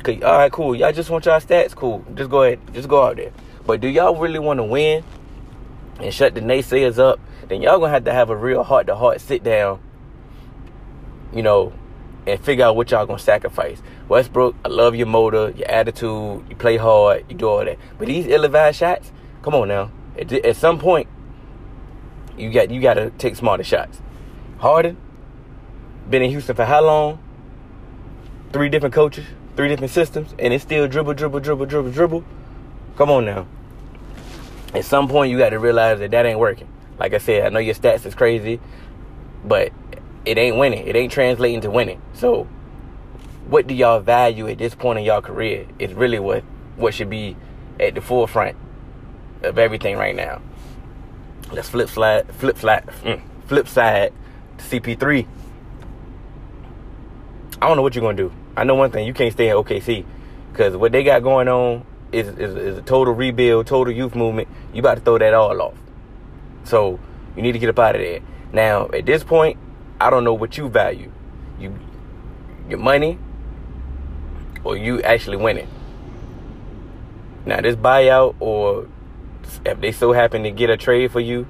Okay, 0.00 0.20
all 0.22 0.38
right, 0.38 0.50
cool. 0.50 0.74
Y'all 0.74 0.92
just 0.92 1.10
want 1.10 1.26
y'all 1.26 1.40
stats? 1.40 1.74
Cool. 1.74 2.04
Just 2.14 2.30
go 2.30 2.42
ahead, 2.42 2.60
just 2.74 2.88
go 2.88 3.04
out 3.04 3.16
there. 3.16 3.32
But 3.66 3.80
do 3.80 3.88
y'all 3.88 4.16
really 4.16 4.38
want 4.38 4.58
to 4.58 4.64
win 4.64 5.04
and 6.00 6.12
shut 6.12 6.34
the 6.34 6.40
naysayers 6.40 6.98
up 6.98 7.20
then 7.52 7.60
y'all 7.60 7.78
gonna 7.78 7.92
have 7.92 8.04
to 8.04 8.12
have 8.12 8.30
a 8.30 8.36
real 8.36 8.62
heart 8.62 8.86
to 8.86 8.96
heart 8.96 9.20
sit 9.20 9.42
down, 9.42 9.78
you 11.34 11.42
know, 11.42 11.72
and 12.26 12.42
figure 12.42 12.64
out 12.64 12.76
what 12.76 12.90
y'all 12.90 13.04
gonna 13.04 13.18
sacrifice. 13.18 13.82
Westbrook, 14.08 14.56
I 14.64 14.68
love 14.68 14.94
your 14.94 15.06
motor, 15.06 15.50
your 15.50 15.70
attitude, 15.70 16.44
you 16.48 16.56
play 16.56 16.78
hard, 16.78 17.26
you 17.28 17.36
do 17.36 17.46
all 17.46 17.64
that. 17.64 17.78
But 17.98 18.08
these 18.08 18.26
ill-advised 18.26 18.78
shots, 18.78 19.12
come 19.42 19.54
on 19.54 19.68
now. 19.68 19.90
At, 20.18 20.32
at 20.32 20.56
some 20.56 20.78
point, 20.78 21.08
you 22.38 22.50
got 22.50 22.70
you 22.70 22.80
got 22.80 22.94
to 22.94 23.10
take 23.10 23.36
smarter 23.36 23.64
shots. 23.64 24.00
Harden 24.58 24.96
been 26.08 26.22
in 26.22 26.30
Houston 26.30 26.54
for 26.54 26.64
how 26.64 26.82
long? 26.82 27.18
Three 28.52 28.68
different 28.68 28.94
coaches, 28.94 29.26
three 29.56 29.68
different 29.68 29.92
systems, 29.92 30.34
and 30.38 30.52
it's 30.52 30.62
still 30.62 30.86
dribble, 30.88 31.14
dribble, 31.14 31.40
dribble, 31.40 31.66
dribble, 31.66 31.90
dribble. 31.90 32.24
Come 32.96 33.10
on 33.10 33.24
now. 33.24 33.46
At 34.74 34.84
some 34.84 35.08
point, 35.08 35.30
you 35.30 35.38
got 35.38 35.50
to 35.50 35.58
realize 35.58 35.98
that 36.00 36.10
that 36.10 36.26
ain't 36.26 36.38
working. 36.38 36.68
Like 36.98 37.14
I 37.14 37.18
said, 37.18 37.44
I 37.44 37.48
know 37.48 37.58
your 37.58 37.74
stats 37.74 38.04
is 38.06 38.14
crazy, 38.14 38.60
but 39.44 39.72
it 40.24 40.38
ain't 40.38 40.56
winning. 40.56 40.86
It 40.86 40.96
ain't 40.96 41.12
translating 41.12 41.60
to 41.62 41.70
winning. 41.70 42.00
So, 42.14 42.44
what 43.48 43.66
do 43.66 43.74
y'all 43.74 44.00
value 44.00 44.48
at 44.48 44.58
this 44.58 44.74
point 44.74 44.98
in 44.98 45.04
y'all 45.04 45.22
career? 45.22 45.66
Is 45.78 45.92
really 45.92 46.18
what 46.18 46.44
what 46.76 46.94
should 46.94 47.10
be 47.10 47.36
at 47.80 47.94
the 47.94 48.00
forefront 48.00 48.56
of 49.42 49.58
everything 49.58 49.96
right 49.96 50.14
now. 50.14 50.40
Let's 51.52 51.68
flip 51.68 51.88
slide, 51.88 52.32
flip 52.34 52.56
slide, 52.58 52.86
mm, 53.02 53.20
flip 53.46 53.68
side 53.68 54.12
to 54.58 54.64
CP3. 54.64 55.26
I 57.62 57.68
don't 57.68 57.76
know 57.76 57.82
what 57.82 57.94
you're 57.94 58.02
gonna 58.02 58.16
do. 58.16 58.32
I 58.56 58.64
know 58.64 58.74
one 58.74 58.90
thing: 58.90 59.06
you 59.06 59.14
can't 59.14 59.32
stay 59.32 59.48
at 59.48 59.54
OKC 59.54 60.04
because 60.50 60.76
what 60.76 60.90
they 60.90 61.04
got 61.04 61.22
going 61.22 61.46
on 61.46 61.86
is, 62.10 62.26
is 62.26 62.56
is 62.56 62.78
a 62.78 62.82
total 62.82 63.14
rebuild, 63.14 63.68
total 63.68 63.94
youth 63.94 64.16
movement. 64.16 64.48
You 64.74 64.80
about 64.80 64.96
to 64.96 65.00
throw 65.00 65.16
that 65.16 65.32
all 65.32 65.62
off. 65.62 65.74
So 66.64 66.98
you 67.36 67.42
need 67.42 67.52
to 67.52 67.60
get 67.60 67.68
up 67.68 67.78
out 67.78 67.94
of 67.94 68.00
there. 68.00 68.18
Now, 68.52 68.88
at 68.88 69.06
this 69.06 69.22
point, 69.22 69.58
I 70.00 70.10
don't 70.10 70.24
know 70.24 70.34
what 70.34 70.58
you 70.58 70.68
value. 70.68 71.12
You 71.60 71.78
your 72.68 72.80
money 72.80 73.16
or 74.64 74.76
you 74.76 75.00
actually 75.02 75.36
winning. 75.36 75.68
Now 77.46 77.60
this 77.60 77.76
buyout 77.76 78.34
or 78.40 78.88
if 79.64 79.80
they 79.80 79.92
so 79.92 80.10
happen 80.10 80.42
to 80.42 80.50
get 80.50 80.68
a 80.68 80.76
trade 80.76 81.12
for 81.12 81.20
you, 81.20 81.46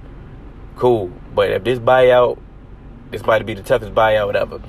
cool. 0.76 1.10
But 1.34 1.52
if 1.52 1.64
this 1.64 1.78
buyout, 1.78 2.38
this 3.10 3.24
might 3.24 3.46
be 3.46 3.54
the 3.54 3.62
toughest 3.62 3.94
buyout 3.94 4.34
ever. 4.34 4.60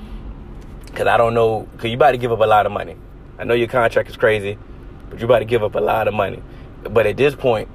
Cause 0.94 1.08
I 1.08 1.16
don't 1.16 1.34
know, 1.34 1.68
cause 1.76 1.86
you 1.86 1.96
about 1.96 2.12
to 2.12 2.18
give 2.18 2.30
up 2.30 2.38
a 2.38 2.44
lot 2.44 2.66
of 2.66 2.72
money. 2.72 2.96
I 3.36 3.42
know 3.42 3.54
your 3.54 3.66
contract 3.66 4.08
is 4.08 4.16
crazy, 4.16 4.56
but 5.10 5.18
you 5.18 5.24
about 5.24 5.40
to 5.40 5.44
give 5.44 5.64
up 5.64 5.74
a 5.74 5.80
lot 5.80 6.06
of 6.06 6.14
money. 6.14 6.40
But 6.84 7.06
at 7.06 7.16
this 7.16 7.34
point, 7.34 7.68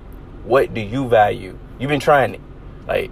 what 0.46 0.74
do 0.74 0.80
you 0.80 1.10
value? 1.10 1.58
You've 1.80 1.90
been 1.90 2.00
trying 2.00 2.36
it. 2.36 2.42
Like 2.88 3.12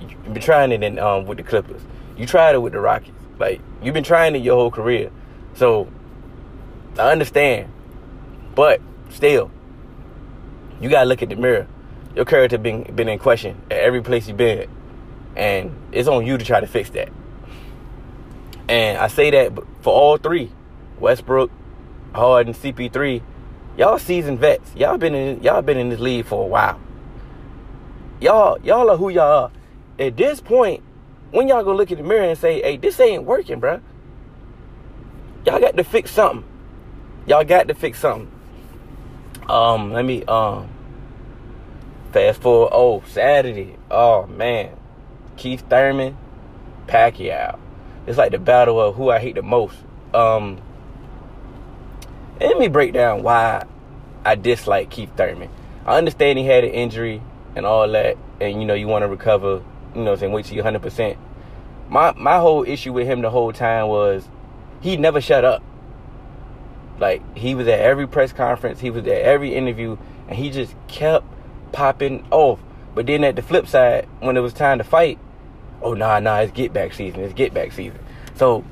you've 0.00 0.34
been 0.34 0.42
trying 0.42 0.72
it 0.72 0.82
in 0.82 0.98
um, 0.98 1.26
with 1.26 1.38
the 1.38 1.44
Clippers. 1.44 1.80
You 2.16 2.26
tried 2.26 2.56
it 2.56 2.58
with 2.58 2.72
the 2.72 2.80
Rockets. 2.80 3.12
Like 3.38 3.60
you've 3.80 3.94
been 3.94 4.02
trying 4.02 4.34
it 4.34 4.42
your 4.42 4.56
whole 4.56 4.72
career. 4.72 5.12
So 5.54 5.88
I 6.98 7.12
understand, 7.12 7.72
but 8.56 8.80
still, 9.10 9.52
you 10.80 10.90
gotta 10.90 11.08
look 11.08 11.22
at 11.22 11.28
the 11.28 11.36
mirror. 11.36 11.68
Your 12.16 12.24
character 12.24 12.58
been 12.58 12.82
been 12.94 13.08
in 13.08 13.20
question 13.20 13.60
at 13.70 13.78
every 13.78 14.02
place 14.02 14.26
you've 14.26 14.36
been, 14.36 14.68
and 15.36 15.74
it's 15.92 16.08
on 16.08 16.26
you 16.26 16.38
to 16.38 16.44
try 16.44 16.58
to 16.58 16.66
fix 16.66 16.90
that. 16.90 17.10
And 18.68 18.98
I 18.98 19.08
say 19.08 19.30
that 19.30 19.52
for 19.82 19.92
all 19.92 20.16
three, 20.16 20.50
Westbrook, 20.98 21.50
Harden, 22.14 22.54
CP3, 22.54 23.22
y'all 23.76 23.98
seasoned 23.98 24.38
vets. 24.38 24.74
Y'all 24.74 24.96
been 24.96 25.14
in 25.14 25.42
y'all 25.42 25.62
been 25.62 25.76
in 25.76 25.90
this 25.90 26.00
league 26.00 26.26
for 26.26 26.44
a 26.44 26.46
while. 26.46 26.80
Y'all 28.20 28.58
y'all 28.62 28.90
are 28.90 28.96
who 28.96 29.10
y'all 29.10 29.44
are. 29.44 29.50
At 29.98 30.16
this 30.16 30.40
point, 30.40 30.82
when 31.30 31.48
y'all 31.48 31.62
gonna 31.62 31.76
look 31.76 31.90
in 31.90 31.98
the 31.98 32.04
mirror 32.04 32.24
and 32.24 32.38
say, 32.38 32.62
"Hey, 32.62 32.76
this 32.76 32.98
ain't 33.00 33.24
working, 33.24 33.60
bruh. 33.60 33.80
Y'all 35.44 35.60
got 35.60 35.76
to 35.76 35.84
fix 35.84 36.10
something. 36.10 36.48
Y'all 37.26 37.44
got 37.44 37.68
to 37.68 37.74
fix 37.74 37.98
something." 38.00 38.30
Um, 39.48 39.92
let 39.92 40.04
me 40.04 40.24
um 40.24 40.68
fast 42.12 42.40
forward. 42.40 42.70
Oh, 42.72 43.02
Saturday. 43.08 43.76
Oh 43.90 44.26
man, 44.26 44.76
Keith 45.36 45.64
Thurman, 45.68 46.16
Pacquiao. 46.86 47.58
It's 48.06 48.18
like 48.18 48.32
the 48.32 48.38
battle 48.38 48.80
of 48.80 48.96
who 48.96 49.10
I 49.10 49.18
hate 49.18 49.34
the 49.34 49.42
most. 49.42 49.76
Um, 50.12 50.60
let 52.40 52.58
me 52.58 52.68
break 52.68 52.92
down 52.92 53.22
why 53.22 53.64
I 54.24 54.34
dislike 54.34 54.90
Keith 54.90 55.10
Thurman. 55.16 55.48
I 55.86 55.96
understand 55.96 56.38
he 56.38 56.44
had 56.44 56.64
an 56.64 56.70
injury 56.70 57.22
and 57.56 57.64
all 57.64 57.88
that, 57.90 58.16
and 58.40 58.60
you 58.60 58.66
know 58.66 58.74
you 58.74 58.88
want 58.88 59.02
to 59.02 59.08
recover. 59.08 59.62
You 59.94 60.02
know, 60.02 60.16
saying 60.16 60.32
wait 60.32 60.46
till 60.46 60.56
you're 60.56 60.64
100. 60.64 60.82
percent 60.82 61.18
My 61.88 62.12
my 62.12 62.38
whole 62.38 62.64
issue 62.64 62.92
with 62.92 63.06
him 63.06 63.22
the 63.22 63.30
whole 63.30 63.52
time 63.52 63.88
was 63.88 64.28
he 64.80 64.96
never 64.96 65.20
shut 65.20 65.44
up. 65.44 65.62
Like 66.98 67.36
he 67.36 67.54
was 67.54 67.66
at 67.68 67.80
every 67.80 68.06
press 68.06 68.32
conference, 68.32 68.80
he 68.80 68.90
was 68.90 69.04
at 69.04 69.22
every 69.22 69.54
interview, 69.54 69.96
and 70.28 70.36
he 70.36 70.50
just 70.50 70.74
kept 70.88 71.26
popping 71.72 72.26
off. 72.30 72.60
But 72.94 73.06
then 73.06 73.24
at 73.24 73.36
the 73.36 73.42
flip 73.42 73.66
side, 73.66 74.08
when 74.20 74.36
it 74.36 74.40
was 74.40 74.52
time 74.52 74.78
to 74.78 74.84
fight, 74.84 75.18
oh 75.84 75.94
nah 75.94 76.18
nah, 76.18 76.38
it's 76.40 76.52
get 76.52 76.72
back 76.72 76.94
season, 76.94 77.20
it's 77.20 77.34
get 77.34 77.54
back 77.54 77.70
season. 77.70 77.98
So 78.34 78.64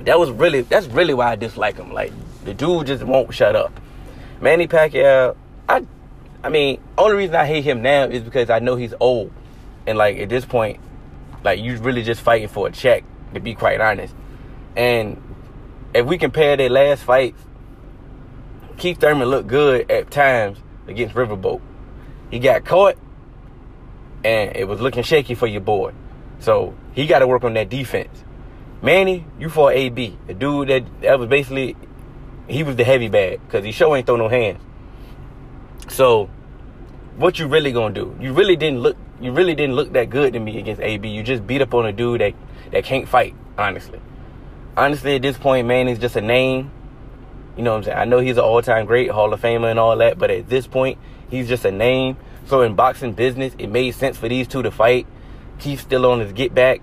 that 0.00 0.18
was 0.18 0.30
really 0.30 0.62
that's 0.62 0.86
really 0.86 1.12
why 1.12 1.32
I 1.32 1.36
dislike 1.36 1.76
him. 1.76 1.92
Like 1.92 2.12
the 2.44 2.54
dude 2.54 2.86
just 2.86 3.02
won't 3.02 3.34
shut 3.34 3.54
up. 3.54 3.78
Manny 4.40 4.66
Pacquiao, 4.66 5.36
I 5.68 5.84
I 6.42 6.48
mean, 6.48 6.80
only 6.96 7.16
reason 7.16 7.36
I 7.36 7.44
hate 7.44 7.64
him 7.64 7.82
now 7.82 8.04
is 8.04 8.22
because 8.22 8.48
I 8.48 8.60
know 8.60 8.76
he's 8.76 8.94
old. 8.98 9.32
And 9.86 9.98
like 9.98 10.16
at 10.18 10.28
this 10.28 10.44
point, 10.44 10.80
like 11.44 11.60
you 11.60 11.76
really 11.78 12.02
just 12.02 12.20
fighting 12.20 12.48
for 12.48 12.68
a 12.68 12.70
check, 12.70 13.04
to 13.34 13.40
be 13.40 13.54
quite 13.54 13.80
honest. 13.80 14.14
And 14.76 15.20
if 15.92 16.06
we 16.06 16.18
compare 16.18 16.56
their 16.56 16.70
last 16.70 17.02
fights, 17.02 17.40
Keith 18.78 18.98
Thurman 18.98 19.28
looked 19.28 19.48
good 19.48 19.90
at 19.90 20.10
times 20.10 20.58
against 20.86 21.14
Riverboat. 21.14 21.60
He 22.30 22.38
got 22.38 22.64
caught 22.64 22.96
and 24.24 24.56
it 24.56 24.66
was 24.66 24.80
looking 24.80 25.02
shaky 25.02 25.34
for 25.34 25.46
your 25.46 25.60
boy. 25.60 25.92
So 26.42 26.74
he 26.92 27.06
got 27.06 27.20
to 27.20 27.26
work 27.26 27.44
on 27.44 27.54
that 27.54 27.68
defense. 27.68 28.24
Manny, 28.82 29.24
you 29.38 29.48
fought 29.48 29.74
AB, 29.74 30.18
the 30.26 30.34
dude 30.34 30.68
that 30.68 31.00
that 31.02 31.18
was 31.18 31.28
basically 31.28 31.76
he 32.48 32.64
was 32.64 32.74
the 32.74 32.82
heavy 32.84 33.08
bag 33.08 33.40
because 33.46 33.64
he 33.64 33.70
sure 33.70 33.96
ain't 33.96 34.06
throw 34.06 34.16
no 34.16 34.28
hands. 34.28 34.60
So 35.88 36.28
what 37.16 37.38
you 37.38 37.46
really 37.46 37.70
gonna 37.70 37.94
do? 37.94 38.16
You 38.20 38.32
really 38.32 38.56
didn't 38.56 38.80
look 38.80 38.96
you 39.20 39.30
really 39.30 39.54
didn't 39.54 39.76
look 39.76 39.92
that 39.92 40.10
good 40.10 40.32
to 40.32 40.40
me 40.40 40.58
against 40.58 40.82
AB. 40.82 41.08
You 41.08 41.22
just 41.22 41.46
beat 41.46 41.62
up 41.62 41.72
on 41.74 41.86
a 41.86 41.92
dude 41.92 42.20
that 42.20 42.34
that 42.72 42.82
can't 42.82 43.08
fight, 43.08 43.36
honestly. 43.56 44.00
Honestly, 44.76 45.14
at 45.14 45.22
this 45.22 45.38
point, 45.38 45.68
Manny's 45.68 46.00
just 46.00 46.16
a 46.16 46.20
name. 46.20 46.72
You 47.56 47.62
know 47.62 47.70
what 47.70 47.78
I'm 47.78 47.84
saying? 47.84 47.98
I 47.98 48.04
know 48.04 48.18
he's 48.18 48.38
an 48.38 48.44
all-time 48.44 48.86
great 48.86 49.10
Hall 49.10 49.32
of 49.32 49.40
Famer 49.40 49.70
and 49.70 49.78
all 49.78 49.96
that, 49.98 50.18
but 50.18 50.30
at 50.30 50.48
this 50.48 50.66
point, 50.66 50.98
he's 51.28 51.46
just 51.46 51.66
a 51.66 51.70
name. 51.70 52.16
So 52.46 52.62
in 52.62 52.74
boxing 52.74 53.12
business, 53.12 53.54
it 53.58 53.68
made 53.68 53.94
sense 53.94 54.16
for 54.16 54.28
these 54.28 54.48
two 54.48 54.62
to 54.62 54.70
fight. 54.70 55.06
Keith's 55.58 55.82
still 55.82 56.06
on 56.06 56.20
his 56.20 56.32
get 56.32 56.54
back 56.54 56.80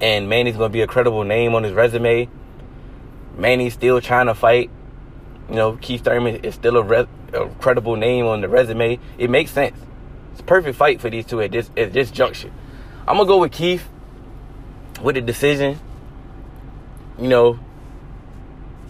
and 0.00 0.28
Manny's 0.28 0.56
gonna 0.56 0.68
be 0.68 0.82
a 0.82 0.86
credible 0.86 1.24
name 1.24 1.54
on 1.54 1.62
his 1.62 1.72
resume. 1.72 2.28
Manny's 3.36 3.74
still 3.74 4.00
trying 4.00 4.26
to 4.26 4.34
fight. 4.34 4.70
You 5.48 5.56
know, 5.56 5.76
Keith 5.76 6.04
Thurman 6.04 6.36
is 6.36 6.54
still 6.54 6.76
a, 6.76 7.06
a 7.32 7.48
credible 7.60 7.96
name 7.96 8.26
on 8.26 8.40
the 8.40 8.48
resume. 8.48 8.98
It 9.18 9.30
makes 9.30 9.50
sense. 9.50 9.76
It's 10.32 10.40
a 10.40 10.44
perfect 10.44 10.76
fight 10.76 11.00
for 11.00 11.10
these 11.10 11.26
two 11.26 11.40
at 11.40 11.52
this 11.52 11.70
at 11.76 11.92
this 11.92 12.10
junction. 12.10 12.52
I'm 13.06 13.16
gonna 13.16 13.26
go 13.26 13.38
with 13.38 13.52
Keith 13.52 13.88
with 15.02 15.14
the 15.14 15.20
decision. 15.20 15.78
You 17.18 17.28
know, 17.28 17.58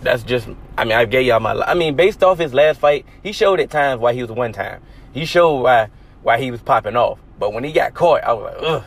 that's 0.01 0.23
just. 0.23 0.49
I 0.77 0.85
mean, 0.85 0.95
I 0.95 1.05
gave 1.05 1.27
y'all 1.27 1.41
my. 1.41 1.53
I 1.55 1.75
mean, 1.75 1.97
based 1.97 2.23
off 2.23 2.39
his 2.39 2.55
last 2.55 2.81
fight, 2.81 3.05
he 3.23 3.33
showed 3.33 3.61
at 3.61 3.71
times 3.71 4.01
why 4.01 4.15
he 4.15 4.23
was 4.23 4.31
one 4.31 4.53
time. 4.53 4.81
He 5.13 5.25
showed 5.25 5.63
why 5.63 5.91
why 6.23 6.39
he 6.39 6.51
was 6.51 6.63
popping 6.63 6.97
off. 6.97 7.19
But 7.45 7.53
when 7.53 7.63
he 7.63 7.73
got 7.73 7.93
caught, 7.93 8.25
I 8.25 8.33
was 8.33 8.55
like, 8.55 8.65
ugh. 8.67 8.85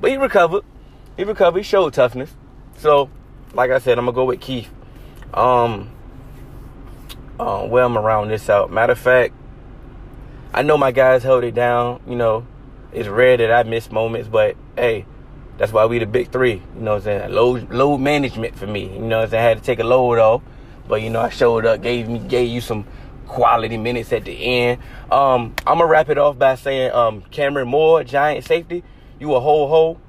But 0.00 0.10
he 0.10 0.16
recovered 0.16 0.64
he 1.18 1.24
recovered. 1.24 1.58
He 1.58 1.62
showed 1.62 1.92
toughness. 1.92 2.34
So, 2.78 3.10
like 3.52 3.70
I 3.70 3.78
said, 3.80 3.98
I'm 3.98 4.06
gonna 4.06 4.14
go 4.14 4.24
with 4.24 4.40
Keith. 4.40 4.70
Um, 5.34 5.90
uh, 7.38 7.66
well, 7.68 7.84
I'm 7.84 7.98
around 7.98 8.28
this 8.28 8.48
out. 8.48 8.72
Matter 8.72 8.92
of 8.92 8.98
fact, 8.98 9.34
I 10.54 10.62
know 10.62 10.78
my 10.78 10.90
guys 10.90 11.22
held 11.22 11.44
it 11.44 11.54
down. 11.54 12.00
You 12.08 12.16
know, 12.16 12.46
it's 12.92 13.10
rare 13.10 13.36
that 13.36 13.52
I 13.52 13.64
miss 13.64 13.92
moments, 13.92 14.26
but 14.26 14.56
hey, 14.74 15.04
that's 15.58 15.70
why 15.70 15.84
we 15.84 15.98
the 15.98 16.06
big 16.06 16.30
three. 16.30 16.62
You 16.76 16.80
know 16.80 16.92
what 16.92 16.96
I'm 16.98 17.02
saying? 17.02 17.32
Load 17.32 17.70
load 17.70 17.98
management 17.98 18.56
for 18.56 18.66
me. 18.66 18.84
You 18.84 19.00
know 19.00 19.18
what 19.18 19.24
I'm 19.24 19.30
saying? 19.32 19.44
I 19.44 19.48
had 19.50 19.58
to 19.58 19.62
take 19.62 19.80
a 19.80 19.84
load 19.84 20.18
off. 20.18 20.40
But 20.88 21.02
you 21.02 21.10
know, 21.10 21.20
I 21.20 21.28
showed 21.28 21.66
up, 21.66 21.82
gave 21.82 22.08
me 22.08 22.20
gave 22.20 22.48
you 22.48 22.62
some 22.62 22.86
quality 23.28 23.76
minutes 23.76 24.12
at 24.12 24.24
the 24.24 24.32
end. 24.32 24.80
Um, 25.12 25.54
I'm 25.66 25.78
gonna 25.78 25.86
wrap 25.86 26.08
it 26.08 26.18
off 26.18 26.38
by 26.38 26.56
saying, 26.56 26.92
um, 26.92 27.22
Kamrin 27.30 27.68
Moore, 27.68 28.02
giant 28.02 28.44
safety, 28.44 28.82
you 29.20 29.34
a 29.34 29.40
whole 29.40 29.68
hole. 29.68 30.00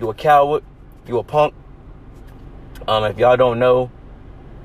You 0.00 0.10
a 0.10 0.14
coward. 0.14 0.64
You 1.06 1.18
a 1.18 1.22
punk. 1.22 1.54
Um, 2.88 3.04
if 3.04 3.18
y'all 3.18 3.36
don't 3.36 3.58
know, 3.58 3.90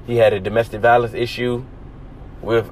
he 0.07 0.15
had 0.15 0.33
a 0.33 0.39
domestic 0.39 0.81
violence 0.81 1.13
issue 1.13 1.63
with 2.41 2.69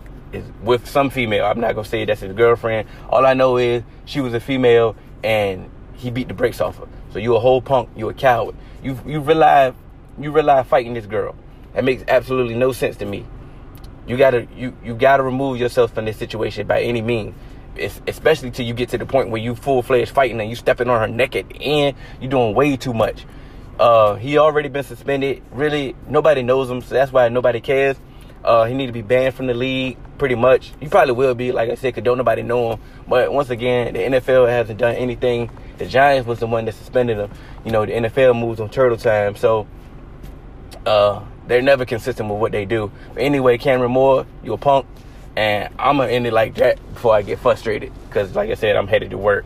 with 0.62 0.88
some 0.88 1.10
female. 1.10 1.46
I'm 1.46 1.60
not 1.60 1.76
gonna 1.76 1.88
say 1.88 2.06
that's 2.06 2.22
his 2.22 2.34
girlfriend. 2.34 2.88
All 3.10 3.26
I 3.26 3.34
know 3.34 3.58
is 3.58 3.84
she 4.06 4.22
was 4.22 4.34
a 4.34 4.40
female 4.40 4.96
and 5.24 5.70
he 5.94 6.12
beat 6.12 6.28
the 6.28 6.34
brakes 6.34 6.60
off 6.62 6.78
her. 6.78 6.88
So 7.12 7.20
you 7.20 7.36
a 7.36 7.40
whole 7.40 7.62
punk. 7.62 7.90
You 7.96 8.10
a 8.10 8.14
coward. 8.14 8.56
You 8.84 9.00
you 9.06 9.22
rely 9.22 9.74
you 10.20 10.32
rely 10.32 10.64
fighting 10.64 10.94
this 10.94 11.06
girl. 11.06 11.36
That 11.74 11.84
makes 11.84 12.04
absolutely 12.08 12.56
no 12.56 12.72
sense 12.72 12.98
to 12.98 13.06
me. 13.06 13.26
You 14.08 14.18
gotta 14.18 14.48
you 14.56 14.76
you 14.84 14.96
gotta 14.96 15.24
remove 15.24 15.58
yourself 15.58 15.94
from 15.94 16.06
this 16.06 16.18
situation 16.18 16.68
by 16.68 16.82
any 16.82 17.02
means 17.02 17.36
especially 18.08 18.52
till 18.52 18.66
you 18.66 18.74
get 18.74 18.90
to 18.90 18.98
the 18.98 19.06
point 19.06 19.30
where 19.30 19.42
you 19.42 19.56
full 19.56 19.82
fledged 19.82 20.12
fighting 20.12 20.40
and 20.40 20.50
you 20.50 20.56
stepping 20.56 20.90
on 20.90 21.00
her 21.00 21.08
neck 21.08 21.36
at 21.36 21.50
the 21.50 21.56
end. 21.56 21.98
You're 22.22 22.32
doing 22.32 22.56
way 22.56 22.78
too 22.78 22.94
much. 22.94 23.26
Uh, 23.80 24.16
he 24.16 24.38
already 24.38 24.70
been 24.70 24.84
suspended. 24.84 25.44
Really, 25.52 25.96
nobody 26.08 26.44
knows 26.44 26.70
him, 26.70 26.82
so 26.82 26.94
that's 26.94 27.12
why 27.12 27.28
nobody 27.30 27.60
cares. 27.60 27.98
Uh, 28.44 28.66
he 28.66 28.74
need 28.74 28.86
to 28.86 28.92
be 28.92 29.02
banned 29.02 29.34
from 29.34 29.48
the 29.48 29.54
league, 29.54 29.98
pretty 30.18 30.36
much. 30.36 30.72
He 30.80 30.88
probably 30.88 31.14
will 31.14 31.36
be, 31.36 31.52
like 31.52 31.70
I 31.70 31.76
said, 31.76 31.90
because 31.94 32.04
don't 32.04 32.18
nobody 32.18 32.44
know 32.44 32.74
him. 32.74 32.80
But 33.08 33.34
once 33.34 33.50
again, 33.50 33.94
the 33.94 34.00
NFL 34.00 34.48
hasn't 34.48 34.80
done 34.80 34.96
anything. 34.96 35.50
The 35.78 35.88
Giants 35.88 36.28
was 36.28 36.40
the 36.40 36.48
one 36.48 36.66
that 36.66 36.76
suspended 36.76 37.18
him. 37.18 37.32
You 37.66 37.72
know, 37.72 37.86
the 37.86 37.94
NFL 37.94 38.40
moves 38.40 38.60
on 38.62 38.70
turtle 38.70 38.98
time, 38.98 39.36
so 39.36 39.68
uh, 40.86 41.26
they're 41.48 41.62
never 41.62 41.86
consistent 41.86 42.30
with 42.30 42.40
what 42.40 42.52
they 42.52 42.66
do. 42.66 42.92
But 43.14 43.24
anyway, 43.24 43.58
Kamrin 43.58 43.90
Moore, 43.90 44.26
you 44.44 44.54
a 44.54 44.58
punk 44.58 44.86
and 45.36 45.74
I'm 45.78 45.98
gonna 45.98 46.12
end 46.12 46.26
it 46.28 46.34
like 46.34 46.56
that 46.56 46.78
before 46.94 47.16
I 47.16 47.22
get 47.22 47.40
frustrated 47.40 47.92
because, 48.08 48.36
like 48.36 48.50
I 48.50 48.56
said, 48.56 48.76
I'm 48.76 48.88
headed 48.88 49.12
to 49.12 49.18
work. 49.18 49.46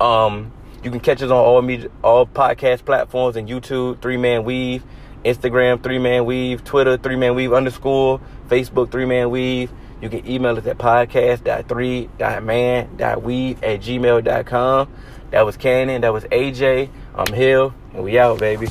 Um, 0.00 0.50
you 0.82 0.90
can 0.90 0.98
catch 1.00 1.22
us 1.22 1.30
on 1.30 1.32
all 1.32 1.62
media, 1.62 1.88
all 2.02 2.26
podcast 2.26 2.84
platforms 2.84 3.36
and 3.36 3.48
YouTube, 3.48 4.00
Three 4.00 4.16
Man 4.16 4.42
Weave, 4.44 4.82
Instagram, 5.24 5.80
Three 5.82 5.98
Man 5.98 6.24
Weave, 6.24 6.62
Twitter, 6.64 6.96
Three 6.96 7.16
Man 7.16 7.34
Weave 7.34 7.52
underscore, 7.52 8.20
Facebook, 8.48 8.92
Three 8.92 9.06
Man 9.06 9.30
Weave. 9.30 9.72
You 10.00 10.08
can 10.10 10.28
email 10.28 10.58
us 10.58 10.66
at 10.66 10.78
podcast.3.man.weave 10.78 13.62
at 13.62 13.80
gmail.com. 13.80 14.92
That 15.30 15.46
was 15.46 15.56
Cannon. 15.56 16.00
That 16.02 16.12
was 16.12 16.24
AJ. 16.24 16.90
I'm 17.14 17.32
Hill. 17.32 17.72
And 17.94 18.04
we 18.04 18.18
out, 18.18 18.38
baby. 18.38 18.68